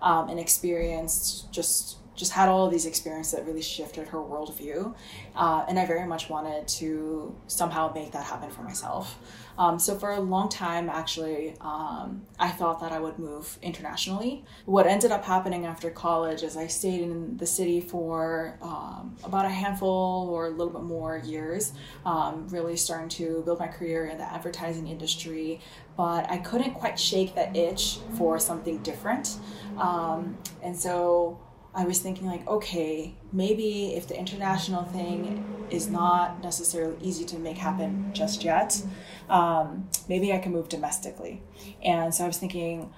um, 0.00 0.28
and 0.28 0.40
experienced 0.40 1.52
just 1.52 1.96
just 2.16 2.32
had 2.32 2.48
all 2.48 2.66
of 2.66 2.72
these 2.72 2.86
experiences 2.86 3.32
that 3.32 3.46
really 3.46 3.62
shifted 3.62 4.08
her 4.08 4.18
worldview. 4.18 4.94
Uh, 5.34 5.64
and 5.68 5.78
I 5.78 5.86
very 5.86 6.06
much 6.06 6.28
wanted 6.28 6.68
to 6.68 7.34
somehow 7.46 7.92
make 7.94 8.12
that 8.12 8.24
happen 8.24 8.50
for 8.50 8.62
myself. 8.62 9.18
Um, 9.58 9.78
so 9.78 9.94
for 9.98 10.12
a 10.12 10.20
long 10.20 10.48
time, 10.48 10.88
actually, 10.88 11.54
um, 11.60 12.22
I 12.38 12.48
thought 12.48 12.80
that 12.80 12.92
I 12.92 12.98
would 12.98 13.18
move 13.18 13.58
internationally. 13.62 14.44
What 14.64 14.86
ended 14.86 15.12
up 15.12 15.24
happening 15.24 15.66
after 15.66 15.90
college 15.90 16.42
is 16.42 16.56
I 16.56 16.66
stayed 16.66 17.02
in 17.02 17.36
the 17.36 17.46
city 17.46 17.80
for 17.80 18.58
um, 18.62 19.16
about 19.22 19.44
a 19.44 19.50
handful 19.50 20.28
or 20.30 20.46
a 20.46 20.50
little 20.50 20.72
bit 20.72 20.82
more 20.82 21.18
years, 21.18 21.72
um, 22.06 22.48
really 22.48 22.76
starting 22.76 23.08
to 23.10 23.42
build 23.44 23.58
my 23.58 23.68
career 23.68 24.06
in 24.06 24.18
the 24.18 24.24
advertising 24.24 24.88
industry. 24.88 25.60
But 25.96 26.30
I 26.30 26.38
couldn't 26.38 26.74
quite 26.74 26.98
shake 26.98 27.34
that 27.34 27.54
itch 27.54 27.98
for 28.16 28.38
something 28.38 28.78
different. 28.78 29.36
Um, 29.76 30.38
and 30.62 30.74
so 30.74 31.38
I 31.74 31.84
was 31.84 32.00
thinking 32.00 32.26
like, 32.26 32.46
okay, 32.48 33.14
maybe 33.32 33.94
if 33.94 34.08
the 34.08 34.18
international 34.18 34.84
thing 34.84 35.44
is 35.70 35.88
not 35.88 36.42
necessarily 36.42 36.96
easy 37.00 37.24
to 37.26 37.38
make 37.38 37.56
happen 37.56 38.10
just 38.12 38.42
yet, 38.42 38.82
um, 39.28 39.88
maybe 40.08 40.32
I 40.32 40.38
can 40.38 40.52
move 40.52 40.68
domestically. 40.68 41.42
And 41.84 42.12
so 42.12 42.24
I 42.24 42.26
was 42.26 42.38
thinking 42.38 42.92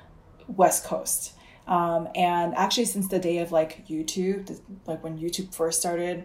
West 0.46 0.84
Coast. 0.84 1.34
Um, 1.66 2.08
and 2.14 2.54
actually, 2.54 2.86
since 2.86 3.08
the 3.08 3.18
day 3.18 3.38
of 3.38 3.52
like 3.52 3.86
YouTube, 3.86 4.58
like 4.86 5.04
when 5.04 5.18
YouTube 5.18 5.54
first 5.54 5.78
started, 5.80 6.24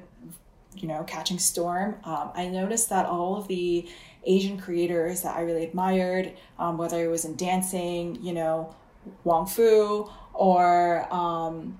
you 0.75 0.87
know, 0.87 1.03
catching 1.03 1.39
storm, 1.39 1.97
um, 2.05 2.31
I 2.33 2.47
noticed 2.47 2.89
that 2.89 3.05
all 3.05 3.35
of 3.35 3.47
the 3.47 3.87
Asian 4.25 4.57
creators 4.57 5.21
that 5.23 5.35
I 5.35 5.41
really 5.41 5.63
admired, 5.63 6.33
um, 6.57 6.77
whether 6.77 7.03
it 7.03 7.07
was 7.07 7.25
in 7.25 7.35
dancing, 7.35 8.21
you 8.21 8.33
know, 8.33 8.75
Wong 9.23 9.45
Fu 9.47 10.09
or 10.33 11.11
um, 11.13 11.79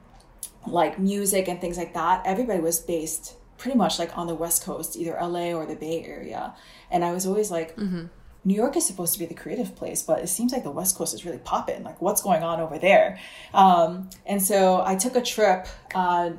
like 0.72 1.00
music 1.00 1.48
and 1.48 1.60
things 1.60 1.78
like 1.78 1.94
that, 1.94 2.22
everybody 2.26 2.60
was 2.60 2.80
based 2.80 3.36
pretty 3.58 3.78
much 3.78 4.00
like 4.00 4.18
on 4.18 4.28
the 4.28 4.36
West 4.36 4.64
Coast, 4.64 4.96
either 4.96 5.18
LA 5.20 5.52
or 5.52 5.66
the 5.66 5.76
Bay 5.76 6.04
Area. 6.06 6.56
And 6.92 7.04
I 7.04 7.12
was 7.12 7.26
always 7.26 7.52
like, 7.52 7.76
mm-hmm. 7.76 8.06
New 8.46 8.54
York 8.54 8.78
is 8.78 8.86
supposed 8.86 9.14
to 9.14 9.20
be 9.20 9.26
the 9.26 9.34
creative 9.34 9.76
place, 9.76 10.02
but 10.02 10.20
it 10.20 10.28
seems 10.28 10.54
like 10.54 10.64
the 10.64 10.72
West 10.72 10.96
Coast 10.96 11.14
is 11.14 11.26
really 11.26 11.40
popping. 11.40 11.84
Like, 11.84 12.02
what's 12.02 12.22
going 12.22 12.44
on 12.44 12.62
over 12.62 12.80
there? 12.80 13.20
Um, 13.54 14.10
and 14.26 14.42
so 14.42 14.82
I 14.86 14.96
took 14.96 15.16
a 15.16 15.22
trip 15.22 15.68
uh, 15.94 16.32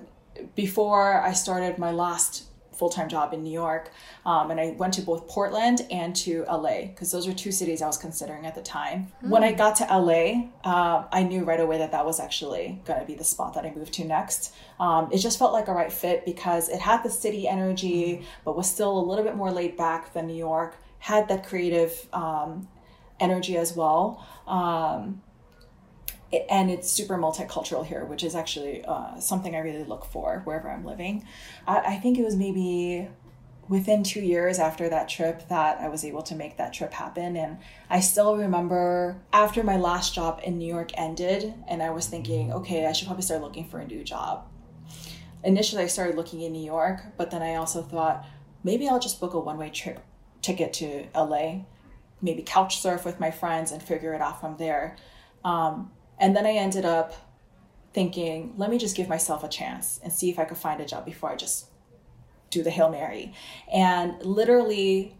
before 0.54 1.20
I 1.20 1.32
started 1.32 1.76
my 1.76 1.90
last 1.90 2.47
full 2.78 2.88
time 2.88 3.08
job 3.08 3.32
in 3.34 3.42
New 3.42 3.52
York. 3.52 3.90
Um, 4.24 4.50
and 4.50 4.60
I 4.60 4.70
went 4.78 4.94
to 4.94 5.02
both 5.02 5.28
Portland 5.28 5.86
and 5.90 6.14
to 6.16 6.44
LA 6.44 6.82
because 6.82 7.10
those 7.10 7.26
were 7.26 7.34
two 7.34 7.52
cities 7.52 7.82
I 7.82 7.86
was 7.86 7.98
considering 7.98 8.46
at 8.46 8.54
the 8.54 8.62
time. 8.62 9.12
Mm. 9.22 9.30
When 9.30 9.44
I 9.44 9.52
got 9.52 9.76
to 9.76 9.84
LA, 9.84 10.48
uh, 10.64 11.06
I 11.10 11.24
knew 11.24 11.44
right 11.44 11.60
away 11.60 11.78
that 11.78 11.92
that 11.92 12.06
was 12.06 12.20
actually 12.20 12.80
going 12.84 13.00
to 13.00 13.06
be 13.06 13.14
the 13.14 13.24
spot 13.24 13.54
that 13.54 13.64
I 13.64 13.72
moved 13.74 13.94
to 13.94 14.04
next. 14.04 14.54
Um, 14.78 15.08
it 15.12 15.18
just 15.18 15.38
felt 15.38 15.52
like 15.52 15.68
a 15.68 15.72
right 15.72 15.92
fit 15.92 16.24
because 16.24 16.68
it 16.68 16.80
had 16.80 17.02
the 17.02 17.10
city 17.10 17.48
energy, 17.48 18.24
but 18.44 18.56
was 18.56 18.70
still 18.70 18.96
a 18.98 19.04
little 19.04 19.24
bit 19.24 19.34
more 19.34 19.50
laid 19.50 19.76
back 19.76 20.12
than 20.12 20.26
New 20.26 20.36
York, 20.36 20.76
had 21.00 21.28
that 21.28 21.46
creative 21.46 22.06
um, 22.12 22.68
energy 23.20 23.56
as 23.56 23.74
well. 23.74 24.24
Um, 24.46 25.22
and 26.50 26.70
it's 26.70 26.90
super 26.90 27.16
multicultural 27.16 27.86
here, 27.86 28.04
which 28.04 28.22
is 28.22 28.34
actually 28.34 28.84
uh, 28.84 29.18
something 29.18 29.56
I 29.56 29.60
really 29.60 29.84
look 29.84 30.04
for 30.04 30.42
wherever 30.44 30.70
I'm 30.70 30.84
living. 30.84 31.26
I, 31.66 31.78
I, 31.78 31.96
think 31.96 32.18
it 32.18 32.24
was 32.24 32.36
maybe 32.36 33.08
within 33.68 34.02
two 34.02 34.20
years 34.20 34.58
after 34.58 34.88
that 34.88 35.08
trip 35.08 35.48
that 35.48 35.80
I 35.80 35.88
was 35.88 36.04
able 36.04 36.22
to 36.24 36.34
make 36.34 36.56
that 36.58 36.72
trip 36.72 36.92
happen. 36.92 37.36
And 37.36 37.58
I 37.88 38.00
still 38.00 38.36
remember 38.36 39.20
after 39.32 39.62
my 39.62 39.76
last 39.76 40.14
job 40.14 40.40
in 40.42 40.58
New 40.58 40.66
York 40.66 40.90
ended, 40.98 41.54
and 41.66 41.82
I 41.82 41.90
was 41.90 42.06
thinking, 42.06 42.52
okay, 42.52 42.86
I 42.86 42.92
should 42.92 43.06
probably 43.06 43.22
start 43.22 43.42
looking 43.42 43.66
for 43.66 43.80
a 43.80 43.86
new 43.86 44.04
job. 44.04 44.46
Initially, 45.44 45.82
I 45.82 45.86
started 45.86 46.16
looking 46.16 46.42
in 46.42 46.52
New 46.52 46.64
York, 46.64 47.00
but 47.16 47.30
then 47.30 47.42
I 47.42 47.54
also 47.54 47.82
thought 47.82 48.26
maybe 48.64 48.88
I'll 48.88 48.98
just 48.98 49.20
book 49.20 49.34
a 49.34 49.38
one 49.38 49.56
way 49.56 49.70
trip 49.70 50.00
ticket 50.42 50.72
to 50.74 51.06
LA, 51.14 51.60
maybe 52.20 52.42
couch 52.42 52.80
surf 52.80 53.04
with 53.04 53.20
my 53.20 53.30
friends 53.30 53.70
and 53.70 53.82
figure 53.82 54.12
it 54.14 54.20
out 54.20 54.40
from 54.40 54.56
there. 54.56 54.96
Um, 55.44 55.90
and 56.18 56.36
then 56.36 56.46
I 56.46 56.52
ended 56.52 56.84
up 56.84 57.14
thinking, 57.92 58.54
let 58.56 58.70
me 58.70 58.78
just 58.78 58.96
give 58.96 59.08
myself 59.08 59.42
a 59.42 59.48
chance 59.48 60.00
and 60.02 60.12
see 60.12 60.30
if 60.30 60.38
I 60.38 60.44
could 60.44 60.58
find 60.58 60.80
a 60.80 60.84
job 60.84 61.04
before 61.04 61.30
I 61.30 61.36
just 61.36 61.66
do 62.50 62.62
the 62.62 62.70
Hail 62.70 62.90
Mary. 62.90 63.32
And 63.72 64.22
literally, 64.24 65.16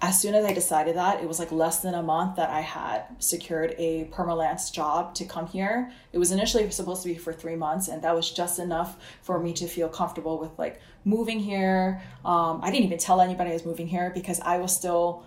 as 0.00 0.20
soon 0.20 0.34
as 0.34 0.44
I 0.44 0.52
decided 0.52 0.96
that, 0.96 1.22
it 1.22 1.28
was 1.28 1.38
like 1.38 1.52
less 1.52 1.80
than 1.80 1.94
a 1.94 2.02
month 2.02 2.36
that 2.36 2.50
I 2.50 2.60
had 2.60 3.04
secured 3.20 3.76
a 3.78 4.04
permalance 4.06 4.70
job 4.70 5.14
to 5.14 5.24
come 5.24 5.46
here. 5.46 5.92
It 6.12 6.18
was 6.18 6.32
initially 6.32 6.68
supposed 6.70 7.02
to 7.02 7.08
be 7.08 7.14
for 7.14 7.32
three 7.32 7.54
months, 7.54 7.86
and 7.86 8.02
that 8.02 8.14
was 8.14 8.28
just 8.28 8.58
enough 8.58 8.96
for 9.22 9.38
me 9.38 9.52
to 9.54 9.68
feel 9.68 9.88
comfortable 9.88 10.38
with 10.38 10.58
like 10.58 10.80
moving 11.04 11.38
here. 11.38 12.02
Um, 12.24 12.60
I 12.62 12.72
didn't 12.72 12.86
even 12.86 12.98
tell 12.98 13.20
anybody 13.20 13.50
I 13.50 13.52
was 13.52 13.64
moving 13.64 13.86
here 13.86 14.10
because 14.12 14.40
I 14.40 14.58
was 14.58 14.74
still 14.74 15.24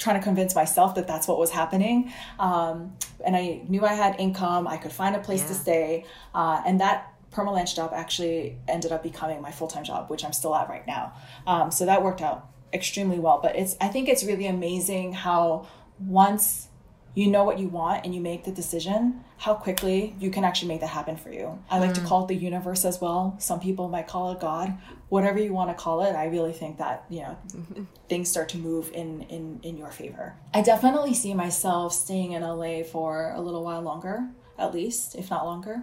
trying 0.00 0.18
to 0.18 0.24
convince 0.24 0.54
myself 0.54 0.96
that 0.96 1.06
that's 1.06 1.28
what 1.28 1.38
was 1.38 1.50
happening. 1.50 2.12
Um, 2.40 2.96
and 3.24 3.36
I 3.36 3.62
knew 3.68 3.84
I 3.84 3.92
had 3.92 4.18
income, 4.18 4.66
I 4.66 4.78
could 4.78 4.92
find 4.92 5.14
a 5.14 5.20
place 5.20 5.42
yeah. 5.42 5.48
to 5.48 5.54
stay. 5.54 6.04
Uh, 6.34 6.60
and 6.66 6.80
that 6.80 7.14
permalance 7.30 7.74
job 7.74 7.92
actually 7.94 8.56
ended 8.66 8.90
up 8.90 9.02
becoming 9.02 9.40
my 9.40 9.52
full-time 9.52 9.84
job, 9.84 10.10
which 10.10 10.24
I'm 10.24 10.32
still 10.32 10.54
at 10.56 10.68
right 10.68 10.86
now. 10.86 11.12
Um, 11.46 11.70
so 11.70 11.86
that 11.86 12.02
worked 12.02 12.22
out 12.22 12.48
extremely 12.72 13.18
well. 13.18 13.38
But 13.42 13.56
it's 13.56 13.76
I 13.80 13.88
think 13.88 14.08
it's 14.08 14.24
really 14.24 14.46
amazing 14.46 15.12
how 15.12 15.68
once 15.98 16.68
you 17.14 17.26
know 17.28 17.44
what 17.44 17.58
you 17.58 17.68
want 17.68 18.04
and 18.04 18.14
you 18.14 18.20
make 18.20 18.44
the 18.44 18.52
decision, 18.52 19.24
how 19.40 19.54
quickly 19.54 20.14
you 20.20 20.30
can 20.30 20.44
actually 20.44 20.68
make 20.68 20.82
that 20.82 20.88
happen 20.88 21.16
for 21.16 21.32
you. 21.32 21.58
I 21.70 21.78
like 21.78 21.92
mm. 21.92 21.94
to 21.94 22.00
call 22.02 22.24
it 22.24 22.28
the 22.28 22.34
universe 22.34 22.84
as 22.84 23.00
well. 23.00 23.36
Some 23.38 23.58
people 23.58 23.88
might 23.88 24.06
call 24.06 24.32
it 24.32 24.38
God. 24.38 24.76
Whatever 25.08 25.38
you 25.38 25.54
want 25.54 25.70
to 25.70 25.82
call 25.82 26.02
it, 26.02 26.14
I 26.14 26.26
really 26.26 26.52
think 26.52 26.76
that, 26.76 27.06
you 27.08 27.22
know, 27.22 27.38
things 28.10 28.30
start 28.30 28.50
to 28.50 28.58
move 28.58 28.90
in 28.92 29.22
in 29.22 29.58
in 29.62 29.78
your 29.78 29.90
favor. 29.90 30.34
I 30.52 30.60
definitely 30.60 31.14
see 31.14 31.32
myself 31.32 31.94
staying 31.94 32.32
in 32.32 32.42
LA 32.42 32.82
for 32.82 33.32
a 33.34 33.40
little 33.40 33.64
while 33.64 33.80
longer, 33.80 34.28
at 34.58 34.74
least, 34.74 35.14
if 35.14 35.30
not 35.30 35.46
longer. 35.46 35.82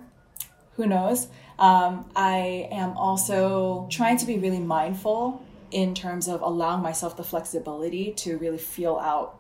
Who 0.74 0.86
knows? 0.86 1.28
Um, 1.58 2.06
I 2.16 2.70
am 2.72 2.96
also 2.96 3.88
trying 3.90 4.18
to 4.18 4.28
be 4.28 4.38
really 4.38 4.60
mindful 4.60 5.44
in 5.72 5.96
terms 5.96 6.28
of 6.28 6.44
allowing 6.44 6.84
myself 6.84 7.18
the 7.18 7.24
flexibility 7.24 8.14
to 8.18 8.38
really 8.38 8.60
feel 8.60 8.98
out 8.98 9.40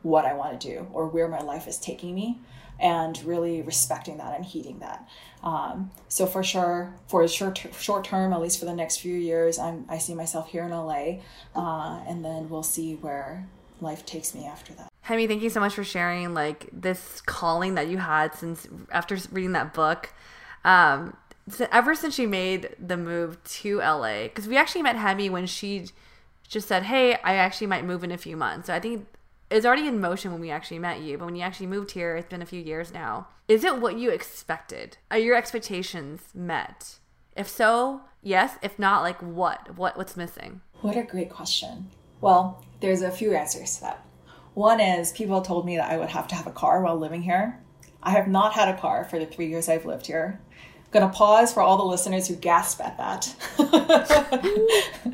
what 0.00 0.24
I 0.24 0.32
want 0.32 0.58
to 0.58 0.68
do 0.68 0.86
or 0.94 1.06
where 1.06 1.28
my 1.28 1.40
life 1.40 1.68
is 1.68 1.78
taking 1.78 2.14
me. 2.14 2.40
And 2.82 3.22
really 3.24 3.62
respecting 3.62 4.18
that 4.18 4.34
and 4.34 4.44
heeding 4.44 4.80
that. 4.80 5.08
Um, 5.42 5.92
so 6.08 6.26
for 6.26 6.42
sure, 6.42 6.94
for 7.06 7.26
short 7.28 7.64
short 7.78 8.04
term, 8.04 8.32
at 8.32 8.40
least 8.40 8.58
for 8.58 8.64
the 8.64 8.74
next 8.74 8.98
few 8.98 9.16
years, 9.16 9.58
I'm 9.58 9.86
I 9.88 9.98
see 9.98 10.14
myself 10.14 10.48
here 10.48 10.64
in 10.64 10.70
LA, 10.70 11.20
uh, 11.54 12.02
and 12.08 12.24
then 12.24 12.48
we'll 12.48 12.62
see 12.62 12.96
where 12.96 13.48
life 13.80 14.04
takes 14.04 14.34
me 14.34 14.46
after 14.46 14.72
that. 14.74 14.88
Haemee, 15.06 15.26
thank 15.26 15.42
you 15.42 15.50
so 15.50 15.60
much 15.60 15.74
for 15.74 15.84
sharing 15.84 16.34
like 16.34 16.68
this 16.72 17.20
calling 17.22 17.74
that 17.74 17.88
you 17.88 17.98
had 17.98 18.34
since 18.34 18.68
after 18.90 19.16
reading 19.30 19.52
that 19.52 19.74
book. 19.74 20.12
Um, 20.64 21.16
so 21.48 21.66
ever 21.72 21.94
since 21.94 22.14
she 22.14 22.26
made 22.26 22.76
the 22.78 22.96
move 22.96 23.42
to 23.44 23.78
LA, 23.78 24.24
because 24.24 24.46
we 24.46 24.56
actually 24.56 24.82
met 24.82 24.96
Haemee 24.96 25.30
when 25.30 25.46
she 25.46 25.86
just 26.46 26.68
said, 26.68 26.84
"Hey, 26.84 27.14
I 27.24 27.34
actually 27.34 27.66
might 27.66 27.84
move 27.84 28.04
in 28.04 28.12
a 28.12 28.18
few 28.18 28.36
months." 28.36 28.68
So 28.68 28.74
I 28.74 28.80
think 28.80 29.06
it's 29.52 29.66
already 29.66 29.86
in 29.86 30.00
motion 30.00 30.32
when 30.32 30.40
we 30.40 30.50
actually 30.50 30.78
met 30.78 31.00
you, 31.00 31.18
but 31.18 31.26
when 31.26 31.36
you 31.36 31.42
actually 31.42 31.66
moved 31.66 31.92
here, 31.92 32.16
it's 32.16 32.28
been 32.28 32.42
a 32.42 32.46
few 32.46 32.60
years 32.60 32.92
now. 32.92 33.28
Is 33.48 33.64
it 33.64 33.78
what 33.80 33.98
you 33.98 34.10
expected? 34.10 34.96
Are 35.10 35.18
your 35.18 35.36
expectations 35.36 36.22
met? 36.34 36.98
If 37.36 37.48
so, 37.48 38.02
yes. 38.22 38.56
If 38.62 38.78
not, 38.78 39.02
like 39.02 39.20
what? 39.20 39.76
What 39.76 39.96
what's 39.96 40.16
missing? 40.16 40.60
What 40.80 40.96
a 40.96 41.02
great 41.02 41.30
question. 41.30 41.90
Well, 42.20 42.64
there's 42.80 43.02
a 43.02 43.10
few 43.10 43.34
answers 43.34 43.76
to 43.76 43.82
that. 43.82 44.06
One 44.54 44.80
is 44.80 45.12
people 45.12 45.40
told 45.40 45.66
me 45.66 45.76
that 45.76 45.90
I 45.90 45.96
would 45.96 46.10
have 46.10 46.28
to 46.28 46.34
have 46.34 46.46
a 46.46 46.52
car 46.52 46.82
while 46.82 46.96
living 46.98 47.22
here. 47.22 47.58
I 48.02 48.10
have 48.10 48.28
not 48.28 48.52
had 48.52 48.68
a 48.68 48.78
car 48.78 49.04
for 49.04 49.18
the 49.18 49.26
three 49.26 49.48
years 49.48 49.68
I've 49.68 49.86
lived 49.86 50.06
here. 50.06 50.40
I'm 50.60 50.90
gonna 50.90 51.12
pause 51.12 51.52
for 51.52 51.62
all 51.62 51.76
the 51.76 51.84
listeners 51.84 52.28
who 52.28 52.36
gasp 52.36 52.80
at 52.80 52.98
that. 52.98 53.34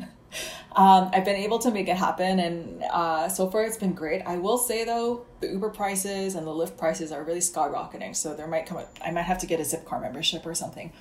um, 0.79 1.09
I've 1.11 1.25
been 1.25 1.35
able 1.35 1.59
to 1.59 1.71
make 1.71 1.89
it 1.89 1.97
happen, 1.97 2.39
and 2.39 2.83
uh, 2.83 3.27
so 3.27 3.49
far 3.49 3.63
it's 3.63 3.75
been 3.75 3.91
great. 3.91 4.21
I 4.21 4.37
will 4.37 4.57
say 4.57 4.85
though, 4.85 5.25
the 5.41 5.47
Uber 5.47 5.71
prices 5.71 6.35
and 6.35 6.47
the 6.47 6.51
Lyft 6.51 6.77
prices 6.77 7.11
are 7.11 7.21
really 7.21 7.41
skyrocketing, 7.41 8.15
so 8.15 8.33
there 8.33 8.47
might 8.47 8.65
come. 8.65 8.77
A, 8.77 8.87
I 9.05 9.11
might 9.11 9.23
have 9.23 9.39
to 9.39 9.45
get 9.45 9.59
a 9.59 9.63
Zipcar 9.63 10.01
membership 10.01 10.45
or 10.45 10.55
something. 10.55 10.93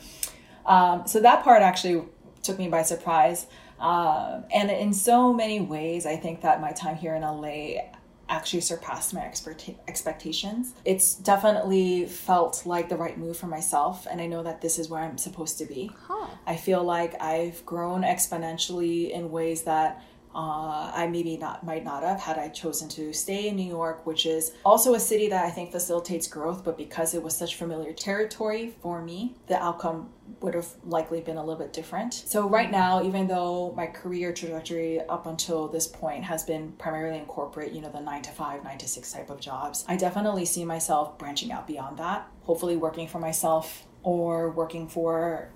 Um, 0.66 1.06
so 1.06 1.20
that 1.20 1.44
part 1.44 1.62
actually 1.62 2.02
took 2.42 2.58
me 2.58 2.66
by 2.66 2.82
surprise. 2.82 3.46
Um, 3.78 4.46
and 4.52 4.68
in 4.68 4.92
so 4.92 5.32
many 5.32 5.60
ways, 5.60 6.06
I 6.06 6.16
think 6.16 6.40
that 6.40 6.60
my 6.60 6.72
time 6.72 6.96
here 6.96 7.14
in 7.14 7.22
LA 7.22 7.92
actually 8.28 8.60
surpassed 8.60 9.14
my 9.14 9.24
expert- 9.24 9.74
expectations. 9.86 10.74
It's 10.84 11.14
definitely 11.14 12.06
felt 12.06 12.64
like 12.66 12.88
the 12.88 12.96
right 12.96 13.16
move 13.18 13.36
for 13.36 13.46
myself, 13.46 14.06
and 14.10 14.20
I 14.20 14.26
know 14.26 14.42
that 14.42 14.60
this 14.60 14.78
is 14.78 14.88
where 14.88 15.02
I'm 15.02 15.18
supposed 15.18 15.58
to 15.58 15.64
be. 15.64 15.90
Huh. 16.06 16.26
I 16.46 16.56
feel 16.56 16.82
like 16.82 17.20
I've 17.22 17.64
grown 17.64 18.02
exponentially 18.02 19.10
in 19.10 19.30
ways 19.30 19.62
that 19.62 20.02
uh, 20.34 20.92
I 20.94 21.08
maybe 21.10 21.36
not 21.36 21.64
might 21.64 21.84
not 21.84 22.02
have 22.02 22.20
had 22.20 22.38
I 22.38 22.48
chosen 22.48 22.88
to 22.90 23.12
stay 23.12 23.48
in 23.48 23.56
New 23.56 23.66
York, 23.68 24.06
which 24.06 24.26
is 24.26 24.52
also 24.64 24.94
a 24.94 25.00
city 25.00 25.28
that 25.28 25.44
I 25.44 25.50
think 25.50 25.72
facilitates 25.72 26.26
growth. 26.26 26.64
But 26.64 26.76
because 26.76 27.14
it 27.14 27.22
was 27.22 27.36
such 27.36 27.56
familiar 27.56 27.92
territory 27.92 28.74
for 28.82 29.02
me, 29.02 29.34
the 29.46 29.62
outcome 29.62 30.10
would 30.40 30.54
have 30.54 30.68
likely 30.84 31.20
been 31.20 31.36
a 31.36 31.44
little 31.44 31.58
bit 31.58 31.72
different. 31.72 32.12
So 32.12 32.48
right 32.48 32.70
now, 32.70 33.02
even 33.02 33.26
though 33.26 33.72
my 33.76 33.86
career 33.86 34.32
trajectory 34.32 35.00
up 35.00 35.26
until 35.26 35.68
this 35.68 35.86
point 35.86 36.24
has 36.24 36.44
been 36.44 36.72
primarily 36.72 37.18
in 37.18 37.24
corporate, 37.26 37.72
you 37.72 37.80
know, 37.80 37.90
the 37.90 38.00
nine 38.00 38.22
to 38.22 38.30
five, 38.30 38.62
nine 38.62 38.78
to 38.78 38.88
six 38.88 39.12
type 39.12 39.30
of 39.30 39.40
jobs, 39.40 39.84
I 39.88 39.96
definitely 39.96 40.44
see 40.44 40.64
myself 40.64 41.18
branching 41.18 41.50
out 41.50 41.66
beyond 41.66 41.98
that. 41.98 42.28
Hopefully, 42.42 42.76
working 42.76 43.08
for 43.08 43.18
myself 43.18 43.86
or 44.02 44.50
working 44.50 44.88
for 44.88 45.50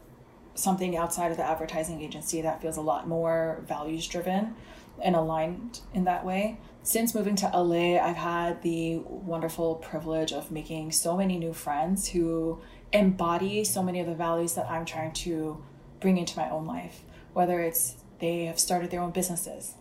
something 0.55 0.97
outside 0.97 1.31
of 1.31 1.37
the 1.37 1.45
advertising 1.45 2.03
agency 2.03 2.43
that 2.43 2.61
feels 2.61 2.77
a 2.77 2.81
lot 2.81 3.09
more 3.09 3.63
values 3.67 4.07
driven 4.07 4.55
and 5.03 5.17
aligned 5.17 5.81
in 5.95 6.05
that 6.05 6.25
way. 6.25 6.59
Since 6.83 7.15
moving 7.15 7.37
to 7.37 7.47
LA, 7.47 7.99
I've 7.99 8.17
had 8.17 8.63
the 8.63 8.99
wonderful 8.99 9.77
privilege 9.77 10.33
of 10.33 10.51
making 10.51 10.93
so 10.93 11.17
many 11.17 11.39
new 11.39 11.53
friends 11.53 12.09
who 12.09 12.61
embody 12.93 13.65
so 13.65 13.83
many 13.83 14.01
of 14.01 14.07
the 14.07 14.15
values 14.15 14.55
that 14.55 14.69
I'm 14.69 14.85
trying 14.85 15.13
to 15.13 15.63
bring 16.01 16.19
into 16.19 16.37
my 16.37 16.51
own 16.51 16.67
life, 16.67 17.03
whether 17.33 17.61
it's 17.61 17.97
they 18.19 18.45
have 18.45 18.59
started 18.59 18.91
their 18.91 19.01
own 19.01 19.13
businesses, 19.13 19.75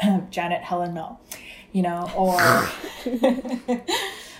Janet, 0.30 0.62
Helen, 0.62 0.94
Mel, 0.94 1.20
you 1.72 1.82
know, 1.82 2.10
or 2.16 2.68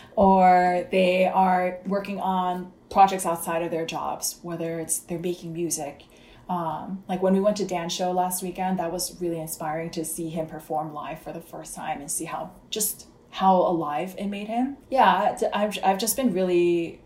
or 0.16 0.86
they 0.90 1.26
are 1.26 1.78
working 1.86 2.20
on 2.20 2.72
projects 2.92 3.26
outside 3.26 3.62
of 3.62 3.70
their 3.70 3.86
jobs, 3.86 4.38
whether 4.42 4.78
it's 4.78 4.98
they're 4.98 5.18
making 5.18 5.52
music. 5.52 6.04
Um, 6.48 7.04
like 7.08 7.22
when 7.22 7.32
we 7.32 7.40
went 7.40 7.56
to 7.58 7.64
Dan's 7.64 7.92
show 7.92 8.12
last 8.12 8.42
weekend, 8.42 8.78
that 8.78 8.92
was 8.92 9.20
really 9.20 9.40
inspiring 9.40 9.90
to 9.90 10.04
see 10.04 10.28
him 10.28 10.46
perform 10.46 10.92
live 10.92 11.20
for 11.20 11.32
the 11.32 11.40
first 11.40 11.74
time 11.74 12.00
and 12.00 12.10
see 12.10 12.26
how 12.26 12.52
just 12.70 13.06
how 13.30 13.56
alive 13.56 14.14
it 14.18 14.26
made 14.26 14.48
him. 14.48 14.76
Yeah, 14.90 15.38
I've, 15.54 15.78
I've 15.82 15.98
just 15.98 16.16
been 16.16 16.34
really, 16.34 17.00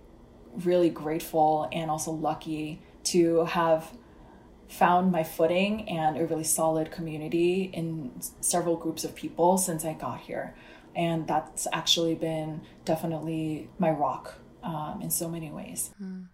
really 0.56 0.90
grateful 0.90 1.68
and 1.70 1.88
also 1.90 2.10
lucky 2.10 2.82
to 3.04 3.44
have 3.44 3.92
found 4.68 5.12
my 5.12 5.22
footing 5.22 5.88
and 5.88 6.18
a 6.18 6.26
really 6.26 6.42
solid 6.42 6.90
community 6.90 7.70
in 7.72 8.10
several 8.40 8.76
groups 8.76 9.04
of 9.04 9.14
people 9.14 9.56
since 9.56 9.84
I 9.84 9.92
got 9.92 10.20
here. 10.20 10.56
And 10.96 11.28
that's 11.28 11.68
actually 11.72 12.16
been 12.16 12.62
definitely 12.84 13.68
my 13.78 13.90
rock 13.90 14.38
um, 14.66 15.02
in 15.02 15.10
so 15.10 15.28
many 15.28 15.50
ways. 15.50 15.90
Mm. 16.02 16.26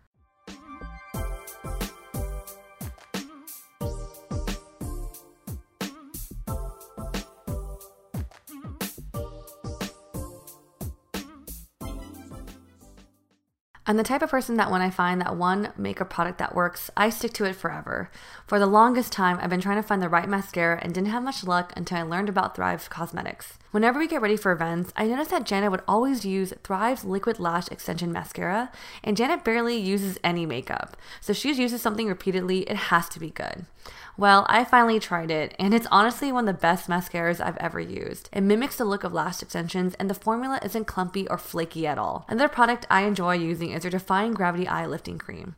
I'm 13.92 13.98
the 13.98 14.04
type 14.04 14.22
of 14.22 14.30
person 14.30 14.56
that 14.56 14.70
when 14.70 14.80
I 14.80 14.88
find 14.88 15.20
that 15.20 15.36
one 15.36 15.74
makeup 15.76 16.08
product 16.08 16.38
that 16.38 16.54
works, 16.54 16.90
I 16.96 17.10
stick 17.10 17.34
to 17.34 17.44
it 17.44 17.54
forever. 17.54 18.10
For 18.46 18.58
the 18.58 18.64
longest 18.64 19.12
time, 19.12 19.38
I've 19.38 19.50
been 19.50 19.60
trying 19.60 19.76
to 19.76 19.86
find 19.86 20.00
the 20.00 20.08
right 20.08 20.26
mascara 20.26 20.78
and 20.80 20.94
didn't 20.94 21.10
have 21.10 21.22
much 21.22 21.44
luck 21.44 21.74
until 21.76 21.98
I 21.98 22.02
learned 22.02 22.30
about 22.30 22.56
Thrive 22.56 22.88
Causemetics. 22.88 23.58
Whenever 23.70 23.98
we 23.98 24.08
get 24.08 24.22
ready 24.22 24.38
for 24.38 24.50
events, 24.50 24.94
I 24.96 25.06
notice 25.06 25.28
that 25.28 25.44
Janet 25.44 25.70
would 25.70 25.82
always 25.86 26.24
use 26.24 26.54
Thrive's 26.64 27.04
Liquid 27.04 27.38
Lash 27.38 27.68
Extension 27.68 28.12
Mascara, 28.12 28.72
and 29.04 29.14
Janet 29.14 29.44
barely 29.44 29.76
uses 29.76 30.16
any 30.24 30.46
makeup. 30.46 30.96
So 31.20 31.32
if 31.32 31.36
she 31.36 31.52
uses 31.52 31.82
something 31.82 32.08
repeatedly, 32.08 32.60
it 32.60 32.76
has 32.76 33.10
to 33.10 33.20
be 33.20 33.28
good. 33.28 33.66
Well, 34.16 34.44
I 34.48 34.64
finally 34.64 35.00
tried 35.00 35.30
it, 35.30 35.54
and 35.58 35.72
it's 35.72 35.86
honestly 35.90 36.30
one 36.30 36.46
of 36.46 36.54
the 36.54 36.60
best 36.60 36.88
mascaras 36.88 37.40
I've 37.40 37.56
ever 37.56 37.80
used. 37.80 38.28
It 38.32 38.42
mimics 38.42 38.76
the 38.76 38.84
look 38.84 39.04
of 39.04 39.12
lash 39.14 39.42
extensions, 39.42 39.94
and 39.94 40.10
the 40.10 40.14
formula 40.14 40.60
isn't 40.62 40.86
clumpy 40.86 41.26
or 41.28 41.38
flaky 41.38 41.86
at 41.86 41.98
all. 41.98 42.26
Another 42.28 42.48
product 42.48 42.86
I 42.90 43.02
enjoy 43.02 43.34
using 43.36 43.70
is 43.70 43.82
their 43.82 43.90
Defying 43.90 44.34
Gravity 44.34 44.68
Eye 44.68 44.86
Lifting 44.86 45.18
Cream. 45.18 45.54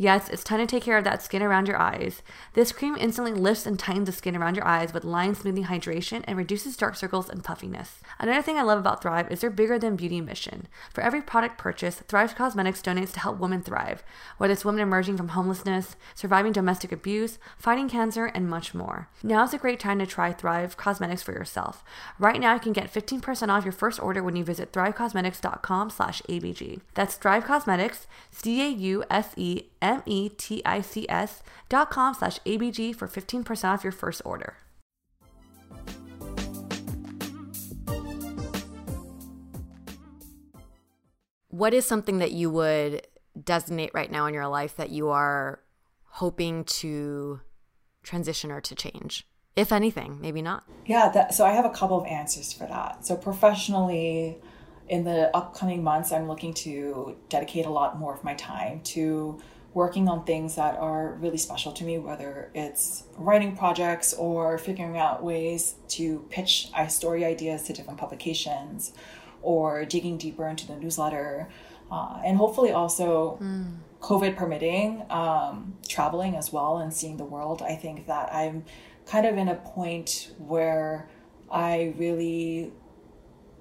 Yes, 0.00 0.28
it's 0.28 0.44
time 0.44 0.60
to 0.60 0.66
take 0.66 0.84
care 0.84 0.96
of 0.96 1.02
that 1.02 1.22
skin 1.22 1.42
around 1.42 1.66
your 1.66 1.76
eyes. 1.76 2.22
This 2.54 2.70
cream 2.70 2.96
instantly 2.96 3.32
lifts 3.32 3.66
and 3.66 3.76
tightens 3.76 4.06
the 4.06 4.12
skin 4.12 4.36
around 4.36 4.54
your 4.54 4.64
eyes 4.64 4.94
with 4.94 5.02
line 5.02 5.34
smoothing 5.34 5.64
hydration 5.64 6.22
and 6.28 6.38
reduces 6.38 6.76
dark 6.76 6.94
circles 6.94 7.28
and 7.28 7.42
puffiness. 7.42 7.98
Another 8.20 8.40
thing 8.40 8.56
I 8.56 8.62
love 8.62 8.78
about 8.78 9.02
Thrive 9.02 9.28
is 9.28 9.40
their 9.40 9.50
bigger 9.50 9.76
than 9.76 9.96
beauty 9.96 10.20
mission. 10.20 10.68
For 10.94 11.00
every 11.00 11.20
product 11.20 11.58
purchase, 11.58 11.96
Thrive 12.06 12.36
Causemetics 12.36 12.80
donates 12.80 13.12
to 13.14 13.18
help 13.18 13.40
women 13.40 13.60
thrive, 13.60 14.04
whether 14.36 14.52
it's 14.52 14.64
women 14.64 14.82
emerging 14.82 15.16
from 15.16 15.30
homelessness, 15.30 15.96
surviving 16.14 16.52
domestic 16.52 16.92
abuse, 16.92 17.40
fighting 17.58 17.88
cancer, 17.88 18.26
and 18.26 18.48
much 18.48 18.74
more. 18.74 19.08
Now 19.24 19.42
is 19.42 19.52
a 19.52 19.58
great 19.58 19.80
time 19.80 19.98
to 19.98 20.06
try 20.06 20.32
Thrive 20.32 20.76
Causemetics 20.76 21.24
for 21.24 21.32
yourself. 21.32 21.82
Right 22.20 22.40
now, 22.40 22.54
you 22.54 22.60
can 22.60 22.72
get 22.72 22.92
15% 22.92 23.48
off 23.48 23.64
your 23.64 23.72
first 23.72 24.00
order 24.00 24.22
when 24.22 24.36
you 24.36 24.44
visit 24.44 24.72
thrivecausemetics.com 24.72 25.90
slash 25.90 26.22
ABG. 26.28 26.82
That's 26.94 27.16
Thrive 27.16 27.46
Causemetics, 27.46 28.06
C-A-U-S-E 28.30 29.64
M-E-T-I-C-S 29.88 31.42
dot 31.68 31.90
com 31.90 32.14
slash 32.14 32.38
ABG 32.40 32.94
for 32.94 33.08
15% 33.08 33.64
off 33.64 33.82
your 33.82 33.92
first 33.92 34.20
order. 34.24 34.56
What 41.48 41.72
is 41.74 41.86
something 41.86 42.18
that 42.18 42.32
you 42.32 42.50
would 42.50 43.06
designate 43.42 43.90
right 43.94 44.10
now 44.10 44.26
in 44.26 44.34
your 44.34 44.46
life 44.46 44.76
that 44.76 44.90
you 44.90 45.08
are 45.08 45.60
hoping 46.04 46.64
to 46.64 47.40
transition 48.02 48.50
or 48.50 48.60
to 48.60 48.74
change? 48.74 49.26
If 49.56 49.72
anything, 49.72 50.20
maybe 50.20 50.42
not. 50.42 50.64
Yeah, 50.86 51.08
that, 51.08 51.34
so 51.34 51.44
I 51.44 51.52
have 51.52 51.64
a 51.64 51.70
couple 51.70 51.98
of 51.98 52.06
answers 52.06 52.52
for 52.52 52.66
that. 52.66 53.04
So 53.04 53.16
professionally, 53.16 54.38
in 54.88 55.04
the 55.04 55.34
upcoming 55.36 55.82
months, 55.82 56.12
I'm 56.12 56.28
looking 56.28 56.54
to 56.54 57.16
dedicate 57.28 57.66
a 57.66 57.70
lot 57.70 57.98
more 57.98 58.14
of 58.14 58.22
my 58.22 58.34
time 58.34 58.80
to 58.84 59.40
working 59.78 60.08
on 60.08 60.24
things 60.24 60.56
that 60.56 60.76
are 60.76 61.12
really 61.20 61.38
special 61.38 61.70
to 61.70 61.84
me, 61.84 61.98
whether 61.98 62.50
it's 62.52 63.04
writing 63.16 63.56
projects 63.56 64.12
or 64.12 64.58
figuring 64.58 64.98
out 64.98 65.22
ways 65.22 65.76
to 65.86 66.26
pitch 66.30 66.68
story 66.88 67.24
ideas 67.24 67.62
to 67.62 67.72
different 67.72 67.96
publications 67.96 68.92
or 69.40 69.84
digging 69.84 70.18
deeper 70.18 70.48
into 70.48 70.66
the 70.66 70.74
newsletter. 70.74 71.48
Uh, 71.92 72.20
and 72.26 72.36
hopefully 72.36 72.72
also 72.72 73.38
mm. 73.40 73.72
COVID 74.00 74.36
permitting, 74.36 75.04
um, 75.10 75.76
traveling 75.88 76.34
as 76.34 76.52
well 76.52 76.78
and 76.78 76.92
seeing 76.92 77.16
the 77.16 77.24
world. 77.34 77.62
I 77.62 77.76
think 77.76 78.08
that 78.08 78.34
I'm 78.34 78.64
kind 79.06 79.26
of 79.26 79.38
in 79.38 79.46
a 79.46 79.54
point 79.54 80.32
where 80.38 81.08
I 81.52 81.94
really 81.96 82.72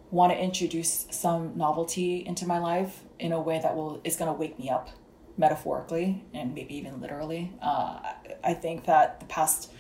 want 0.09 0.33
to 0.33 0.39
introduce 0.39 1.05
some 1.11 1.55
novelty 1.55 2.25
into 2.25 2.47
my 2.47 2.57
life 2.57 3.03
in 3.19 3.33
a 3.33 3.39
way 3.39 3.59
that 3.61 3.75
will 3.75 4.01
is 4.03 4.15
going 4.15 4.33
to 4.33 4.37
wake 4.43 4.57
me 4.57 4.67
up 4.71 4.89
metaphorically 5.37 6.23
and 6.33 6.53
maybe 6.53 6.75
even 6.75 6.99
literally. 6.99 7.53
Uh, 7.61 7.99
I 8.43 8.53
think 8.53 8.85
that 8.85 9.19
the 9.19 9.25
past 9.27 9.71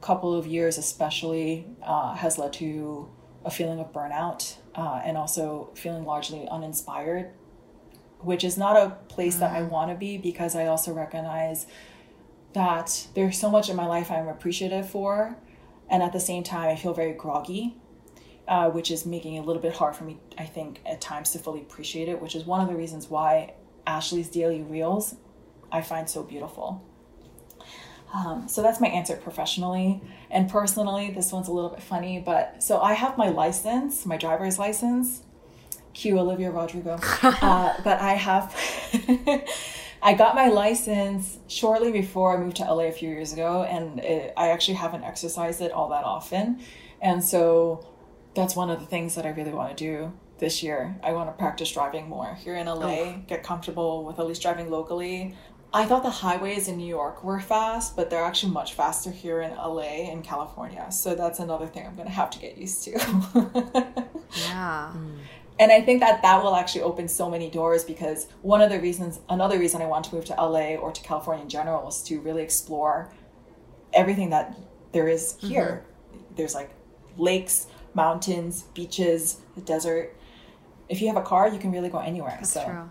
couple 0.00 0.34
of 0.34 0.46
years, 0.46 0.78
especially, 0.78 1.66
uh, 1.82 2.14
has 2.14 2.38
led 2.38 2.52
to 2.54 3.10
a 3.44 3.50
feeling 3.50 3.80
of 3.80 3.92
burnout 3.92 4.56
uh, 4.74 5.00
and 5.04 5.16
also 5.16 5.70
feeling 5.74 6.04
largely 6.04 6.46
uninspired, 6.48 7.32
which 8.20 8.44
is 8.44 8.56
not 8.56 8.76
a 8.76 8.96
place 9.08 9.36
mm. 9.36 9.40
that 9.40 9.52
I 9.52 9.62
mm. 9.62 9.70
want 9.70 9.90
to 9.90 9.96
be 9.96 10.18
because 10.18 10.54
I 10.54 10.66
also 10.66 10.92
recognize 10.92 11.66
that 12.52 13.08
there's 13.14 13.38
so 13.38 13.50
much 13.50 13.68
in 13.68 13.76
my 13.76 13.86
life 13.86 14.10
I'm 14.10 14.28
appreciative 14.28 14.88
for. 14.88 15.36
And 15.90 16.02
at 16.02 16.12
the 16.12 16.20
same 16.20 16.42
time, 16.42 16.68
I 16.68 16.76
feel 16.76 16.94
very 16.94 17.12
groggy, 17.12 17.76
uh, 18.48 18.70
which 18.70 18.90
is 18.90 19.04
making 19.04 19.34
it 19.34 19.40
a 19.40 19.42
little 19.42 19.60
bit 19.60 19.74
hard 19.74 19.96
for 19.96 20.04
me, 20.04 20.18
I 20.38 20.44
think, 20.44 20.80
at 20.86 21.00
times 21.00 21.30
to 21.32 21.38
fully 21.38 21.60
appreciate 21.60 22.08
it, 22.08 22.20
which 22.20 22.34
is 22.34 22.44
one 22.44 22.60
of 22.60 22.68
the 22.68 22.74
reasons 22.74 23.10
why 23.10 23.54
Ashley's 23.86 24.28
daily 24.28 24.62
reels 24.62 25.16
I 25.72 25.80
find 25.80 26.08
so 26.08 26.22
beautiful. 26.22 26.84
Um, 28.14 28.46
so 28.46 28.60
that's 28.60 28.78
my 28.78 28.88
answer 28.88 29.16
professionally. 29.16 30.02
And 30.30 30.48
personally, 30.50 31.10
this 31.10 31.32
one's 31.32 31.48
a 31.48 31.52
little 31.52 31.70
bit 31.70 31.82
funny, 31.82 32.20
but 32.20 32.62
so 32.62 32.78
I 32.80 32.92
have 32.92 33.16
my 33.16 33.30
license, 33.30 34.04
my 34.04 34.18
driver's 34.18 34.58
license. 34.58 35.22
Cue 35.94 36.18
Olivia 36.18 36.50
Rodrigo. 36.50 36.98
uh, 37.22 37.74
but 37.82 38.00
I 38.00 38.14
have, 38.14 38.54
I 40.02 40.14
got 40.14 40.34
my 40.34 40.48
license 40.48 41.38
shortly 41.48 41.90
before 41.90 42.36
I 42.36 42.42
moved 42.42 42.58
to 42.58 42.64
LA 42.64 42.84
a 42.84 42.92
few 42.92 43.08
years 43.08 43.32
ago, 43.32 43.62
and 43.62 43.98
it, 44.00 44.32
I 44.36 44.50
actually 44.50 44.74
haven't 44.74 45.04
exercised 45.04 45.60
it 45.60 45.72
all 45.72 45.88
that 45.90 46.04
often. 46.04 46.60
And 47.00 47.24
so 47.24 47.86
that's 48.34 48.54
one 48.56 48.70
of 48.70 48.80
the 48.80 48.86
things 48.86 49.14
that 49.14 49.26
I 49.26 49.30
really 49.30 49.52
want 49.52 49.76
to 49.76 49.84
do 49.84 50.12
this 50.42 50.60
year. 50.60 50.98
I 51.04 51.12
want 51.12 51.28
to 51.28 51.32
practice 51.38 51.70
driving 51.70 52.08
more 52.08 52.34
here 52.34 52.56
in 52.56 52.66
LA, 52.66 52.74
oh. 52.74 53.22
get 53.28 53.44
comfortable 53.44 54.04
with 54.04 54.18
at 54.18 54.26
least 54.26 54.42
driving 54.42 54.70
locally. 54.70 55.36
I 55.72 55.84
thought 55.84 56.02
the 56.02 56.10
highways 56.10 56.66
in 56.66 56.76
New 56.76 56.86
York 56.86 57.22
were 57.22 57.38
fast, 57.38 57.94
but 57.94 58.10
they're 58.10 58.24
actually 58.24 58.52
much 58.52 58.74
faster 58.74 59.12
here 59.12 59.40
in 59.40 59.52
LA 59.52 60.10
and 60.10 60.24
California. 60.24 60.90
So 60.90 61.14
that's 61.14 61.38
another 61.38 61.68
thing 61.68 61.86
I'm 61.86 61.94
going 61.94 62.08
to 62.08 62.12
have 62.12 62.28
to 62.30 62.40
get 62.40 62.58
used 62.58 62.82
to. 62.82 62.90
yeah. 64.48 64.92
Mm. 64.94 65.18
And 65.60 65.70
I 65.70 65.80
think 65.80 66.00
that 66.00 66.22
that 66.22 66.42
will 66.42 66.56
actually 66.56 66.82
open 66.82 67.06
so 67.06 67.30
many 67.30 67.48
doors 67.48 67.84
because 67.84 68.26
one 68.42 68.60
of 68.60 68.68
the 68.68 68.80
reasons, 68.80 69.20
another 69.28 69.60
reason 69.60 69.80
I 69.80 69.86
want 69.86 70.06
to 70.06 70.14
move 70.16 70.24
to 70.24 70.34
LA 70.34 70.74
or 70.74 70.90
to 70.90 71.02
California 71.02 71.44
in 71.44 71.48
general 71.48 71.88
is 71.88 72.02
to 72.02 72.20
really 72.20 72.42
explore 72.42 73.14
everything 73.94 74.30
that 74.30 74.58
there 74.90 75.06
is 75.06 75.36
here. 75.38 75.84
Mm-hmm. 76.12 76.34
There's 76.34 76.54
like 76.54 76.70
lakes, 77.16 77.68
mountains, 77.94 78.62
beaches, 78.74 79.38
the 79.54 79.60
desert. 79.60 80.16
If 80.92 81.00
you 81.00 81.08
have 81.08 81.16
a 81.16 81.22
car, 81.22 81.48
you 81.48 81.58
can 81.58 81.72
really 81.72 81.88
go 81.88 81.98
anywhere. 81.98 82.36
That's 82.38 82.52
so. 82.52 82.64
true 82.64 82.90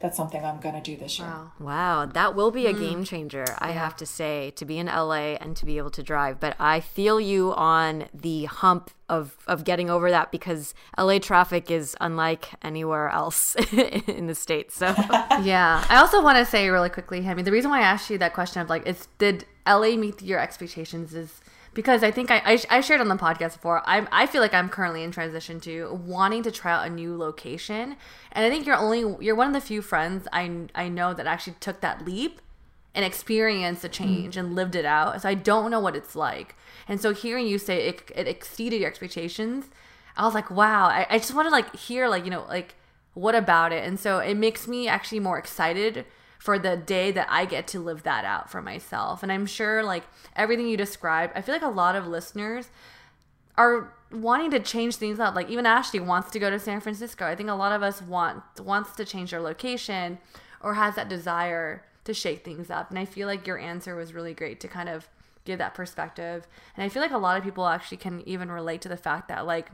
that's 0.00 0.16
something 0.16 0.44
I'm 0.44 0.60
going 0.60 0.74
to 0.74 0.80
do 0.80 0.96
this 0.96 1.18
year. 1.18 1.28
Wow. 1.28 1.52
wow. 1.58 2.06
That 2.06 2.34
will 2.34 2.50
be 2.50 2.66
a 2.66 2.74
mm. 2.74 2.78
game 2.78 3.04
changer, 3.04 3.44
I 3.58 3.68
yeah. 3.68 3.74
have 3.74 3.96
to 3.96 4.06
say, 4.06 4.52
to 4.56 4.64
be 4.64 4.78
in 4.78 4.86
LA 4.86 5.36
and 5.40 5.56
to 5.56 5.66
be 5.66 5.78
able 5.78 5.90
to 5.90 6.02
drive. 6.02 6.40
But 6.40 6.56
I 6.58 6.80
feel 6.80 7.20
you 7.20 7.52
on 7.54 8.08
the 8.12 8.44
hump 8.44 8.90
of, 9.08 9.36
of 9.46 9.64
getting 9.64 9.90
over 9.90 10.10
that 10.10 10.30
because 10.30 10.74
LA 10.98 11.18
traffic 11.18 11.70
is 11.70 11.96
unlike 12.00 12.50
anywhere 12.62 13.08
else 13.08 13.54
in 13.72 14.26
the 14.26 14.34
States. 14.34 14.76
So, 14.76 14.94
yeah. 15.42 15.84
I 15.88 15.96
also 15.96 16.22
want 16.22 16.38
to 16.38 16.44
say 16.44 16.68
really 16.68 16.90
quickly, 16.90 17.26
I 17.26 17.34
mean, 17.34 17.44
the 17.44 17.52
reason 17.52 17.70
why 17.70 17.80
I 17.80 17.84
asked 17.84 18.10
you 18.10 18.18
that 18.18 18.34
question 18.34 18.62
of 18.62 18.68
like, 18.68 18.86
is 18.86 19.08
did 19.18 19.46
LA 19.66 19.96
meet 19.96 20.22
your 20.22 20.38
expectations 20.38 21.14
is 21.14 21.40
because 21.74 22.04
I 22.04 22.10
think 22.10 22.30
I, 22.30 22.40
I, 22.44 22.58
I, 22.70 22.80
shared 22.80 23.00
on 23.00 23.08
the 23.08 23.16
podcast 23.16 23.54
before. 23.54 23.82
I 23.84 24.06
I 24.12 24.26
feel 24.26 24.40
like 24.40 24.54
I'm 24.54 24.68
currently 24.68 25.02
in 25.02 25.10
transition 25.10 25.60
to 25.60 25.92
wanting 26.06 26.42
to 26.44 26.50
try 26.50 26.72
out 26.72 26.86
a 26.86 26.90
new 26.90 27.16
location, 27.16 27.96
and 28.32 28.44
I 28.46 28.48
think 28.48 28.64
you're 28.64 28.76
only 28.76 29.16
you're 29.24 29.34
one 29.34 29.48
of 29.48 29.52
the 29.52 29.60
few 29.60 29.82
friends 29.82 30.26
I 30.32 30.68
I 30.74 30.88
know 30.88 31.12
that 31.12 31.26
actually 31.26 31.56
took 31.60 31.80
that 31.80 32.04
leap 32.04 32.40
and 32.94 33.04
experienced 33.04 33.84
a 33.84 33.88
change 33.88 34.36
mm. 34.36 34.40
and 34.40 34.54
lived 34.54 34.76
it 34.76 34.84
out. 34.84 35.20
So 35.20 35.28
I 35.28 35.34
don't 35.34 35.70
know 35.70 35.80
what 35.80 35.96
it's 35.96 36.14
like, 36.14 36.54
and 36.88 37.00
so 37.00 37.12
hearing 37.12 37.46
you 37.46 37.58
say 37.58 37.88
it, 37.88 38.10
it 38.14 38.28
exceeded 38.28 38.80
your 38.80 38.88
expectations, 38.88 39.66
I 40.16 40.24
was 40.24 40.34
like, 40.34 40.50
wow. 40.50 40.86
I, 40.86 41.06
I 41.10 41.18
just 41.18 41.34
want 41.34 41.46
to 41.46 41.52
like 41.52 41.74
hear 41.74 42.08
like 42.08 42.24
you 42.24 42.30
know 42.30 42.46
like 42.48 42.76
what 43.14 43.34
about 43.34 43.72
it, 43.72 43.84
and 43.84 43.98
so 43.98 44.20
it 44.20 44.36
makes 44.36 44.68
me 44.68 44.86
actually 44.88 45.20
more 45.20 45.38
excited 45.38 46.04
for 46.44 46.58
the 46.58 46.76
day 46.76 47.10
that 47.10 47.26
I 47.30 47.46
get 47.46 47.66
to 47.68 47.80
live 47.80 48.02
that 48.02 48.26
out 48.26 48.50
for 48.50 48.60
myself. 48.60 49.22
And 49.22 49.32
I'm 49.32 49.46
sure, 49.46 49.82
like 49.82 50.02
everything 50.36 50.68
you 50.68 50.76
described, 50.76 51.32
I 51.34 51.40
feel 51.40 51.54
like 51.54 51.62
a 51.62 51.68
lot 51.68 51.96
of 51.96 52.06
listeners 52.06 52.68
are 53.56 53.94
wanting 54.12 54.50
to 54.50 54.60
change 54.60 54.96
things 54.96 55.18
up. 55.18 55.34
Like 55.34 55.48
even 55.48 55.64
Ashley 55.64 56.00
wants 56.00 56.30
to 56.32 56.38
go 56.38 56.50
to 56.50 56.58
San 56.58 56.82
Francisco. 56.82 57.24
I 57.24 57.34
think 57.34 57.48
a 57.48 57.54
lot 57.54 57.72
of 57.72 57.82
us 57.82 58.02
want 58.02 58.42
wants 58.60 58.94
to 58.96 59.06
change 59.06 59.30
their 59.30 59.40
location 59.40 60.18
or 60.60 60.74
has 60.74 60.96
that 60.96 61.08
desire 61.08 61.82
to 62.04 62.12
shake 62.12 62.44
things 62.44 62.68
up. 62.68 62.90
And 62.90 62.98
I 62.98 63.06
feel 63.06 63.26
like 63.26 63.46
your 63.46 63.58
answer 63.58 63.96
was 63.96 64.12
really 64.12 64.34
great 64.34 64.60
to 64.60 64.68
kind 64.68 64.90
of 64.90 65.08
give 65.46 65.56
that 65.60 65.72
perspective. 65.72 66.46
And 66.76 66.84
I 66.84 66.90
feel 66.90 67.00
like 67.00 67.10
a 67.10 67.16
lot 67.16 67.38
of 67.38 67.42
people 67.42 67.66
actually 67.66 67.96
can 67.96 68.22
even 68.28 68.52
relate 68.52 68.82
to 68.82 68.90
the 68.90 68.98
fact 68.98 69.28
that 69.28 69.46
like 69.46 69.70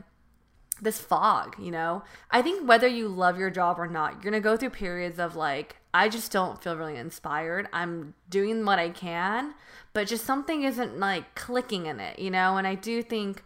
this 0.81 0.99
fog, 0.99 1.55
you 1.59 1.71
know? 1.71 2.03
I 2.31 2.41
think 2.41 2.67
whether 2.67 2.87
you 2.87 3.07
love 3.07 3.37
your 3.37 3.49
job 3.49 3.79
or 3.79 3.87
not, 3.87 4.13
you're 4.13 4.21
going 4.21 4.33
to 4.33 4.39
go 4.39 4.57
through 4.57 4.71
periods 4.71 5.19
of 5.19 5.35
like, 5.35 5.77
I 5.93 6.09
just 6.09 6.31
don't 6.31 6.61
feel 6.61 6.75
really 6.75 6.97
inspired. 6.97 7.67
I'm 7.71 8.13
doing 8.29 8.65
what 8.65 8.79
I 8.79 8.89
can, 8.89 9.53
but 9.93 10.07
just 10.07 10.25
something 10.25 10.63
isn't 10.63 10.99
like 10.99 11.35
clicking 11.35 11.85
in 11.85 11.99
it, 11.99 12.17
you 12.19 12.31
know? 12.31 12.57
And 12.57 12.65
I 12.65 12.75
do 12.75 13.03
think 13.03 13.43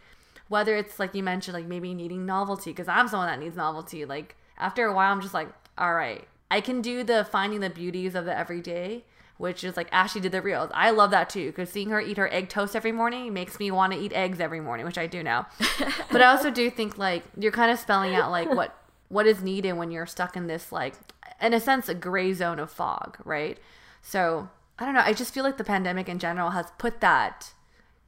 whether 0.48 0.76
it's 0.76 1.00
like 1.00 1.14
you 1.16 1.24
mentioned, 1.24 1.56
like 1.56 1.66
maybe 1.66 1.94
needing 1.94 2.26
novelty, 2.26 2.72
because 2.72 2.88
I'm 2.88 3.08
someone 3.08 3.28
that 3.28 3.40
needs 3.40 3.58
novelty. 3.58 4.06
Like 4.06 4.36
after 4.58 4.86
a 4.86 4.94
while, 4.94 5.12
I'm 5.12 5.22
just 5.22 5.34
like, 5.34 5.50
all 5.78 5.94
right, 5.94 6.28
I 6.50 6.62
can 6.62 6.82
do 6.82 7.04
the 7.04 7.26
finding 7.26 7.60
the 7.60 7.70
beauties 7.70 8.16
of 8.16 8.26
the 8.26 8.38
everyday 8.38 9.04
which 9.38 9.64
is 9.64 9.76
like 9.76 9.90
Ashley 9.92 10.22
did 10.22 10.32
the 10.32 10.42
reels. 10.42 10.70
I 10.74 10.92
love 10.92 11.12
that 11.12 11.30
too 11.30 11.48
because 11.48 11.70
seeing 11.70 11.90
her 11.90 12.00
eat 12.00 12.18
her 12.18 12.32
egg 12.32 12.50
toast 12.50 12.76
every 12.76 12.92
morning 12.92 13.34
makes 13.34 13.60
me 13.60 13.70
want 13.72 13.94
to 13.94 14.00
eat 14.00 14.14
eggs 14.14 14.40
every 14.40 14.62
morning, 14.62 14.86
which 14.86 14.98
I 14.98 15.08
do 15.08 15.24
now. 15.24 15.48
but 16.12 16.22
I 16.22 16.28
also 16.28 16.50
do 16.50 16.70
think 16.70 16.98
like 16.98 17.24
you're 17.38 17.52
kind 17.52 17.72
of 17.72 17.80
spelling 17.80 18.16
out 18.16 18.32
like 18.32 18.50
what 18.50 18.78
what 19.10 19.28
is 19.28 19.42
needed 19.42 19.74
when 19.74 19.92
you're 19.92 20.06
stuck 20.06 20.36
in 20.36 20.48
this 20.48 20.72
like 20.72 20.96
in 21.42 21.54
a 21.54 21.60
sense 21.60 21.90
a 21.90 21.94
gray 21.94 22.34
zone 22.34 22.60
of 22.60 22.72
fog, 22.72 23.18
right? 23.26 23.60
So 24.02 24.50
I 24.80 24.86
don't 24.86 24.94
know. 24.94 25.04
I 25.04 25.14
just 25.14 25.34
feel 25.34 25.44
like 25.44 25.58
the 25.58 25.64
pandemic 25.64 26.08
in 26.08 26.20
general 26.20 26.52
has 26.52 26.68
put 26.78 27.02
that 27.02 27.54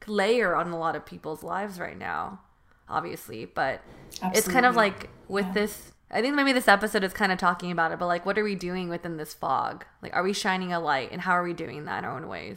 layer 0.06 0.54
on 0.54 0.70
a 0.70 0.78
lot 0.78 0.96
of 0.96 1.04
people's 1.04 1.42
lives 1.42 1.78
right 1.78 1.98
now, 1.98 2.40
obviously. 2.88 3.44
But 3.44 3.82
Absolutely. 4.12 4.38
it's 4.38 4.48
kind 4.48 4.66
of 4.66 4.76
like 4.76 5.10
with 5.28 5.46
yeah. 5.46 5.52
this 5.52 5.92
I 6.10 6.22
think 6.22 6.34
maybe 6.34 6.52
this 6.52 6.68
episode 6.68 7.04
is 7.04 7.12
kind 7.12 7.32
of 7.32 7.38
talking 7.38 7.70
about 7.70 7.92
it, 7.92 7.98
but 7.98 8.06
like, 8.06 8.24
what 8.24 8.38
are 8.38 8.44
we 8.44 8.54
doing 8.54 8.88
within 8.88 9.18
this 9.18 9.34
fog? 9.34 9.84
Like, 10.02 10.16
are 10.16 10.22
we 10.22 10.32
shining 10.32 10.72
a 10.72 10.80
light, 10.80 11.12
and 11.12 11.20
how 11.20 11.32
are 11.32 11.42
we 11.42 11.52
doing 11.52 11.84
that 11.84 11.98
in 11.98 12.04
our 12.06 12.16
own 12.16 12.28
ways? 12.28 12.56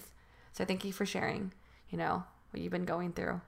So, 0.54 0.64
thank 0.64 0.86
you 0.86 0.93
for 0.93 1.06
sharing. 1.06 1.52
You 1.89 1.97
know 1.97 2.24
what 2.52 2.62
you've 2.62 2.72
been 2.72 2.86
going 2.86 3.12
through. 3.12 3.41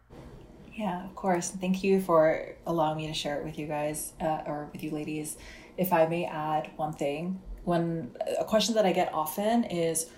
Yeah, 0.73 1.05
of 1.05 1.15
course. 1.15 1.49
Thank 1.49 1.83
you 1.83 2.01
for 2.01 2.55
allowing 2.65 2.97
me 2.97 3.07
to 3.07 3.13
share 3.13 3.39
it 3.39 3.45
with 3.45 3.57
you 3.57 3.67
guys 3.67 4.13
uh, 4.19 4.41
or 4.45 4.69
with 4.73 4.83
you 4.83 4.91
ladies. 4.91 5.37
If 5.77 5.93
I 5.93 6.05
may 6.07 6.25
add 6.25 6.71
one 6.75 6.93
thing, 6.93 7.41
when 7.63 8.15
a 8.39 8.43
question 8.43 8.75
that 8.75 8.85
I 8.85 8.91
get 8.91 9.13
often 9.13 9.63
is, 9.63 10.09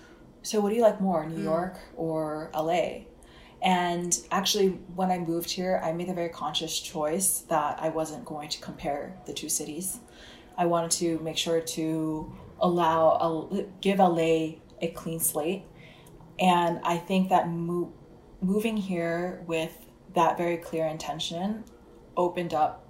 "So, 0.42 0.60
what 0.60 0.70
do 0.70 0.74
you 0.74 0.82
like 0.82 1.00
more, 1.00 1.26
New 1.26 1.38
mm. 1.38 1.44
York 1.44 1.78
or 1.94 2.50
LA?" 2.54 3.04
And 3.62 4.16
actually, 4.30 4.68
when 4.94 5.10
I 5.10 5.18
moved 5.18 5.50
here, 5.50 5.80
I 5.82 5.92
made 5.92 6.08
a 6.08 6.14
very 6.14 6.28
conscious 6.28 6.78
choice 6.78 7.40
that 7.48 7.78
I 7.80 7.88
wasn't 7.88 8.24
going 8.24 8.48
to 8.50 8.60
compare 8.60 9.16
the 9.26 9.32
two 9.32 9.48
cities. 9.48 9.98
I 10.56 10.66
wanted 10.66 10.90
to 10.92 11.18
make 11.20 11.36
sure 11.36 11.60
to 11.60 12.32
allow, 12.60 13.66
give 13.80 13.98
LA 13.98 14.56
a 14.80 14.92
clean 14.94 15.20
slate. 15.20 15.64
And 16.38 16.80
I 16.84 16.98
think 16.98 17.30
that 17.30 17.48
mo- 17.48 17.92
moving 18.40 18.76
here 18.76 19.42
with 19.46 19.86
that 20.14 20.36
very 20.36 20.56
clear 20.56 20.86
intention 20.86 21.64
opened 22.16 22.54
up 22.54 22.86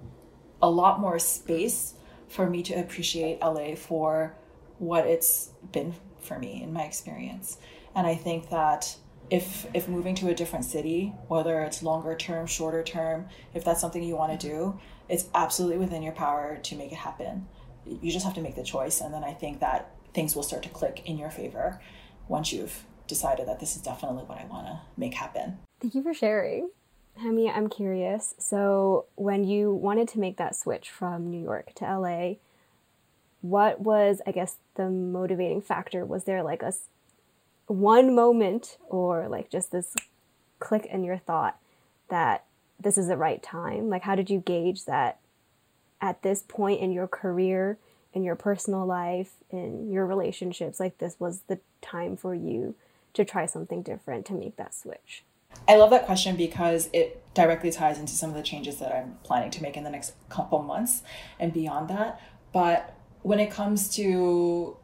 a 0.61 0.69
lot 0.69 0.99
more 0.99 1.19
space 1.19 1.93
for 2.27 2.49
me 2.49 2.61
to 2.63 2.73
appreciate 2.73 3.39
LA 3.41 3.75
for 3.75 4.35
what 4.79 5.07
it's 5.07 5.51
been 5.71 5.93
for 6.19 6.37
me 6.37 6.61
in 6.61 6.73
my 6.73 6.83
experience. 6.83 7.57
And 7.95 8.05
I 8.05 8.15
think 8.15 8.49
that 8.49 8.95
if 9.29 9.67
if 9.73 9.87
moving 9.87 10.15
to 10.15 10.29
a 10.29 10.33
different 10.33 10.65
city 10.65 11.13
whether 11.27 11.61
it's 11.61 11.83
longer 11.83 12.15
term 12.15 12.47
shorter 12.47 12.83
term 12.83 13.27
if 13.53 13.63
that's 13.63 13.81
something 13.81 14.03
you 14.03 14.15
want 14.15 14.39
to 14.39 14.47
mm-hmm. 14.47 14.57
do 14.57 14.79
it's 15.09 15.25
absolutely 15.33 15.77
within 15.77 16.01
your 16.01 16.13
power 16.13 16.59
to 16.63 16.75
make 16.75 16.91
it 16.91 16.97
happen 16.97 17.47
you 17.85 18.11
just 18.11 18.25
have 18.25 18.33
to 18.33 18.41
make 18.41 18.55
the 18.55 18.63
choice 18.63 19.01
and 19.01 19.13
then 19.13 19.23
i 19.23 19.33
think 19.33 19.59
that 19.59 19.91
things 20.13 20.35
will 20.35 20.43
start 20.43 20.63
to 20.63 20.69
click 20.69 21.03
in 21.05 21.17
your 21.17 21.29
favor 21.29 21.81
once 22.27 22.51
you've 22.51 22.83
decided 23.07 23.47
that 23.47 23.59
this 23.59 23.75
is 23.75 23.81
definitely 23.81 24.23
what 24.23 24.37
i 24.37 24.45
want 24.45 24.65
to 24.65 24.79
make 24.95 25.13
happen 25.13 25.57
thank 25.79 25.93
you 25.93 26.03
for 26.03 26.13
sharing 26.13 26.69
Haemee, 27.21 27.51
I'm 27.51 27.67
curious. 27.67 28.35
So, 28.37 29.05
when 29.15 29.43
you 29.43 29.71
wanted 29.71 30.07
to 30.09 30.19
make 30.19 30.37
that 30.37 30.55
switch 30.55 30.91
from 30.91 31.31
New 31.31 31.41
York 31.41 31.73
to 31.75 31.97
LA, 31.97 32.33
what 33.41 33.81
was, 33.81 34.21
I 34.27 34.31
guess, 34.31 34.57
the 34.75 34.89
motivating 34.89 35.61
factor? 35.61 36.05
Was 36.05 36.25
there 36.25 36.43
like 36.43 36.61
a 36.61 36.73
one 37.67 38.15
moment 38.15 38.77
or 38.87 39.27
like 39.27 39.49
just 39.49 39.71
this 39.71 39.95
click 40.59 40.85
in 40.85 41.03
your 41.03 41.17
thought 41.17 41.59
that 42.09 42.45
this 42.79 42.97
is 42.97 43.07
the 43.07 43.17
right 43.17 43.41
time? 43.43 43.89
Like, 43.89 44.03
how 44.03 44.15
did 44.15 44.29
you 44.29 44.39
gauge 44.39 44.85
that 44.85 45.19
at 46.01 46.21
this 46.21 46.43
point 46.47 46.81
in 46.81 46.91
your 46.91 47.07
career, 47.07 47.77
in 48.13 48.23
your 48.23 48.35
personal 48.35 48.85
life, 48.85 49.33
in 49.49 49.91
your 49.91 50.05
relationships, 50.05 50.79
like 50.79 50.97
this 50.97 51.15
was 51.19 51.41
the 51.47 51.59
time 51.81 52.15
for 52.15 52.33
you 52.33 52.75
to 53.13 53.25
try 53.25 53.45
something 53.45 53.81
different 53.81 54.25
to 54.27 54.33
make 54.33 54.55
that 54.57 54.73
switch? 54.73 55.23
I 55.67 55.75
love 55.75 55.89
that 55.89 56.05
question 56.05 56.35
because 56.35 56.89
it 56.93 57.23
directly 57.33 57.71
ties 57.71 57.99
into 57.99 58.13
some 58.13 58.29
of 58.29 58.35
the 58.35 58.43
changes 58.43 58.77
that 58.77 58.93
I'm 58.93 59.17
planning 59.23 59.51
to 59.51 59.61
make 59.61 59.75
in 59.75 59.83
the 59.83 59.89
next 59.89 60.13
couple 60.29 60.61
months 60.61 61.01
and 61.39 61.51
beyond 61.51 61.89
that. 61.89 62.21
But 62.53 62.95
when 63.23 63.39
it 63.39 63.51
comes 63.51 63.89
to 63.95 64.77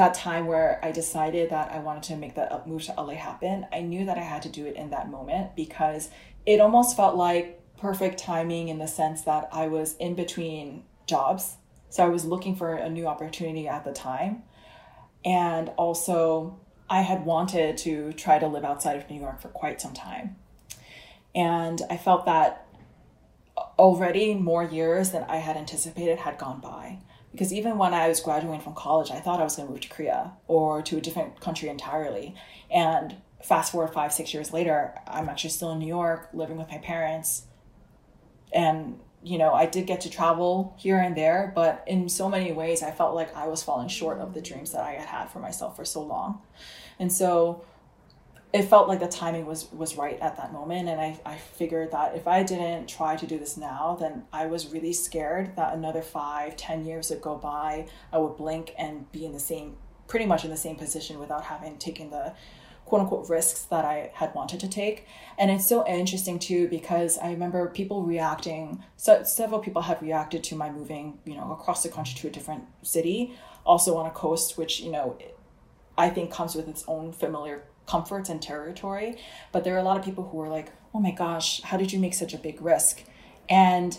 that 0.00 0.14
time 0.14 0.46
where 0.46 0.80
I 0.82 0.92
decided 0.92 1.50
that 1.50 1.70
I 1.72 1.78
wanted 1.78 2.04
to 2.04 2.16
make 2.16 2.34
that 2.36 2.66
move 2.66 2.82
to 2.84 2.94
LA 2.96 3.14
happen, 3.14 3.66
I 3.70 3.82
knew 3.82 4.06
that 4.06 4.16
I 4.16 4.22
had 4.22 4.40
to 4.42 4.48
do 4.48 4.64
it 4.64 4.74
in 4.74 4.88
that 4.90 5.10
moment 5.10 5.54
because 5.54 6.08
it 6.46 6.58
almost 6.58 6.96
felt 6.96 7.16
like 7.16 7.60
perfect 7.76 8.18
timing 8.18 8.68
in 8.68 8.78
the 8.78 8.86
sense 8.86 9.20
that 9.22 9.50
I 9.52 9.66
was 9.66 9.96
in 9.98 10.14
between 10.14 10.84
jobs. 11.06 11.58
So 11.90 12.02
I 12.02 12.08
was 12.08 12.24
looking 12.24 12.56
for 12.56 12.74
a 12.74 12.88
new 12.88 13.06
opportunity 13.06 13.68
at 13.68 13.84
the 13.84 13.92
time. 13.92 14.42
And 15.22 15.68
also, 15.76 16.58
I 16.88 17.02
had 17.02 17.26
wanted 17.26 17.76
to 17.78 18.14
try 18.14 18.38
to 18.38 18.46
live 18.46 18.64
outside 18.64 18.96
of 18.96 19.10
New 19.10 19.20
York 19.20 19.42
for 19.42 19.48
quite 19.48 19.82
some 19.82 19.92
time. 19.92 20.36
And 21.34 21.82
I 21.90 21.98
felt 21.98 22.24
that 22.24 22.66
already 23.78 24.32
more 24.32 24.64
years 24.64 25.10
than 25.10 25.24
I 25.24 25.36
had 25.36 25.58
anticipated 25.58 26.20
had 26.20 26.38
gone 26.38 26.60
by. 26.60 27.00
Because 27.32 27.52
even 27.52 27.78
when 27.78 27.94
I 27.94 28.08
was 28.08 28.20
graduating 28.20 28.60
from 28.60 28.74
college, 28.74 29.10
I 29.10 29.20
thought 29.20 29.40
I 29.40 29.44
was 29.44 29.56
going 29.56 29.68
to 29.68 29.72
move 29.72 29.82
to 29.82 29.88
Korea 29.88 30.32
or 30.48 30.82
to 30.82 30.96
a 30.96 31.00
different 31.00 31.40
country 31.40 31.68
entirely. 31.68 32.34
And 32.70 33.16
fast 33.42 33.72
forward 33.72 33.92
five, 33.92 34.12
six 34.12 34.34
years 34.34 34.52
later, 34.52 34.94
I'm 35.06 35.28
actually 35.28 35.50
still 35.50 35.72
in 35.72 35.78
New 35.78 35.86
York, 35.86 36.28
living 36.32 36.56
with 36.56 36.68
my 36.68 36.78
parents. 36.78 37.44
And, 38.52 38.98
you 39.22 39.38
know, 39.38 39.52
I 39.52 39.66
did 39.66 39.86
get 39.86 40.00
to 40.02 40.10
travel 40.10 40.74
here 40.78 40.98
and 40.98 41.16
there, 41.16 41.52
but 41.54 41.84
in 41.86 42.08
so 42.08 42.28
many 42.28 42.52
ways, 42.52 42.82
I 42.82 42.90
felt 42.90 43.14
like 43.14 43.34
I 43.36 43.46
was 43.46 43.62
falling 43.62 43.88
short 43.88 44.18
of 44.18 44.34
the 44.34 44.40
dreams 44.40 44.72
that 44.72 44.82
I 44.82 44.92
had 44.92 45.06
had 45.06 45.26
for 45.30 45.38
myself 45.38 45.76
for 45.76 45.84
so 45.84 46.02
long. 46.02 46.42
And 46.98 47.12
so 47.12 47.64
it 48.52 48.62
felt 48.62 48.88
like 48.88 49.00
the 49.00 49.08
timing 49.08 49.46
was 49.46 49.70
was 49.72 49.96
right 49.96 50.18
at 50.20 50.36
that 50.36 50.52
moment 50.52 50.88
and 50.88 51.00
I, 51.00 51.18
I 51.24 51.36
figured 51.36 51.92
that 51.92 52.16
if 52.16 52.26
i 52.26 52.42
didn't 52.42 52.88
try 52.88 53.16
to 53.16 53.26
do 53.26 53.38
this 53.38 53.56
now 53.56 53.96
then 54.00 54.24
i 54.32 54.46
was 54.46 54.68
really 54.68 54.92
scared 54.92 55.56
that 55.56 55.74
another 55.74 56.02
five 56.02 56.56
ten 56.56 56.84
years 56.84 57.10
would 57.10 57.20
go 57.20 57.36
by 57.36 57.86
i 58.12 58.18
would 58.18 58.36
blink 58.36 58.74
and 58.78 59.10
be 59.12 59.24
in 59.24 59.32
the 59.32 59.40
same 59.40 59.76
pretty 60.08 60.26
much 60.26 60.44
in 60.44 60.50
the 60.50 60.56
same 60.56 60.76
position 60.76 61.18
without 61.18 61.44
having 61.44 61.76
taken 61.78 62.10
the 62.10 62.32
quote 62.84 63.02
unquote 63.02 63.28
risks 63.28 63.62
that 63.62 63.84
i 63.84 64.10
had 64.14 64.34
wanted 64.34 64.58
to 64.58 64.68
take. 64.68 65.06
And 65.38 65.50
it's 65.50 65.66
so 65.66 65.86
interesting 65.86 66.38
too 66.40 66.66
because 66.66 67.18
i 67.18 67.30
remember 67.30 67.68
people 67.68 68.02
reacting 68.02 68.82
so 68.96 69.22
several 69.22 69.60
people 69.60 69.82
had 69.82 70.02
reacted 70.02 70.42
to 70.44 70.56
my 70.56 70.70
moving 70.70 71.18
you 71.24 71.36
know 71.36 71.52
across 71.52 71.84
the 71.84 71.88
country 71.88 72.18
to 72.20 72.26
a 72.26 72.30
different 72.30 72.64
city 72.82 73.34
also 73.64 73.96
on 73.96 74.06
a 74.06 74.10
coast 74.10 74.58
which 74.58 74.80
you 74.80 74.90
know 74.90 75.16
i 75.96 76.10
think 76.10 76.32
comes 76.32 76.56
with 76.56 76.66
its 76.66 76.82
own 76.88 77.12
familiar 77.12 77.62
comforts 77.90 78.28
and 78.28 78.40
territory. 78.40 79.18
But 79.50 79.64
there 79.64 79.74
are 79.74 79.78
a 79.78 79.82
lot 79.82 79.96
of 79.96 80.04
people 80.04 80.28
who 80.28 80.40
are 80.40 80.48
like, 80.48 80.72
oh 80.94 81.00
my 81.00 81.10
gosh, 81.10 81.60
how 81.62 81.76
did 81.76 81.92
you 81.92 81.98
make 81.98 82.14
such 82.14 82.32
a 82.32 82.38
big 82.38 82.62
risk? 82.62 83.02
And 83.48 83.98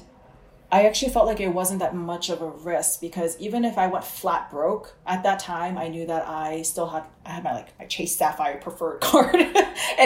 I 0.74 0.86
actually 0.86 1.12
felt 1.12 1.26
like 1.26 1.42
it 1.42 1.50
wasn't 1.50 1.82
that 1.82 1.94
much 1.94 2.30
of 2.30 2.42
a 2.42 2.50
risk 2.50 3.02
because 3.02 3.38
even 3.40 3.66
if 3.66 3.78
I 3.78 3.88
went 3.88 4.06
flat 4.06 4.50
broke 4.50 4.96
at 5.06 5.22
that 5.24 5.40
time, 5.40 5.78
I 5.78 5.90
knew 5.90 6.06
that 6.08 6.26
I 6.26 6.62
still 6.62 6.88
had 6.88 7.04
I 7.26 7.32
had 7.32 7.44
my 7.44 7.54
like 7.54 7.78
my 7.78 7.86
Chase 7.86 8.16
Sapphire 8.16 8.58
preferred 8.58 9.00
card 9.02 9.36
and 9.36 9.52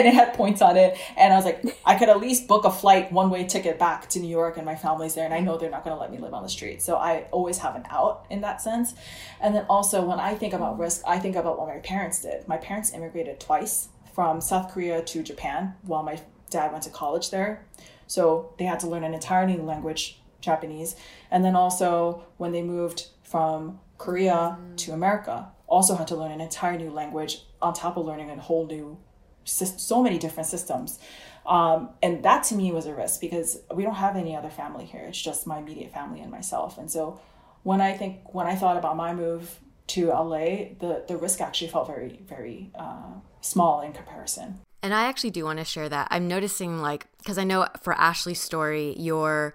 it 0.06 0.12
had 0.12 0.34
points 0.34 0.60
on 0.60 0.76
it. 0.76 0.98
And 1.16 1.32
I 1.32 1.36
was 1.36 1.44
like, 1.44 1.64
I 1.84 1.94
could 1.94 2.08
at 2.08 2.18
least 2.18 2.48
book 2.48 2.64
a 2.64 2.72
flight 2.72 3.12
one 3.12 3.30
way 3.30 3.44
ticket 3.44 3.78
back 3.78 4.08
to 4.10 4.18
New 4.18 4.28
York 4.28 4.56
and 4.56 4.66
my 4.66 4.74
family's 4.74 5.14
there 5.14 5.24
and 5.24 5.32
I 5.32 5.38
know 5.38 5.56
they're 5.56 5.70
not 5.70 5.84
gonna 5.84 6.00
let 6.00 6.10
me 6.10 6.18
live 6.18 6.34
on 6.34 6.42
the 6.42 6.48
street. 6.48 6.82
So 6.82 6.96
I 6.96 7.26
always 7.30 7.58
have 7.58 7.76
an 7.76 7.84
out 7.88 8.26
in 8.28 8.40
that 8.40 8.60
sense. 8.60 8.94
And 9.40 9.54
then 9.54 9.66
also 9.68 10.04
when 10.04 10.18
I 10.18 10.34
think 10.34 10.52
about 10.52 10.80
risk, 10.80 11.02
I 11.06 11.20
think 11.20 11.36
about 11.36 11.60
what 11.60 11.68
my 11.68 11.78
parents 11.78 12.22
did. 12.22 12.48
My 12.48 12.56
parents 12.56 12.92
immigrated 12.92 13.38
twice 13.38 13.88
from 14.12 14.40
South 14.40 14.72
Korea 14.72 15.00
to 15.02 15.22
Japan 15.22 15.74
while 15.82 16.02
my 16.02 16.20
dad 16.50 16.72
went 16.72 16.82
to 16.84 16.90
college 16.90 17.30
there. 17.30 17.64
So 18.08 18.52
they 18.58 18.64
had 18.64 18.80
to 18.80 18.88
learn 18.88 19.04
an 19.04 19.14
entirely 19.14 19.56
new 19.56 19.62
language 19.62 20.20
Japanese. 20.46 20.96
And 21.30 21.44
then 21.44 21.54
also 21.54 22.24
when 22.38 22.52
they 22.52 22.62
moved 22.62 23.08
from 23.22 23.80
Korea 23.98 24.58
mm. 24.58 24.76
to 24.78 24.92
America, 24.92 25.50
also 25.66 25.96
had 25.96 26.06
to 26.08 26.16
learn 26.16 26.30
an 26.30 26.40
entire 26.40 26.78
new 26.78 26.90
language 26.90 27.42
on 27.60 27.74
top 27.74 27.96
of 27.96 28.06
learning 28.06 28.30
a 28.30 28.36
whole 28.40 28.66
new 28.66 28.98
so 29.44 30.02
many 30.02 30.18
different 30.18 30.48
systems. 30.48 30.98
Um, 31.46 31.90
and 32.02 32.24
that 32.24 32.42
to 32.44 32.54
me 32.56 32.72
was 32.72 32.86
a 32.86 32.94
risk 32.94 33.20
because 33.20 33.60
we 33.72 33.84
don't 33.84 33.94
have 33.94 34.16
any 34.16 34.34
other 34.34 34.50
family 34.50 34.84
here. 34.84 35.02
It's 35.02 35.20
just 35.20 35.46
my 35.46 35.58
immediate 35.58 35.92
family 35.92 36.20
and 36.20 36.30
myself. 36.30 36.78
And 36.78 36.90
so 36.90 37.20
when 37.62 37.80
I 37.80 37.92
think 37.96 38.34
when 38.34 38.46
I 38.46 38.56
thought 38.56 38.76
about 38.76 38.96
my 38.96 39.14
move 39.14 39.60
to 39.88 40.08
LA, 40.08 40.74
the 40.80 41.04
the 41.06 41.16
risk 41.16 41.40
actually 41.40 41.68
felt 41.68 41.86
very 41.86 42.20
very 42.26 42.70
uh, 42.74 43.14
small 43.40 43.80
in 43.82 43.92
comparison. 43.92 44.58
And 44.82 44.92
I 44.92 45.04
actually 45.04 45.30
do 45.30 45.44
want 45.44 45.58
to 45.60 45.64
share 45.64 45.88
that. 45.88 46.08
I'm 46.10 46.26
noticing 46.26 46.80
like 46.82 47.06
because 47.18 47.38
I 47.38 47.44
know 47.44 47.66
for 47.82 47.92
Ashley's 47.94 48.40
story, 48.40 48.94
you're 48.98 49.54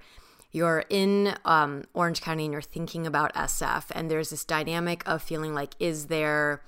you're 0.51 0.83
in 0.89 1.35
um, 1.45 1.85
Orange 1.93 2.21
County 2.21 2.45
and 2.45 2.53
you're 2.53 2.61
thinking 2.61 3.07
about 3.07 3.33
SF, 3.33 3.85
and 3.91 4.11
there's 4.11 4.29
this 4.29 4.45
dynamic 4.45 5.03
of 5.07 5.21
feeling 5.21 5.53
like, 5.53 5.75
is 5.79 6.07
there, 6.07 6.61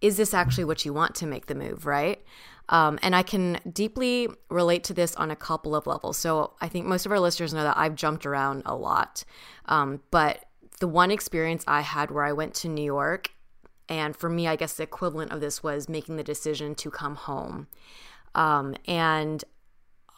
is 0.00 0.16
this 0.16 0.32
actually 0.32 0.64
what 0.64 0.84
you 0.84 0.92
want 0.92 1.14
to 1.16 1.26
make 1.26 1.46
the 1.46 1.54
move, 1.54 1.86
right? 1.86 2.22
Um, 2.68 2.98
and 3.02 3.14
I 3.14 3.22
can 3.22 3.60
deeply 3.72 4.28
relate 4.48 4.84
to 4.84 4.94
this 4.94 5.14
on 5.16 5.30
a 5.30 5.36
couple 5.36 5.74
of 5.74 5.86
levels. 5.86 6.16
So 6.16 6.54
I 6.60 6.68
think 6.68 6.86
most 6.86 7.06
of 7.06 7.12
our 7.12 7.20
listeners 7.20 7.54
know 7.54 7.62
that 7.62 7.76
I've 7.76 7.94
jumped 7.94 8.26
around 8.26 8.62
a 8.66 8.74
lot. 8.74 9.24
Um, 9.66 10.02
but 10.10 10.44
the 10.80 10.88
one 10.88 11.10
experience 11.10 11.64
I 11.66 11.80
had 11.82 12.10
where 12.10 12.24
I 12.24 12.32
went 12.32 12.54
to 12.54 12.68
New 12.68 12.84
York, 12.84 13.30
and 13.88 14.16
for 14.16 14.28
me, 14.28 14.48
I 14.48 14.56
guess 14.56 14.74
the 14.74 14.82
equivalent 14.82 15.32
of 15.32 15.40
this 15.40 15.62
was 15.62 15.88
making 15.88 16.16
the 16.16 16.24
decision 16.24 16.74
to 16.76 16.90
come 16.90 17.14
home. 17.14 17.68
Um, 18.34 18.74
and 18.86 19.44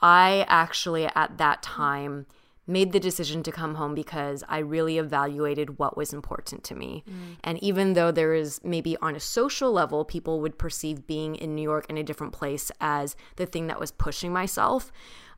I 0.01 0.47
actually, 0.49 1.07
at 1.07 1.37
that 1.39 1.63
time, 1.63 2.27
made 2.69 2.93
the 2.93 3.01
decision 3.01 3.43
to 3.43 3.51
come 3.51 3.77
home 3.77 3.95
because 3.95 4.45
I 4.49 4.59
really 4.59 4.99
evaluated 4.99 5.79
what 5.79 5.97
was 5.97 6.13
important 6.13 6.63
to 6.65 6.75
me. 6.75 7.03
Mm. 7.09 7.37
And 7.43 7.63
even 7.63 7.95
though 7.95 8.13
there 8.13 8.35
is 8.35 8.61
maybe 8.63 8.97
on 8.99 9.17
a 9.17 9.21
social 9.21 9.73
level, 9.73 10.05
people 10.05 10.41
would 10.41 10.59
perceive 10.59 11.07
being 11.07 11.35
in 11.35 11.55
New 11.55 11.63
York 11.63 11.87
in 11.89 11.97
a 11.97 12.03
different 12.03 12.35
place 12.35 12.71
as 12.81 13.17
the 13.37 13.47
thing 13.47 13.69
that 13.69 13.81
was 13.81 13.91
pushing 13.91 14.33
myself. 14.33 14.93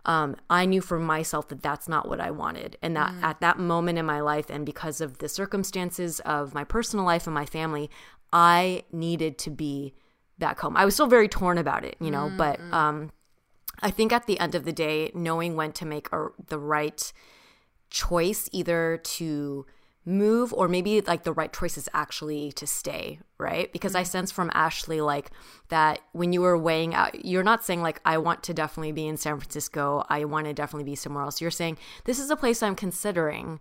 Um, 0.05 0.37
I 0.49 0.67
knew 0.67 0.81
for 0.81 0.99
myself 0.99 1.49
that 1.49 1.63
that's 1.63 1.87
not 1.87 2.09
what 2.09 2.21
I 2.21 2.31
wanted. 2.31 2.77
And 2.83 2.97
that 2.97 3.13
mm. 3.13 3.23
at 3.23 3.41
that 3.41 3.59
moment 3.59 3.99
in 3.99 4.07
my 4.07 4.21
life, 4.21 4.51
and 4.51 4.67
because 4.67 5.01
of 5.01 5.19
the 5.19 5.29
circumstances 5.29 6.21
of 6.21 6.53
my 6.53 6.65
personal 6.65 7.05
life 7.05 7.27
and 7.27 7.35
my 7.35 7.47
family, 7.47 7.91
I 8.33 8.83
needed 8.93 9.39
to 9.39 9.51
be 9.51 9.95
back 10.39 10.59
home. 10.59 10.77
I 10.77 10.85
was 10.85 10.95
still 10.95 11.07
very 11.07 11.29
torn 11.29 11.59
about 11.59 11.85
it, 11.85 11.97
you 12.01 12.11
know, 12.11 12.29
mm 12.29 12.37
but 12.37 12.59
um, 12.73 13.13
I 13.83 13.91
think 13.91 14.13
at 14.13 14.27
the 14.27 14.39
end 14.39 14.55
of 14.55 14.65
the 14.65 14.73
day, 14.73 15.11
knowing 15.15 15.57
when 15.57 15.73
to 15.73 15.87
make 15.87 16.09
a, 16.13 16.29
the 16.49 16.59
right 16.59 17.13
choice, 17.91 18.49
either 18.53 19.01
to 19.03 19.67
move 20.07 20.53
or 20.55 20.67
maybe 20.67 21.01
like 21.03 21.25
the 21.25 21.33
right 21.33 21.53
choice 21.53 21.77
is 21.77 21.89
actually 21.93 22.53
to 22.53 22.67
stay, 22.67 23.21
right? 23.39 23.73
Because 23.73 23.93
mm-hmm. 23.93 24.01
I 24.01 24.05
sense 24.05 24.31
from 24.31 24.51
Ashley 24.55 25.01
like 25.01 25.31
that 25.69 26.01
when 26.13 26.33
you 26.33 26.41
were 26.41 26.57
weighing 26.57 26.95
out, 26.95 27.25
you're 27.25 27.43
not 27.43 27.65
saying 27.65 27.83
like, 27.83 28.01
I 28.05 28.19
want 28.19 28.43
to 28.45 28.55
definitely 28.55 28.93
be 28.93 29.07
in 29.07 29.17
San 29.17 29.39
Francisco, 29.39 30.05
I 30.09 30.25
want 30.25 30.47
to 30.47 30.55
definitely 30.55 30.91
be 30.91 30.97
somewhere 30.97 31.25
else. 31.25 31.41
You're 31.41 31.51
saying, 31.51 31.79
this 32.05 32.19
is 32.19 32.31
a 32.31 32.37
place 32.37 32.63
I'm 32.63 32.77
considering. 32.77 33.61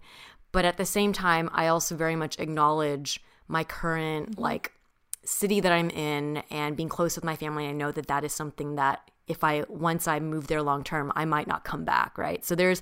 But 0.52 0.66
at 0.66 0.78
the 0.78 0.86
same 0.86 1.14
time, 1.14 1.50
I 1.54 1.68
also 1.68 1.96
very 1.96 2.16
much 2.16 2.40
acknowledge 2.40 3.22
my 3.48 3.64
current 3.64 4.32
mm-hmm. 4.32 4.42
like 4.42 4.72
city 5.26 5.60
that 5.60 5.72
I'm 5.72 5.90
in 5.90 6.38
and 6.50 6.76
being 6.76 6.90
close 6.90 7.16
with 7.16 7.26
my 7.26 7.36
family. 7.36 7.68
I 7.68 7.74
know 7.74 7.92
that 7.92 8.08
that 8.08 8.24
is 8.24 8.34
something 8.34 8.76
that 8.76 9.12
if 9.30 9.44
I 9.44 9.64
once 9.70 10.08
I 10.08 10.20
move 10.20 10.48
there 10.48 10.62
long 10.62 10.84
term, 10.84 11.14
I 11.16 11.24
might 11.24 11.48
not 11.48 11.64
come 11.64 11.86
back, 11.86 12.18
right? 12.18 12.44
So 12.44 12.56
there's 12.56 12.82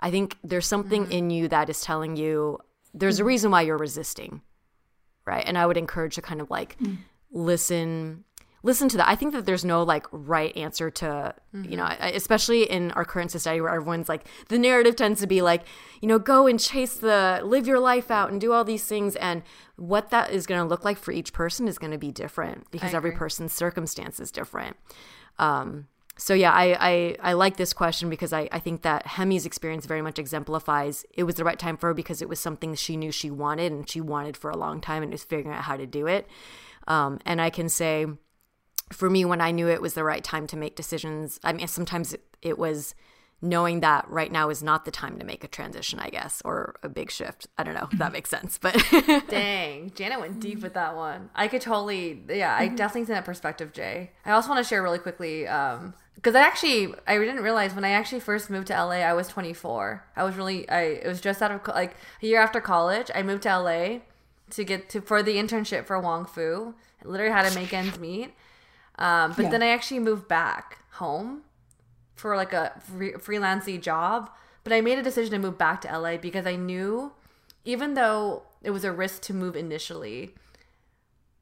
I 0.00 0.10
think 0.10 0.36
there's 0.44 0.66
something 0.66 1.04
mm-hmm. 1.04 1.12
in 1.12 1.30
you 1.30 1.48
that 1.48 1.70
is 1.70 1.80
telling 1.80 2.16
you 2.16 2.58
there's 2.92 3.18
a 3.18 3.22
mm-hmm. 3.22 3.28
reason 3.28 3.50
why 3.50 3.62
you're 3.62 3.78
resisting. 3.78 4.42
Right? 5.26 5.44
And 5.46 5.56
I 5.56 5.64
would 5.64 5.78
encourage 5.78 6.16
to 6.16 6.22
kind 6.22 6.42
of 6.42 6.50
like 6.50 6.76
mm-hmm. 6.78 6.96
listen 7.30 8.24
listen 8.64 8.88
to 8.88 8.96
that. 8.96 9.06
I 9.06 9.14
think 9.14 9.32
that 9.34 9.44
there's 9.44 9.64
no 9.64 9.82
like 9.82 10.06
right 10.10 10.56
answer 10.56 10.90
to, 10.90 11.34
mm-hmm. 11.54 11.70
you 11.70 11.76
know, 11.76 11.84
especially 12.00 12.62
in 12.64 12.90
our 12.92 13.04
current 13.04 13.30
society 13.30 13.60
where 13.60 13.72
everyone's 13.72 14.08
like, 14.08 14.26
the 14.48 14.58
narrative 14.58 14.96
tends 14.96 15.20
to 15.20 15.26
be 15.26 15.42
like, 15.42 15.64
you 16.00 16.08
know, 16.08 16.18
go 16.18 16.46
and 16.46 16.58
chase 16.58 16.94
the, 16.94 17.42
live 17.44 17.66
your 17.66 17.78
life 17.78 18.10
out 18.10 18.32
and 18.32 18.40
do 18.40 18.52
all 18.52 18.64
these 18.64 18.84
things. 18.84 19.16
And 19.16 19.42
what 19.76 20.08
that 20.10 20.30
is 20.30 20.46
going 20.46 20.62
to 20.62 20.66
look 20.66 20.82
like 20.82 20.96
for 20.96 21.12
each 21.12 21.34
person 21.34 21.68
is 21.68 21.76
going 21.76 21.92
to 21.92 21.98
be 21.98 22.10
different 22.10 22.70
because 22.70 22.94
every 22.94 23.12
person's 23.12 23.52
circumstance 23.52 24.18
is 24.18 24.30
different. 24.30 24.76
Um, 25.38 25.88
so 26.16 26.32
yeah, 26.32 26.52
I, 26.52 26.76
I, 26.80 27.16
I 27.30 27.32
like 27.32 27.56
this 27.56 27.72
question 27.72 28.08
because 28.08 28.32
I, 28.32 28.48
I 28.52 28.60
think 28.60 28.82
that 28.82 29.06
Haemee's 29.06 29.46
experience 29.46 29.84
very 29.84 30.02
much 30.02 30.18
exemplifies 30.18 31.04
it 31.12 31.24
was 31.24 31.34
the 31.34 31.44
right 31.44 31.58
time 31.58 31.76
for 31.76 31.88
her 31.88 31.94
because 31.94 32.22
it 32.22 32.28
was 32.28 32.38
something 32.38 32.74
she 32.74 32.96
knew 32.96 33.10
she 33.10 33.30
wanted 33.30 33.72
and 33.72 33.88
she 33.88 34.00
wanted 34.00 34.36
for 34.36 34.50
a 34.50 34.56
long 34.56 34.80
time 34.80 35.02
and 35.02 35.10
was 35.10 35.24
figuring 35.24 35.56
out 35.56 35.64
how 35.64 35.76
to 35.76 35.86
do 35.86 36.06
it. 36.06 36.28
Um, 36.86 37.18
and 37.26 37.40
I 37.40 37.50
can 37.50 37.68
say 37.68 38.06
for 38.92 39.10
me 39.10 39.24
when 39.24 39.40
I 39.40 39.50
knew 39.50 39.68
it 39.68 39.82
was 39.82 39.94
the 39.94 40.04
right 40.04 40.22
time 40.22 40.46
to 40.48 40.56
make 40.56 40.76
decisions, 40.76 41.40
I 41.42 41.52
mean 41.52 41.66
sometimes 41.66 42.12
it, 42.12 42.22
it 42.42 42.58
was 42.58 42.94
knowing 43.44 43.80
that 43.80 44.08
right 44.08 44.32
now 44.32 44.48
is 44.48 44.62
not 44.62 44.84
the 44.86 44.90
time 44.90 45.18
to 45.18 45.24
make 45.24 45.44
a 45.44 45.48
transition, 45.48 46.00
I 46.00 46.08
guess, 46.08 46.40
or 46.44 46.76
a 46.82 46.88
big 46.88 47.10
shift. 47.10 47.46
I 47.58 47.62
don't 47.62 47.74
know 47.74 47.86
if 47.92 47.98
that 47.98 48.10
makes 48.12 48.30
sense, 48.30 48.58
but 48.58 48.74
dang, 49.28 49.92
Janet 49.94 50.18
went 50.18 50.40
deep 50.40 50.62
with 50.62 50.74
that 50.74 50.96
one. 50.96 51.30
I 51.34 51.46
could 51.48 51.60
totally, 51.60 52.22
yeah, 52.28 52.56
I 52.58 52.68
definitely 52.68 53.04
see 53.04 53.12
that 53.12 53.24
perspective, 53.24 53.72
Jay. 53.72 54.10
I 54.24 54.30
also 54.32 54.48
want 54.48 54.64
to 54.64 54.68
share 54.68 54.82
really 54.82 54.98
quickly, 54.98 55.46
um, 55.46 55.92
because 56.14 56.34
I 56.34 56.40
actually 56.40 56.94
I 57.06 57.18
didn't 57.18 57.42
realize 57.42 57.74
when 57.74 57.84
I 57.84 57.90
actually 57.90 58.20
first 58.20 58.48
moved 58.48 58.68
to 58.68 58.72
LA, 58.72 59.02
I 59.02 59.12
was 59.12 59.28
24. 59.28 60.04
I 60.16 60.24
was 60.24 60.36
really 60.36 60.66
I 60.70 60.80
it 60.82 61.06
was 61.06 61.20
just 61.20 61.42
out 61.42 61.50
of 61.50 61.66
like 61.68 61.96
a 62.22 62.26
year 62.26 62.40
after 62.40 62.60
college. 62.62 63.10
I 63.14 63.22
moved 63.22 63.42
to 63.42 63.58
LA 63.58 63.98
to 64.50 64.64
get 64.64 64.88
to 64.90 65.02
for 65.02 65.22
the 65.22 65.36
internship 65.36 65.86
for 65.86 66.00
Wong 66.00 66.24
Fu. 66.24 66.74
I 67.04 67.08
literally 67.08 67.32
had 67.32 67.46
to 67.50 67.54
make 67.54 67.74
ends 67.74 67.98
meet. 67.98 68.32
Um, 68.96 69.32
but 69.36 69.42
Yeah. 69.44 69.50
then 69.50 69.62
I 69.62 69.68
actually 69.68 69.98
moved 70.00 70.26
back 70.28 70.78
home 70.92 71.42
for 72.24 72.38
like 72.38 72.54
a 72.54 72.72
free, 72.80 73.12
freelancey 73.12 73.78
job. 73.78 74.30
But 74.62 74.72
I 74.72 74.80
made 74.80 74.98
a 74.98 75.02
decision 75.02 75.32
to 75.32 75.38
move 75.38 75.58
back 75.58 75.82
to 75.82 75.98
LA 75.98 76.16
because 76.16 76.46
I 76.46 76.56
knew, 76.56 77.12
even 77.66 77.92
though 77.92 78.44
it 78.62 78.70
was 78.70 78.82
a 78.82 78.92
risk 78.92 79.20
to 79.24 79.34
move 79.34 79.54
initially, 79.54 80.34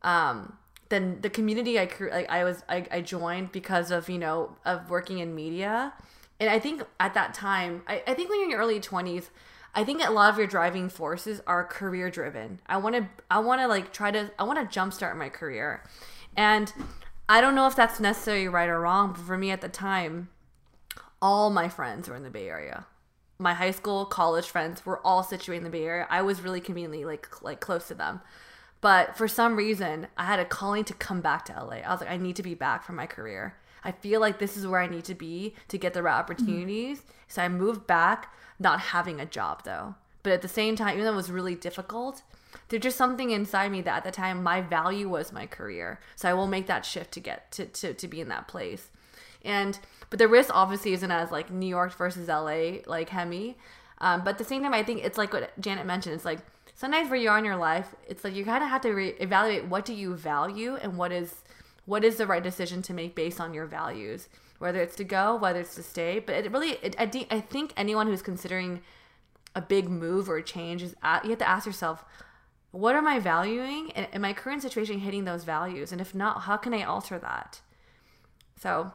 um, 0.02 0.58
then 0.88 1.20
the 1.20 1.30
community 1.30 1.78
I 1.78 1.86
cre- 1.86 2.08
like 2.10 2.28
I 2.28 2.42
was 2.42 2.64
I, 2.68 2.84
I 2.90 3.00
joined 3.00 3.52
because 3.52 3.92
of 3.92 4.08
you 4.08 4.18
know 4.18 4.56
of 4.64 4.90
working 4.90 5.20
in 5.20 5.36
media, 5.36 5.92
and 6.40 6.50
I 6.50 6.58
think 6.58 6.82
at 6.98 7.14
that 7.14 7.32
time 7.32 7.82
I, 7.86 8.02
I 8.04 8.14
think 8.14 8.28
when 8.28 8.40
you're 8.40 8.46
in 8.46 8.50
your 8.50 8.58
early 8.58 8.80
twenties, 8.80 9.30
I 9.76 9.84
think 9.84 10.04
a 10.04 10.10
lot 10.10 10.32
of 10.32 10.38
your 10.38 10.48
driving 10.48 10.88
forces 10.88 11.40
are 11.46 11.62
career 11.62 12.10
driven. 12.10 12.58
I 12.66 12.78
want 12.78 12.96
to 12.96 13.08
I 13.30 13.38
want 13.38 13.60
to 13.60 13.68
like 13.68 13.92
try 13.92 14.10
to 14.10 14.32
I 14.36 14.42
want 14.42 14.58
to 14.58 14.80
jumpstart 14.80 15.16
my 15.16 15.28
career, 15.28 15.84
and 16.36 16.72
I 17.28 17.40
don't 17.40 17.54
know 17.54 17.68
if 17.68 17.76
that's 17.76 18.00
necessarily 18.00 18.48
right 18.48 18.68
or 18.68 18.80
wrong, 18.80 19.12
but 19.12 19.22
for 19.22 19.38
me 19.38 19.52
at 19.52 19.60
the 19.60 19.68
time, 19.68 20.28
all 21.22 21.48
my 21.48 21.68
friends 21.68 22.08
were 22.08 22.16
in 22.16 22.24
the 22.24 22.30
Bay 22.30 22.48
Area. 22.48 22.84
My 23.38 23.54
high 23.54 23.70
school, 23.70 24.04
college 24.04 24.46
friends 24.46 24.84
were 24.84 25.04
all 25.06 25.22
situated 25.22 25.58
in 25.58 25.64
the 25.64 25.70
Bay 25.70 25.84
Area. 25.84 26.06
I 26.10 26.20
was 26.20 26.42
really 26.42 26.60
conveniently 26.60 27.04
like 27.04 27.42
like 27.42 27.60
close 27.60 27.88
to 27.88 27.94
them. 27.94 28.20
But 28.82 29.16
for 29.16 29.28
some 29.28 29.54
reason, 29.54 30.08
I 30.18 30.24
had 30.24 30.40
a 30.40 30.44
calling 30.44 30.84
to 30.84 30.94
come 30.94 31.20
back 31.20 31.44
to 31.46 31.52
LA. 31.52 31.76
I 31.76 31.92
was 31.92 32.00
like, 32.00 32.10
I 32.10 32.16
need 32.16 32.34
to 32.36 32.42
be 32.42 32.54
back 32.54 32.82
for 32.82 32.92
my 32.92 33.06
career. 33.06 33.54
I 33.84 33.92
feel 33.92 34.20
like 34.20 34.38
this 34.38 34.56
is 34.56 34.66
where 34.66 34.80
I 34.80 34.88
need 34.88 35.04
to 35.04 35.14
be 35.14 35.54
to 35.68 35.78
get 35.78 35.94
the 35.94 36.02
right 36.02 36.12
mm-hmm. 36.12 36.20
opportunities. 36.20 37.02
So 37.28 37.42
I 37.42 37.48
moved 37.48 37.86
back, 37.86 38.34
not 38.58 38.80
having 38.80 39.20
a 39.20 39.26
job 39.26 39.62
though. 39.64 39.94
But 40.24 40.32
at 40.32 40.42
the 40.42 40.48
same 40.48 40.76
time, 40.76 40.94
even 40.94 41.04
though 41.04 41.12
it 41.12 41.16
was 41.16 41.30
really 41.30 41.54
difficult, 41.54 42.22
there's 42.68 42.82
just 42.82 42.96
something 42.96 43.30
inside 43.30 43.72
me 43.72 43.82
that 43.82 43.98
at 43.98 44.04
the 44.04 44.10
time 44.10 44.42
my 44.42 44.60
value 44.60 45.08
was 45.08 45.32
my 45.32 45.46
career. 45.46 46.00
So 46.16 46.28
I 46.28 46.34
will 46.34 46.46
make 46.46 46.66
that 46.66 46.84
shift 46.84 47.12
to 47.12 47.20
get 47.20 47.50
to, 47.52 47.66
to, 47.66 47.94
to 47.94 48.08
be 48.08 48.20
in 48.20 48.28
that 48.28 48.48
place. 48.48 48.90
And 49.44 49.78
but 50.12 50.18
the 50.18 50.28
risk 50.28 50.50
obviously 50.52 50.92
isn't 50.92 51.10
as 51.10 51.30
like 51.30 51.50
New 51.50 51.66
York 51.66 51.96
versus 51.96 52.28
LA 52.28 52.80
like 52.84 53.08
Haemee. 53.08 53.54
Um, 53.96 54.22
but 54.22 54.32
at 54.32 54.38
the 54.38 54.44
same 54.44 54.62
time, 54.62 54.74
I 54.74 54.82
think 54.82 55.02
it's 55.02 55.16
like 55.16 55.32
what 55.32 55.58
Janet 55.58 55.86
mentioned. 55.86 56.14
It's 56.14 56.26
like 56.26 56.40
sometimes 56.74 57.08
where 57.08 57.18
you 57.18 57.30
are 57.30 57.38
in 57.38 57.46
your 57.46 57.56
life, 57.56 57.94
it's 58.06 58.22
like 58.22 58.34
you 58.34 58.44
kind 58.44 58.62
of 58.62 58.68
have 58.68 58.82
to 58.82 58.90
re- 58.90 59.14
evaluate 59.20 59.68
what 59.68 59.86
do 59.86 59.94
you 59.94 60.14
value 60.14 60.76
and 60.76 60.98
what 60.98 61.12
is 61.12 61.36
what 61.86 62.04
is 62.04 62.16
the 62.16 62.26
right 62.26 62.42
decision 62.42 62.82
to 62.82 62.92
make 62.92 63.14
based 63.14 63.40
on 63.40 63.54
your 63.54 63.64
values. 63.64 64.28
Whether 64.58 64.82
it's 64.82 64.96
to 64.96 65.04
go, 65.04 65.34
whether 65.34 65.60
it's 65.60 65.74
to 65.76 65.82
stay. 65.82 66.18
But 66.18 66.34
it 66.44 66.52
really, 66.52 66.72
it, 66.82 66.94
I, 66.98 67.06
think- 67.06 67.28
I 67.30 67.40
think 67.40 67.72
anyone 67.74 68.06
who's 68.06 68.20
considering 68.20 68.82
a 69.54 69.62
big 69.62 69.88
move 69.88 70.28
or 70.28 70.42
change 70.42 70.82
is 70.82 70.94
at, 71.02 71.24
you 71.24 71.30
have 71.30 71.38
to 71.38 71.48
ask 71.48 71.64
yourself, 71.64 72.04
what 72.70 72.96
am 72.96 73.08
I 73.08 73.18
valuing? 73.18 73.92
And 73.92 74.08
in 74.12 74.20
my 74.20 74.34
current 74.34 74.60
situation 74.60 74.98
hitting 74.98 75.24
those 75.24 75.44
values? 75.44 75.90
And 75.90 76.02
if 76.02 76.14
not, 76.14 76.42
how 76.42 76.58
can 76.58 76.74
I 76.74 76.82
alter 76.82 77.18
that? 77.18 77.62
So 78.60 78.92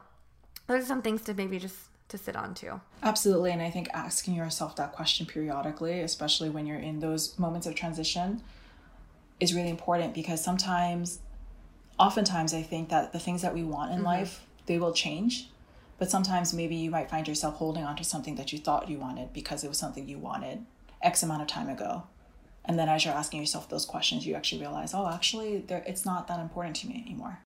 those 0.68 0.84
are 0.84 0.86
some 0.86 1.02
things 1.02 1.22
to 1.22 1.34
maybe 1.34 1.58
just 1.58 1.76
to 2.08 2.18
sit 2.18 2.36
on 2.36 2.54
too. 2.54 2.80
Absolutely. 3.02 3.50
And 3.50 3.60
I 3.60 3.70
think 3.70 3.88
asking 3.92 4.34
yourself 4.34 4.76
that 4.76 4.92
question 4.92 5.26
periodically, 5.26 6.00
especially 6.00 6.50
when 6.50 6.66
you're 6.66 6.78
in 6.78 7.00
those 7.00 7.38
moments 7.38 7.66
of 7.66 7.74
transition, 7.74 8.42
is 9.40 9.54
really 9.54 9.70
important 9.70 10.14
because 10.14 10.42
sometimes, 10.42 11.20
oftentimes, 11.98 12.54
I 12.54 12.62
think 12.62 12.88
that 12.88 13.12
the 13.12 13.18
things 13.18 13.42
that 13.42 13.54
we 13.54 13.62
want 13.62 13.90
in 13.90 13.98
mm-hmm. 13.98 14.06
life, 14.06 14.46
they 14.66 14.78
will 14.78 14.92
change. 14.92 15.48
But 15.98 16.10
sometimes 16.10 16.54
maybe 16.54 16.76
you 16.76 16.90
might 16.90 17.10
find 17.10 17.26
yourself 17.26 17.56
holding 17.56 17.84
on 17.84 17.96
to 17.96 18.04
something 18.04 18.36
that 18.36 18.52
you 18.52 18.58
thought 18.58 18.88
you 18.88 18.98
wanted 18.98 19.32
because 19.32 19.64
it 19.64 19.68
was 19.68 19.78
something 19.78 20.08
you 20.08 20.18
wanted 20.18 20.64
X 21.02 21.22
amount 21.22 21.42
of 21.42 21.48
time 21.48 21.68
ago. 21.68 22.04
And 22.64 22.78
then 22.78 22.88
as 22.88 23.04
you're 23.04 23.14
asking 23.14 23.40
yourself 23.40 23.68
those 23.68 23.84
questions, 23.84 24.26
you 24.26 24.34
actually 24.34 24.60
realize, 24.60 24.94
oh, 24.94 25.08
actually, 25.08 25.64
it's 25.68 26.04
not 26.04 26.28
that 26.28 26.38
important 26.38 26.76
to 26.76 26.86
me 26.86 27.02
anymore. 27.04 27.40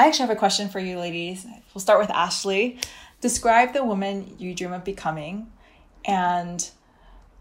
I 0.00 0.06
actually 0.06 0.28
have 0.28 0.30
a 0.30 0.36
question 0.36 0.70
for 0.70 0.80
you, 0.80 0.98
ladies. 0.98 1.46
We'll 1.74 1.82
start 1.82 2.00
with 2.00 2.08
Ashley. 2.08 2.78
Describe 3.20 3.74
the 3.74 3.84
woman 3.84 4.34
you 4.38 4.54
dream 4.54 4.72
of 4.72 4.82
becoming. 4.82 5.52
And 6.06 6.70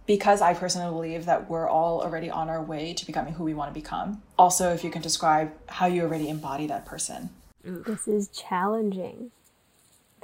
because 0.05 0.41
I 0.41 0.53
personally 0.53 0.91
believe 0.91 1.23
that 1.23 1.49
we're 1.49 1.69
all 1.69 2.01
already 2.01 2.29
on 2.29 2.49
our 2.49 2.61
way 2.61 2.93
to 2.95 3.05
becoming 3.05 3.35
who 3.35 3.45
we 3.45 3.53
want 3.53 3.73
to 3.73 3.73
become, 3.73 4.21
also, 4.37 4.73
if 4.73 4.83
you 4.83 4.91
can 4.91 5.01
describe 5.01 5.53
how 5.67 5.85
you 5.85 6.01
already 6.01 6.27
embody 6.27 6.67
that 6.67 6.85
person. 6.85 7.29
This 7.63 8.09
is 8.09 8.27
challenging. 8.27 9.31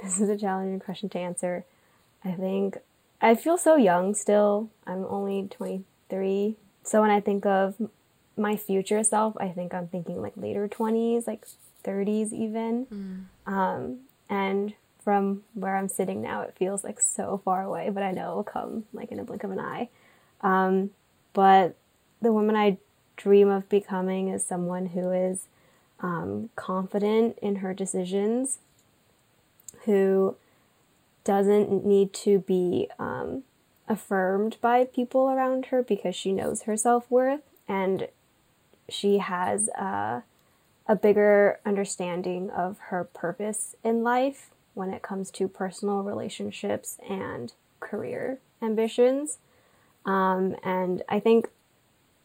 This 0.02 0.20
is 0.20 0.28
a 0.28 0.36
challenging 0.36 0.80
question 0.80 1.08
to 1.08 1.18
answer. 1.18 1.64
I 2.22 2.32
think 2.32 2.76
I 3.18 3.34
feel 3.34 3.56
so 3.56 3.76
young 3.76 4.14
still. 4.14 4.68
I'm 4.86 5.06
only 5.08 5.48
23. 5.48 6.56
So 6.82 7.00
when 7.00 7.10
I 7.10 7.20
think 7.20 7.46
of 7.46 7.76
my 8.36 8.56
future 8.56 9.02
self, 9.02 9.38
I 9.40 9.48
think 9.48 9.72
I'm 9.72 9.88
thinking 9.88 10.20
like 10.20 10.34
later 10.36 10.68
20s, 10.68 11.26
like 11.26 11.46
30s 11.86 12.32
even. 12.32 12.86
Um, 13.46 13.98
and 14.28 14.74
from 15.02 15.42
where 15.54 15.76
I'm 15.76 15.88
sitting 15.88 16.20
now, 16.20 16.40
it 16.42 16.54
feels 16.58 16.82
like 16.82 17.00
so 17.00 17.40
far 17.44 17.62
away, 17.62 17.90
but 17.90 18.02
I 18.02 18.10
know 18.10 18.32
it 18.32 18.34
will 18.36 18.44
come 18.44 18.84
like 18.92 19.12
in 19.12 19.20
a 19.20 19.24
blink 19.24 19.44
of 19.44 19.52
an 19.52 19.60
eye. 19.60 19.88
Um, 20.40 20.90
but 21.32 21.76
the 22.20 22.32
woman 22.32 22.56
I 22.56 22.78
dream 23.16 23.48
of 23.48 23.68
becoming 23.68 24.28
is 24.28 24.44
someone 24.44 24.86
who 24.86 25.10
is 25.12 25.46
um, 26.00 26.50
confident 26.56 27.38
in 27.40 27.56
her 27.56 27.72
decisions, 27.72 28.58
who 29.84 30.36
doesn't 31.24 31.84
need 31.84 32.12
to 32.12 32.40
be 32.40 32.88
um, 32.98 33.42
affirmed 33.88 34.56
by 34.60 34.84
people 34.84 35.28
around 35.30 35.66
her 35.66 35.82
because 35.82 36.14
she 36.14 36.32
knows 36.32 36.62
her 36.62 36.76
self 36.76 37.10
worth 37.10 37.42
and 37.68 38.08
she 38.88 39.18
has 39.18 39.68
uh, 39.70 40.20
a 40.88 40.96
bigger 40.96 41.58
understanding 41.64 42.50
of 42.50 42.78
her 42.88 43.04
purpose 43.04 43.74
in 43.82 44.02
life 44.02 44.50
when 44.74 44.90
it 44.90 45.02
comes 45.02 45.30
to 45.32 45.48
personal 45.48 46.02
relationships 46.02 46.98
and 47.08 47.52
career 47.80 48.38
ambitions. 48.62 49.38
Um, 50.04 50.54
and 50.62 51.02
I 51.08 51.18
think 51.18 51.48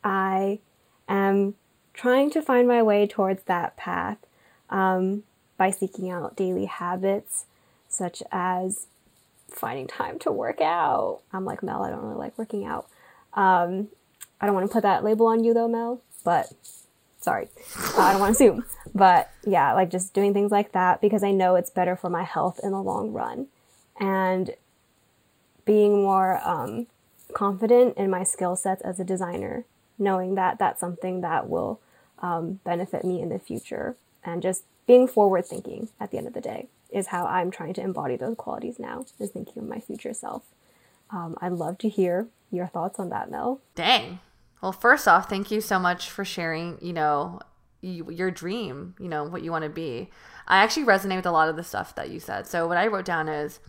I 0.03 0.59
am 1.07 1.55
trying 1.93 2.29
to 2.31 2.41
find 2.41 2.67
my 2.67 2.83
way 2.83 3.07
towards 3.07 3.43
that 3.43 3.77
path 3.77 4.17
um, 4.69 5.23
by 5.57 5.71
seeking 5.71 6.09
out 6.09 6.35
daily 6.35 6.65
habits 6.65 7.45
such 7.87 8.23
as 8.31 8.87
finding 9.47 9.87
time 9.87 10.17
to 10.19 10.31
work 10.31 10.61
out. 10.61 11.21
I'm 11.33 11.45
like 11.45 11.61
Mel, 11.63 11.83
I 11.83 11.89
don't 11.89 12.03
really 12.03 12.15
like 12.15 12.37
working 12.37 12.65
out. 12.65 12.87
Um, 13.33 13.89
I 14.39 14.45
don't 14.45 14.55
want 14.55 14.67
to 14.67 14.73
put 14.73 14.83
that 14.83 15.03
label 15.03 15.27
on 15.27 15.43
you 15.43 15.53
though, 15.53 15.67
Mel, 15.67 16.01
but 16.23 16.53
sorry, 17.21 17.47
uh, 17.77 18.01
I 18.01 18.11
don't 18.11 18.19
want 18.19 18.35
to 18.35 18.43
assume. 18.43 18.65
But 18.93 19.31
yeah, 19.45 19.73
like 19.73 19.89
just 19.89 20.13
doing 20.13 20.33
things 20.33 20.51
like 20.51 20.73
that 20.73 21.01
because 21.01 21.23
I 21.23 21.31
know 21.31 21.55
it's 21.55 21.69
better 21.69 21.95
for 21.95 22.09
my 22.09 22.23
health 22.23 22.59
in 22.61 22.71
the 22.71 22.81
long 22.81 23.13
run. 23.13 23.47
And 23.99 24.55
being 25.63 26.01
more 26.01 26.41
um, 26.43 26.87
confident 27.33 27.95
in 27.97 28.09
my 28.09 28.23
skill 28.23 28.55
sets 28.55 28.81
as 28.81 28.99
a 28.99 29.03
designer, 29.03 29.65
knowing 29.97 30.35
that 30.35 30.57
that's 30.59 30.79
something 30.79 31.21
that 31.21 31.49
will 31.49 31.79
um, 32.19 32.59
benefit 32.63 33.05
me 33.05 33.21
in 33.21 33.29
the 33.29 33.39
future, 33.39 33.95
and 34.23 34.41
just 34.41 34.63
being 34.87 35.07
forward 35.07 35.45
thinking 35.45 35.89
at 35.99 36.11
the 36.11 36.17
end 36.17 36.27
of 36.27 36.33
the 36.33 36.41
day 36.41 36.67
is 36.91 37.07
how 37.07 37.25
I'm 37.25 37.51
trying 37.51 37.73
to 37.75 37.81
embody 37.81 38.17
those 38.17 38.35
qualities 38.35 38.77
now, 38.77 39.05
is 39.19 39.29
thinking 39.29 39.63
of 39.63 39.69
my 39.69 39.79
future 39.79 40.13
self. 40.13 40.43
Um, 41.09 41.37
I'd 41.41 41.53
love 41.53 41.77
to 41.79 41.89
hear 41.89 42.27
your 42.51 42.67
thoughts 42.67 42.99
on 42.99 43.09
that, 43.09 43.31
Mel. 43.31 43.61
Dang. 43.75 44.19
Well, 44.61 44.71
first 44.71 45.07
off, 45.07 45.29
thank 45.29 45.49
you 45.49 45.59
so 45.61 45.79
much 45.79 46.09
for 46.09 46.23
sharing, 46.23 46.77
you 46.81 46.93
know, 46.93 47.39
you, 47.81 48.09
your 48.11 48.29
dream, 48.29 48.95
you 48.99 49.07
know, 49.09 49.23
what 49.23 49.41
you 49.41 49.51
want 49.51 49.63
to 49.63 49.69
be. 49.69 50.09
I 50.47 50.57
actually 50.57 50.85
resonate 50.85 51.15
with 51.15 51.25
a 51.25 51.31
lot 51.31 51.49
of 51.49 51.55
the 51.55 51.63
stuff 51.63 51.95
that 51.95 52.11
you 52.11 52.19
said. 52.19 52.45
So, 52.45 52.67
what 52.67 52.77
I 52.77 52.85
wrote 52.87 53.05
down 53.05 53.27
is 53.27 53.59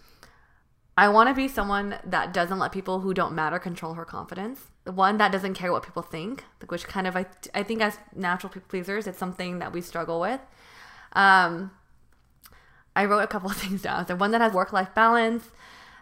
I 0.97 1.09
want 1.09 1.31
to 1.31 1.35
be 1.35 1.49
someone 1.49 1.97
that 2.05 2.35
doesn't 2.35 2.59
let 2.59 2.73
people 2.73 3.01
who 3.01 3.15
don't 3.15 3.35
matter 3.35 3.59
control 3.59 3.95
her 3.95 4.05
confidence. 4.05 4.61
One 4.85 5.17
that 5.17 5.33
doesn't 5.33 5.55
care 5.55 5.73
what 5.73 5.83
people 5.83 6.03
think, 6.03 6.45
which 6.69 6.85
kind 6.87 7.07
of, 7.07 7.17
I, 7.17 7.25
I 7.55 7.63
think, 7.63 7.81
as 7.81 7.97
natural 8.15 8.53
people 8.53 8.69
pleasers, 8.69 9.07
it's 9.07 9.19
something 9.19 9.59
that 9.61 9.73
we 9.73 9.81
struggle 9.81 10.21
with. 10.21 10.41
Um, 11.15 11.71
I 12.95 13.07
wrote 13.07 13.21
a 13.21 13.27
couple 13.27 13.51
of 13.51 13.57
things 13.63 13.81
down. 13.83 14.07
So, 14.07 14.15
one 14.17 14.31
that 14.33 14.43
has 14.43 14.53
work 14.53 14.73
life 14.75 14.95
balance, 14.95 15.49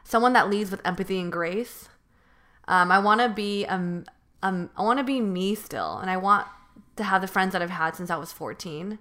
someone 0.02 0.32
that 0.32 0.50
leads 0.50 0.70
with 0.72 0.84
empathy 0.84 1.20
and 1.20 1.30
grace, 1.30 1.88
Um, 2.68 2.90
I 2.92 2.98
want 2.98 3.20
to 3.20 3.28
be 3.28 3.66
um, 3.66 4.04
um 4.42 4.70
I 4.76 4.82
want 4.82 4.98
to 4.98 5.04
be 5.04 5.20
me 5.20 5.54
still, 5.54 5.98
and 5.98 6.10
I 6.10 6.16
want 6.16 6.46
to 6.96 7.04
have 7.04 7.20
the 7.20 7.26
friends 7.26 7.52
that 7.52 7.62
I've 7.62 7.70
had 7.70 7.96
since 7.96 8.10
I 8.10 8.16
was 8.16 8.32
14. 8.32 8.98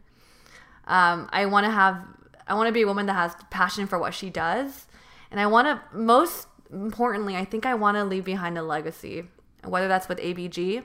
Um, 0.88 1.30
I 1.32 1.46
want 1.46 1.66
to 1.66 1.72
have 1.72 2.04
I 2.48 2.54
want 2.56 2.68
to 2.68 2.74
be 2.74 2.82
a 2.82 2.88
woman 2.88 3.06
that 3.06 3.14
has 3.14 3.36
passion 3.50 3.88
for 3.88 4.00
what 4.00 4.14
she 4.14 4.30
does, 4.30 4.88
and 5.32 5.40
I 5.40 5.48
want 5.48 5.68
to 5.68 5.98
most 5.98 6.48
importantly, 6.72 7.36
I 7.36 7.46
think 7.46 7.66
I 7.66 7.76
want 7.76 7.98
to 7.98 8.04
leave 8.04 8.26
behind 8.26 8.58
a 8.58 8.64
legacy, 8.64 9.26
whether 9.64 9.88
that's 9.88 10.08
with 10.08 10.20
ABG, 10.20 10.84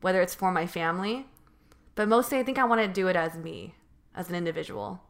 whether 0.00 0.20
it's 0.20 0.34
for 0.34 0.50
my 0.52 0.66
family, 0.66 1.26
but 1.94 2.08
mostly 2.08 2.38
I 2.38 2.42
think 2.42 2.58
I 2.58 2.64
want 2.64 2.80
to 2.80 2.88
do 2.88 3.08
it 3.08 3.16
as 3.16 3.36
me, 3.36 3.74
as 4.14 4.28
an 4.28 4.34
individual. 4.34 5.00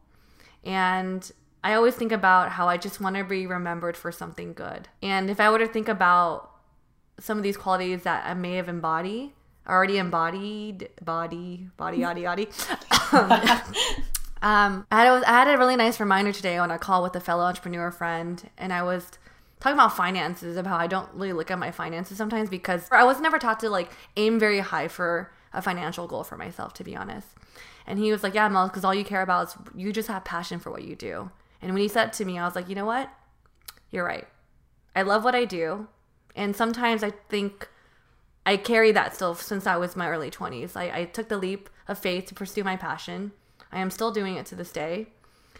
And 0.63 1.31
I 1.63 1.73
always 1.73 1.95
think 1.95 2.11
about 2.11 2.51
how 2.51 2.67
I 2.67 2.77
just 2.77 3.01
want 3.01 3.15
to 3.15 3.23
be 3.23 3.47
remembered 3.47 3.97
for 3.97 4.11
something 4.11 4.53
good. 4.53 4.87
And 5.01 5.29
if 5.29 5.39
I 5.39 5.49
were 5.49 5.59
to 5.59 5.67
think 5.67 5.87
about 5.87 6.51
some 7.19 7.37
of 7.37 7.43
these 7.43 7.57
qualities 7.57 8.03
that 8.03 8.25
I 8.25 8.33
may 8.33 8.55
have 8.55 8.69
embodied, 8.69 9.31
already 9.67 9.97
embodied, 9.97 10.89
body, 11.03 11.67
body, 11.77 11.99
yaddy, 11.99 12.23
yaddy. 12.23 12.47
um, 14.41 14.85
I, 14.91 15.05
had 15.05 15.07
a, 15.07 15.29
I 15.29 15.31
had 15.31 15.47
a 15.47 15.57
really 15.57 15.75
nice 15.75 15.99
reminder 15.99 16.31
today 16.31 16.57
on 16.57 16.71
a 16.71 16.77
call 16.77 17.01
with 17.03 17.15
a 17.15 17.21
fellow 17.21 17.43
entrepreneur 17.43 17.91
friend, 17.91 18.49
and 18.57 18.71
I 18.73 18.83
was 18.83 19.11
talking 19.59 19.77
about 19.77 19.95
finances, 19.95 20.57
of 20.57 20.65
how 20.65 20.77
I 20.77 20.87
don't 20.87 21.09
really 21.13 21.33
look 21.33 21.49
at 21.49 21.57
my 21.57 21.71
finances 21.71 22.17
sometimes 22.17 22.49
because 22.49 22.87
I 22.91 23.03
was 23.03 23.19
never 23.19 23.39
taught 23.39 23.59
to 23.61 23.69
like 23.69 23.91
aim 24.17 24.39
very 24.39 24.59
high 24.59 24.87
for 24.87 25.31
a 25.53 25.61
financial 25.61 26.07
goal 26.07 26.23
for 26.23 26.37
myself, 26.37 26.73
to 26.75 26.83
be 26.83 26.95
honest. 26.95 27.29
And 27.87 27.97
he 27.99 28.11
was 28.11 28.23
like, 28.23 28.33
Yeah, 28.33 28.49
Mel, 28.49 28.67
because 28.67 28.83
all 28.83 28.93
you 28.93 29.05
care 29.05 29.21
about 29.21 29.47
is 29.47 29.55
you 29.75 29.93
just 29.93 30.07
have 30.07 30.25
passion 30.25 30.59
for 30.59 30.71
what 30.71 30.83
you 30.83 30.95
do. 30.95 31.31
And 31.61 31.73
when 31.73 31.81
he 31.81 31.87
said 31.87 32.09
it 32.09 32.13
to 32.13 32.25
me, 32.25 32.37
I 32.37 32.45
was 32.45 32.55
like, 32.55 32.69
You 32.69 32.75
know 32.75 32.85
what? 32.85 33.09
You're 33.89 34.05
right. 34.05 34.27
I 34.95 35.01
love 35.01 35.23
what 35.23 35.35
I 35.35 35.45
do. 35.45 35.87
And 36.35 36.55
sometimes 36.55 37.03
I 37.03 37.11
think 37.29 37.67
I 38.45 38.57
carry 38.57 38.91
that 38.91 39.15
still 39.15 39.35
since 39.35 39.65
I 39.65 39.77
was 39.77 39.95
my 39.95 40.09
early 40.09 40.29
20s. 40.29 40.75
I, 40.75 40.99
I 40.99 41.05
took 41.05 41.29
the 41.29 41.37
leap 41.37 41.69
of 41.87 41.97
faith 41.97 42.25
to 42.27 42.35
pursue 42.35 42.63
my 42.63 42.75
passion. 42.75 43.31
I 43.71 43.79
am 43.79 43.89
still 43.89 44.11
doing 44.11 44.35
it 44.35 44.45
to 44.47 44.55
this 44.55 44.71
day. 44.71 45.07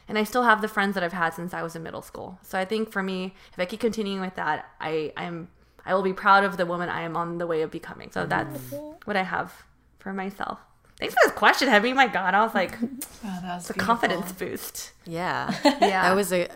And 0.07 0.17
I 0.17 0.23
still 0.23 0.43
have 0.43 0.61
the 0.61 0.67
friends 0.67 0.93
that 0.93 1.03
I've 1.03 1.13
had 1.13 1.33
since 1.33 1.53
I 1.53 1.63
was 1.63 1.75
in 1.75 1.81
middle 1.81 2.03
school. 2.03 2.37
So 2.43 2.59
I 2.59 2.65
think 2.65 2.91
for 2.91 3.01
me, 3.01 3.33
if 3.51 3.59
I 3.59 3.65
keep 3.65 3.79
continuing 3.79 4.21
with 4.21 4.35
that, 4.35 4.69
I, 4.79 5.11
I'm 5.17 5.47
I 5.85 5.93
will 5.93 6.01
be 6.01 6.13
proud 6.13 6.43
of 6.43 6.57
the 6.57 6.65
woman 6.65 6.89
I 6.89 7.01
am 7.01 7.15
on 7.15 7.37
the 7.37 7.45
way 7.45 7.61
of 7.61 7.69
becoming. 7.69 8.11
So 8.11 8.25
that's 8.25 8.73
what 9.05 9.15
I 9.15 9.23
have 9.23 9.53
for 9.99 10.13
myself. 10.13 10.59
Thanks 10.97 11.13
for 11.13 11.19
this 11.25 11.33
question, 11.33 11.67
Haemee. 11.67 11.93
My 11.93 12.07
God, 12.07 12.33
I 12.33 12.43
was 12.43 12.55
like, 12.55 12.77
oh, 12.81 13.39
that 13.41 13.55
was 13.55 13.69
a 13.69 13.73
confidence 13.73 14.31
boost. 14.31 14.93
Yeah, 15.05 15.53
yeah. 15.63 16.03
That 16.03 16.15
was 16.15 16.31
a. 16.31 16.47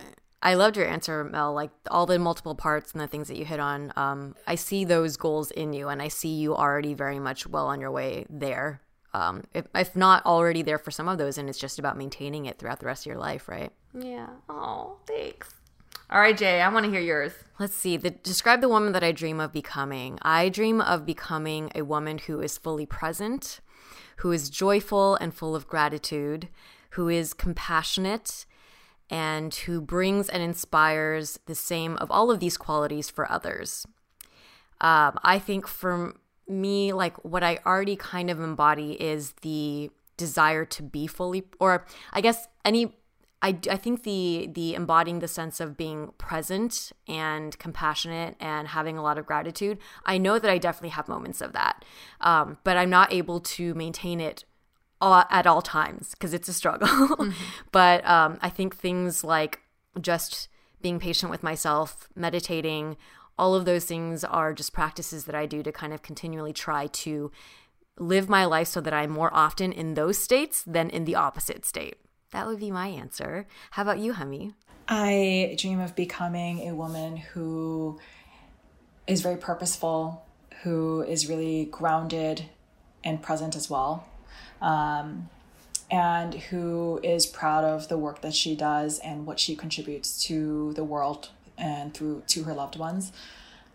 I 0.42 0.54
loved 0.54 0.76
your 0.76 0.86
answer, 0.86 1.22
Mel. 1.24 1.52
Like 1.52 1.70
all 1.90 2.06
the 2.06 2.18
multiple 2.18 2.54
parts 2.54 2.92
and 2.92 3.00
the 3.00 3.06
things 3.06 3.28
that 3.28 3.36
you 3.36 3.44
hit 3.44 3.60
on. 3.60 3.92
Um, 3.96 4.34
I 4.46 4.54
see 4.54 4.84
those 4.84 5.16
goals 5.16 5.50
in 5.50 5.72
you, 5.72 5.88
and 5.88 6.00
I 6.00 6.08
see 6.08 6.30
you 6.30 6.56
already 6.56 6.94
very 6.94 7.18
much 7.18 7.46
well 7.46 7.66
on 7.66 7.80
your 7.80 7.90
way 7.90 8.24
there. 8.30 8.80
Um, 9.12 9.44
if, 9.52 9.66
if 9.74 9.96
not 9.96 10.24
already 10.24 10.62
there 10.62 10.78
for 10.78 10.90
some 10.90 11.08
of 11.08 11.18
those, 11.18 11.36
and 11.36 11.48
it's 11.48 11.58
just 11.58 11.78
about 11.78 11.98
maintaining 11.98 12.46
it 12.46 12.58
throughout 12.58 12.80
the 12.80 12.86
rest 12.86 13.02
of 13.02 13.06
your 13.06 13.18
life, 13.18 13.48
right? 13.48 13.72
Yeah. 13.92 14.28
Oh, 14.48 14.98
thanks. 15.06 15.54
All 16.10 16.20
right, 16.20 16.36
Jay, 16.36 16.60
I 16.60 16.68
want 16.68 16.86
to 16.86 16.90
hear 16.90 17.00
yours. 17.00 17.32
Let's 17.58 17.74
see. 17.74 17.96
The, 17.96 18.10
describe 18.10 18.60
the 18.60 18.68
woman 18.68 18.92
that 18.92 19.04
I 19.04 19.12
dream 19.12 19.38
of 19.40 19.52
becoming. 19.52 20.18
I 20.22 20.48
dream 20.48 20.80
of 20.80 21.06
becoming 21.06 21.70
a 21.74 21.82
woman 21.82 22.18
who 22.18 22.40
is 22.40 22.58
fully 22.58 22.86
present, 22.86 23.60
who 24.16 24.32
is 24.32 24.50
joyful 24.50 25.16
and 25.16 25.34
full 25.34 25.54
of 25.54 25.68
gratitude, 25.68 26.48
who 26.90 27.08
is 27.08 27.32
compassionate, 27.32 28.44
and 29.10 29.54
who 29.54 29.80
brings 29.80 30.28
and 30.28 30.42
inspires 30.42 31.38
the 31.46 31.54
same 31.54 31.96
of 31.96 32.10
all 32.10 32.30
of 32.30 32.40
these 32.40 32.56
qualities 32.56 33.10
for 33.10 33.30
others. 33.30 33.86
Um, 34.80 35.18
I 35.22 35.38
think 35.38 35.66
for 35.66 36.14
me, 36.48 36.92
like 36.92 37.22
what 37.24 37.42
I 37.42 37.58
already 37.66 37.96
kind 37.96 38.30
of 38.30 38.40
embody 38.40 38.92
is 38.92 39.32
the 39.42 39.90
desire 40.16 40.64
to 40.64 40.82
be 40.82 41.06
fully, 41.06 41.44
or 41.58 41.86
I 42.12 42.20
guess 42.20 42.46
any 42.64 42.94
I, 43.42 43.58
I 43.70 43.76
think 43.76 44.02
the 44.02 44.50
the 44.52 44.74
embodying 44.74 45.20
the 45.20 45.28
sense 45.28 45.60
of 45.60 45.76
being 45.76 46.12
present 46.18 46.92
and 47.08 47.58
compassionate 47.58 48.36
and 48.38 48.68
having 48.68 48.98
a 48.98 49.02
lot 49.02 49.16
of 49.18 49.24
gratitude 49.24 49.78
i 50.04 50.18
know 50.18 50.38
that 50.38 50.50
i 50.50 50.58
definitely 50.58 50.90
have 50.90 51.08
moments 51.08 51.40
of 51.40 51.52
that 51.52 51.84
um, 52.20 52.58
but 52.64 52.76
i'm 52.76 52.90
not 52.90 53.12
able 53.12 53.40
to 53.40 53.74
maintain 53.74 54.20
it 54.20 54.44
all, 55.00 55.24
at 55.30 55.46
all 55.46 55.62
times 55.62 56.10
because 56.12 56.34
it's 56.34 56.48
a 56.48 56.52
struggle 56.52 56.88
mm-hmm. 56.88 57.30
but 57.72 58.04
um, 58.06 58.38
i 58.42 58.48
think 58.48 58.74
things 58.74 59.24
like 59.24 59.60
just 60.00 60.48
being 60.82 60.98
patient 60.98 61.30
with 61.30 61.42
myself 61.42 62.08
meditating 62.14 62.96
all 63.38 63.54
of 63.54 63.64
those 63.64 63.86
things 63.86 64.22
are 64.24 64.52
just 64.52 64.72
practices 64.72 65.24
that 65.24 65.34
i 65.34 65.46
do 65.46 65.62
to 65.62 65.72
kind 65.72 65.92
of 65.92 66.02
continually 66.02 66.52
try 66.52 66.86
to 66.88 67.30
live 67.98 68.28
my 68.28 68.44
life 68.44 68.68
so 68.68 68.80
that 68.80 68.92
i'm 68.92 69.10
more 69.10 69.32
often 69.32 69.72
in 69.72 69.94
those 69.94 70.18
states 70.18 70.62
than 70.62 70.88
in 70.90 71.04
the 71.04 71.14
opposite 71.14 71.64
state 71.64 71.96
that 72.30 72.46
would 72.46 72.60
be 72.60 72.70
my 72.70 72.88
answer. 72.88 73.46
How 73.72 73.82
about 73.82 73.98
you, 73.98 74.14
Haemee? 74.14 74.54
I 74.88 75.56
dream 75.58 75.80
of 75.80 75.94
becoming 75.94 76.68
a 76.68 76.74
woman 76.74 77.16
who 77.16 77.98
is 79.06 79.20
very 79.20 79.36
purposeful, 79.36 80.24
who 80.62 81.02
is 81.02 81.28
really 81.28 81.66
grounded 81.66 82.44
and 83.02 83.22
present 83.22 83.56
as 83.56 83.70
well, 83.70 84.06
um, 84.60 85.28
and 85.90 86.34
who 86.34 87.00
is 87.02 87.26
proud 87.26 87.64
of 87.64 87.88
the 87.88 87.98
work 87.98 88.20
that 88.20 88.34
she 88.34 88.54
does 88.54 88.98
and 89.00 89.26
what 89.26 89.40
she 89.40 89.56
contributes 89.56 90.22
to 90.24 90.72
the 90.74 90.84
world 90.84 91.30
and 91.58 91.92
through 91.92 92.22
to 92.28 92.44
her 92.44 92.54
loved 92.54 92.78
ones. 92.78 93.12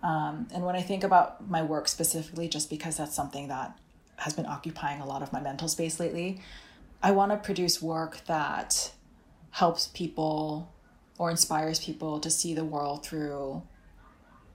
Um, 0.01 0.47
and 0.53 0.63
when 0.63 0.75
I 0.75 0.81
think 0.81 1.03
about 1.03 1.49
my 1.49 1.63
work 1.63 1.87
specifically, 1.87 2.47
just 2.47 2.69
because 2.69 2.97
that's 2.97 3.15
something 3.15 3.47
that 3.47 3.77
has 4.17 4.33
been 4.33 4.45
occupying 4.45 5.01
a 5.01 5.05
lot 5.05 5.21
of 5.21 5.33
my 5.33 5.41
mental 5.41 5.67
space 5.67 5.99
lately, 5.99 6.41
I 7.01 7.11
want 7.11 7.31
to 7.31 7.37
produce 7.37 7.81
work 7.81 8.21
that 8.27 8.91
helps 9.51 9.87
people 9.87 10.71
or 11.17 11.29
inspires 11.29 11.79
people 11.79 12.19
to 12.19 12.29
see 12.29 12.53
the 12.53 12.65
world 12.65 13.05
through 13.05 13.63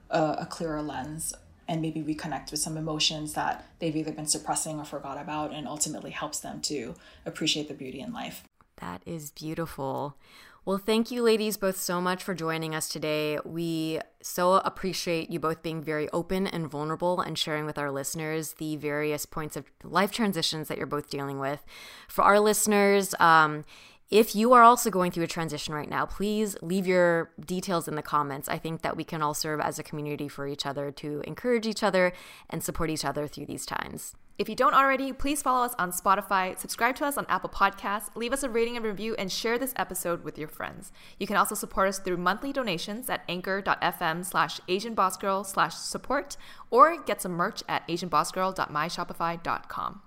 a, 0.09 0.21
a 0.39 0.47
clearer 0.49 0.81
lens 0.81 1.33
and 1.71 1.81
maybe 1.81 2.03
reconnect 2.03 2.51
with 2.51 2.59
some 2.59 2.75
emotions 2.75 3.31
that 3.31 3.65
they've 3.79 3.95
either 3.95 4.11
been 4.11 4.25
suppressing 4.25 4.77
or 4.77 4.83
forgot 4.83 5.17
about 5.17 5.53
and 5.53 5.65
ultimately 5.65 6.11
helps 6.11 6.37
them 6.41 6.59
to 6.59 6.93
appreciate 7.25 7.69
the 7.69 7.73
beauty 7.73 8.01
in 8.01 8.11
life. 8.11 8.43
That 8.81 9.01
is 9.05 9.31
beautiful. 9.31 10.17
Well, 10.65 10.77
thank 10.77 11.11
you, 11.11 11.23
ladies, 11.23 11.55
both 11.55 11.77
so 11.77 12.01
much 12.01 12.23
for 12.23 12.35
joining 12.35 12.75
us 12.75 12.89
today. 12.89 13.39
We 13.45 14.01
so 14.21 14.55
appreciate 14.55 15.31
you 15.31 15.39
both 15.39 15.63
being 15.63 15.81
very 15.81 16.09
open 16.09 16.45
and 16.45 16.69
vulnerable 16.69 17.21
and 17.21 17.39
sharing 17.39 17.65
with 17.65 17.77
our 17.77 17.89
listeners 17.89 18.53
the 18.53 18.75
various 18.75 19.25
points 19.25 19.55
of 19.55 19.71
life 19.81 20.11
transitions 20.11 20.67
that 20.67 20.77
you're 20.77 20.85
both 20.85 21.09
dealing 21.09 21.39
with. 21.39 21.63
For 22.09 22.23
our 22.23 22.39
listeners, 22.41 23.15
um, 23.17 23.63
if 24.11 24.35
you 24.35 24.51
are 24.51 24.61
also 24.61 24.89
going 24.89 25.09
through 25.09 25.23
a 25.23 25.27
transition 25.27 25.73
right 25.73 25.89
now, 25.89 26.05
please 26.05 26.57
leave 26.61 26.85
your 26.85 27.31
details 27.39 27.87
in 27.87 27.95
the 27.95 28.01
comments. 28.01 28.49
I 28.49 28.57
think 28.57 28.81
that 28.81 28.97
we 28.97 29.05
can 29.05 29.21
all 29.21 29.33
serve 29.33 29.61
as 29.61 29.79
a 29.79 29.83
community 29.83 30.27
for 30.27 30.47
each 30.47 30.65
other 30.65 30.91
to 30.91 31.21
encourage 31.25 31.65
each 31.65 31.81
other 31.81 32.11
and 32.49 32.61
support 32.61 32.89
each 32.89 33.05
other 33.05 33.25
through 33.25 33.45
these 33.45 33.65
times. 33.65 34.13
If 34.37 34.49
you 34.49 34.55
don't 34.55 34.73
already, 34.73 35.13
please 35.13 35.41
follow 35.41 35.63
us 35.63 35.73
on 35.79 35.93
Spotify, 35.93 36.59
subscribe 36.59 36.97
to 36.97 37.05
us 37.05 37.17
on 37.17 37.25
Apple 37.29 37.49
Podcasts, 37.49 38.13
leave 38.15 38.33
us 38.33 38.43
a 38.43 38.49
rating 38.49 38.75
and 38.75 38.83
review, 38.83 39.15
and 39.17 39.31
share 39.31 39.57
this 39.57 39.73
episode 39.77 40.25
with 40.25 40.37
your 40.37 40.49
friends. 40.49 40.91
You 41.17 41.27
can 41.27 41.37
also 41.37 41.55
support 41.55 41.87
us 41.87 41.99
through 41.99 42.17
monthly 42.17 42.51
donations 42.51 43.09
at 43.09 43.21
anchor.fm 43.29 44.25
slash 44.25 44.59
asianbossgirl 44.67 45.45
slash 45.45 45.75
support 45.75 46.35
or 46.69 47.01
get 47.01 47.21
some 47.21 47.31
merch 47.31 47.63
at 47.69 47.87
asianbossgirl.myshopify.com. 47.87 50.01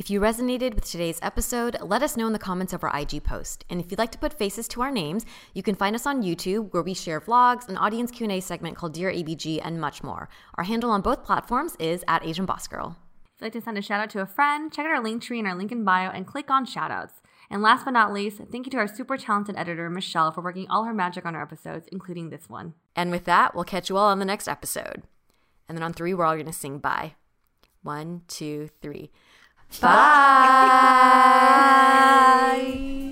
If 0.00 0.08
you 0.08 0.18
resonated 0.18 0.74
with 0.74 0.90
today's 0.90 1.18
episode, 1.20 1.76
let 1.82 2.02
us 2.02 2.16
know 2.16 2.26
in 2.26 2.32
the 2.32 2.38
comments 2.38 2.72
of 2.72 2.82
our 2.82 2.98
IG 2.98 3.22
post. 3.22 3.66
And 3.68 3.78
if 3.78 3.90
you'd 3.90 3.98
like 3.98 4.12
to 4.12 4.18
put 4.18 4.32
faces 4.32 4.66
to 4.68 4.80
our 4.80 4.90
names, 4.90 5.26
you 5.52 5.62
can 5.62 5.74
find 5.74 5.94
us 5.94 6.06
on 6.06 6.22
YouTube 6.22 6.72
where 6.72 6.82
we 6.82 6.94
share 6.94 7.20
vlogs, 7.20 7.68
an 7.68 7.76
audience 7.76 8.10
Q&A 8.10 8.40
segment 8.40 8.78
called 8.78 8.94
Dear 8.94 9.12
ABG, 9.12 9.60
and 9.62 9.78
much 9.78 10.02
more. 10.02 10.30
Our 10.54 10.64
handle 10.64 10.90
on 10.90 11.02
both 11.02 11.22
platforms 11.22 11.76
is 11.78 12.02
at 12.08 12.24
Asian 12.24 12.46
Boss 12.46 12.66
Girl. 12.66 12.96
If 13.34 13.42
you'd 13.42 13.44
like 13.48 13.52
to 13.52 13.60
send 13.60 13.76
a 13.76 13.82
shout 13.82 14.00
out 14.00 14.08
to 14.12 14.22
a 14.22 14.26
friend, 14.26 14.72
check 14.72 14.86
out 14.86 14.90
our 14.90 15.02
link 15.02 15.20
tree 15.20 15.38
in 15.38 15.44
our 15.44 15.54
link 15.54 15.70
in 15.70 15.84
bio 15.84 16.08
and 16.08 16.26
click 16.26 16.50
on 16.50 16.64
shoutouts. 16.64 17.20
And 17.50 17.60
last 17.60 17.84
but 17.84 17.90
not 17.90 18.10
least, 18.10 18.40
thank 18.50 18.64
you 18.64 18.70
to 18.70 18.78
our 18.78 18.88
super 18.88 19.18
talented 19.18 19.56
editor, 19.58 19.90
Michelle, 19.90 20.32
for 20.32 20.40
working 20.40 20.66
all 20.70 20.84
her 20.84 20.94
magic 20.94 21.26
on 21.26 21.36
our 21.36 21.42
episodes, 21.42 21.88
including 21.92 22.30
this 22.30 22.48
one. 22.48 22.72
And 22.96 23.10
with 23.10 23.26
that, 23.26 23.54
we'll 23.54 23.64
catch 23.64 23.90
you 23.90 23.98
all 23.98 24.08
on 24.08 24.18
the 24.18 24.24
next 24.24 24.48
episode. 24.48 25.02
And 25.68 25.76
then 25.76 25.82
on 25.82 25.92
three, 25.92 26.14
we're 26.14 26.24
all 26.24 26.36
going 26.36 26.46
to 26.46 26.54
sing 26.54 26.78
bye. 26.78 27.16
One, 27.82 28.22
two, 28.28 28.70
three. 28.80 29.10
Bye. 29.78 29.88
bye. 32.56 33.09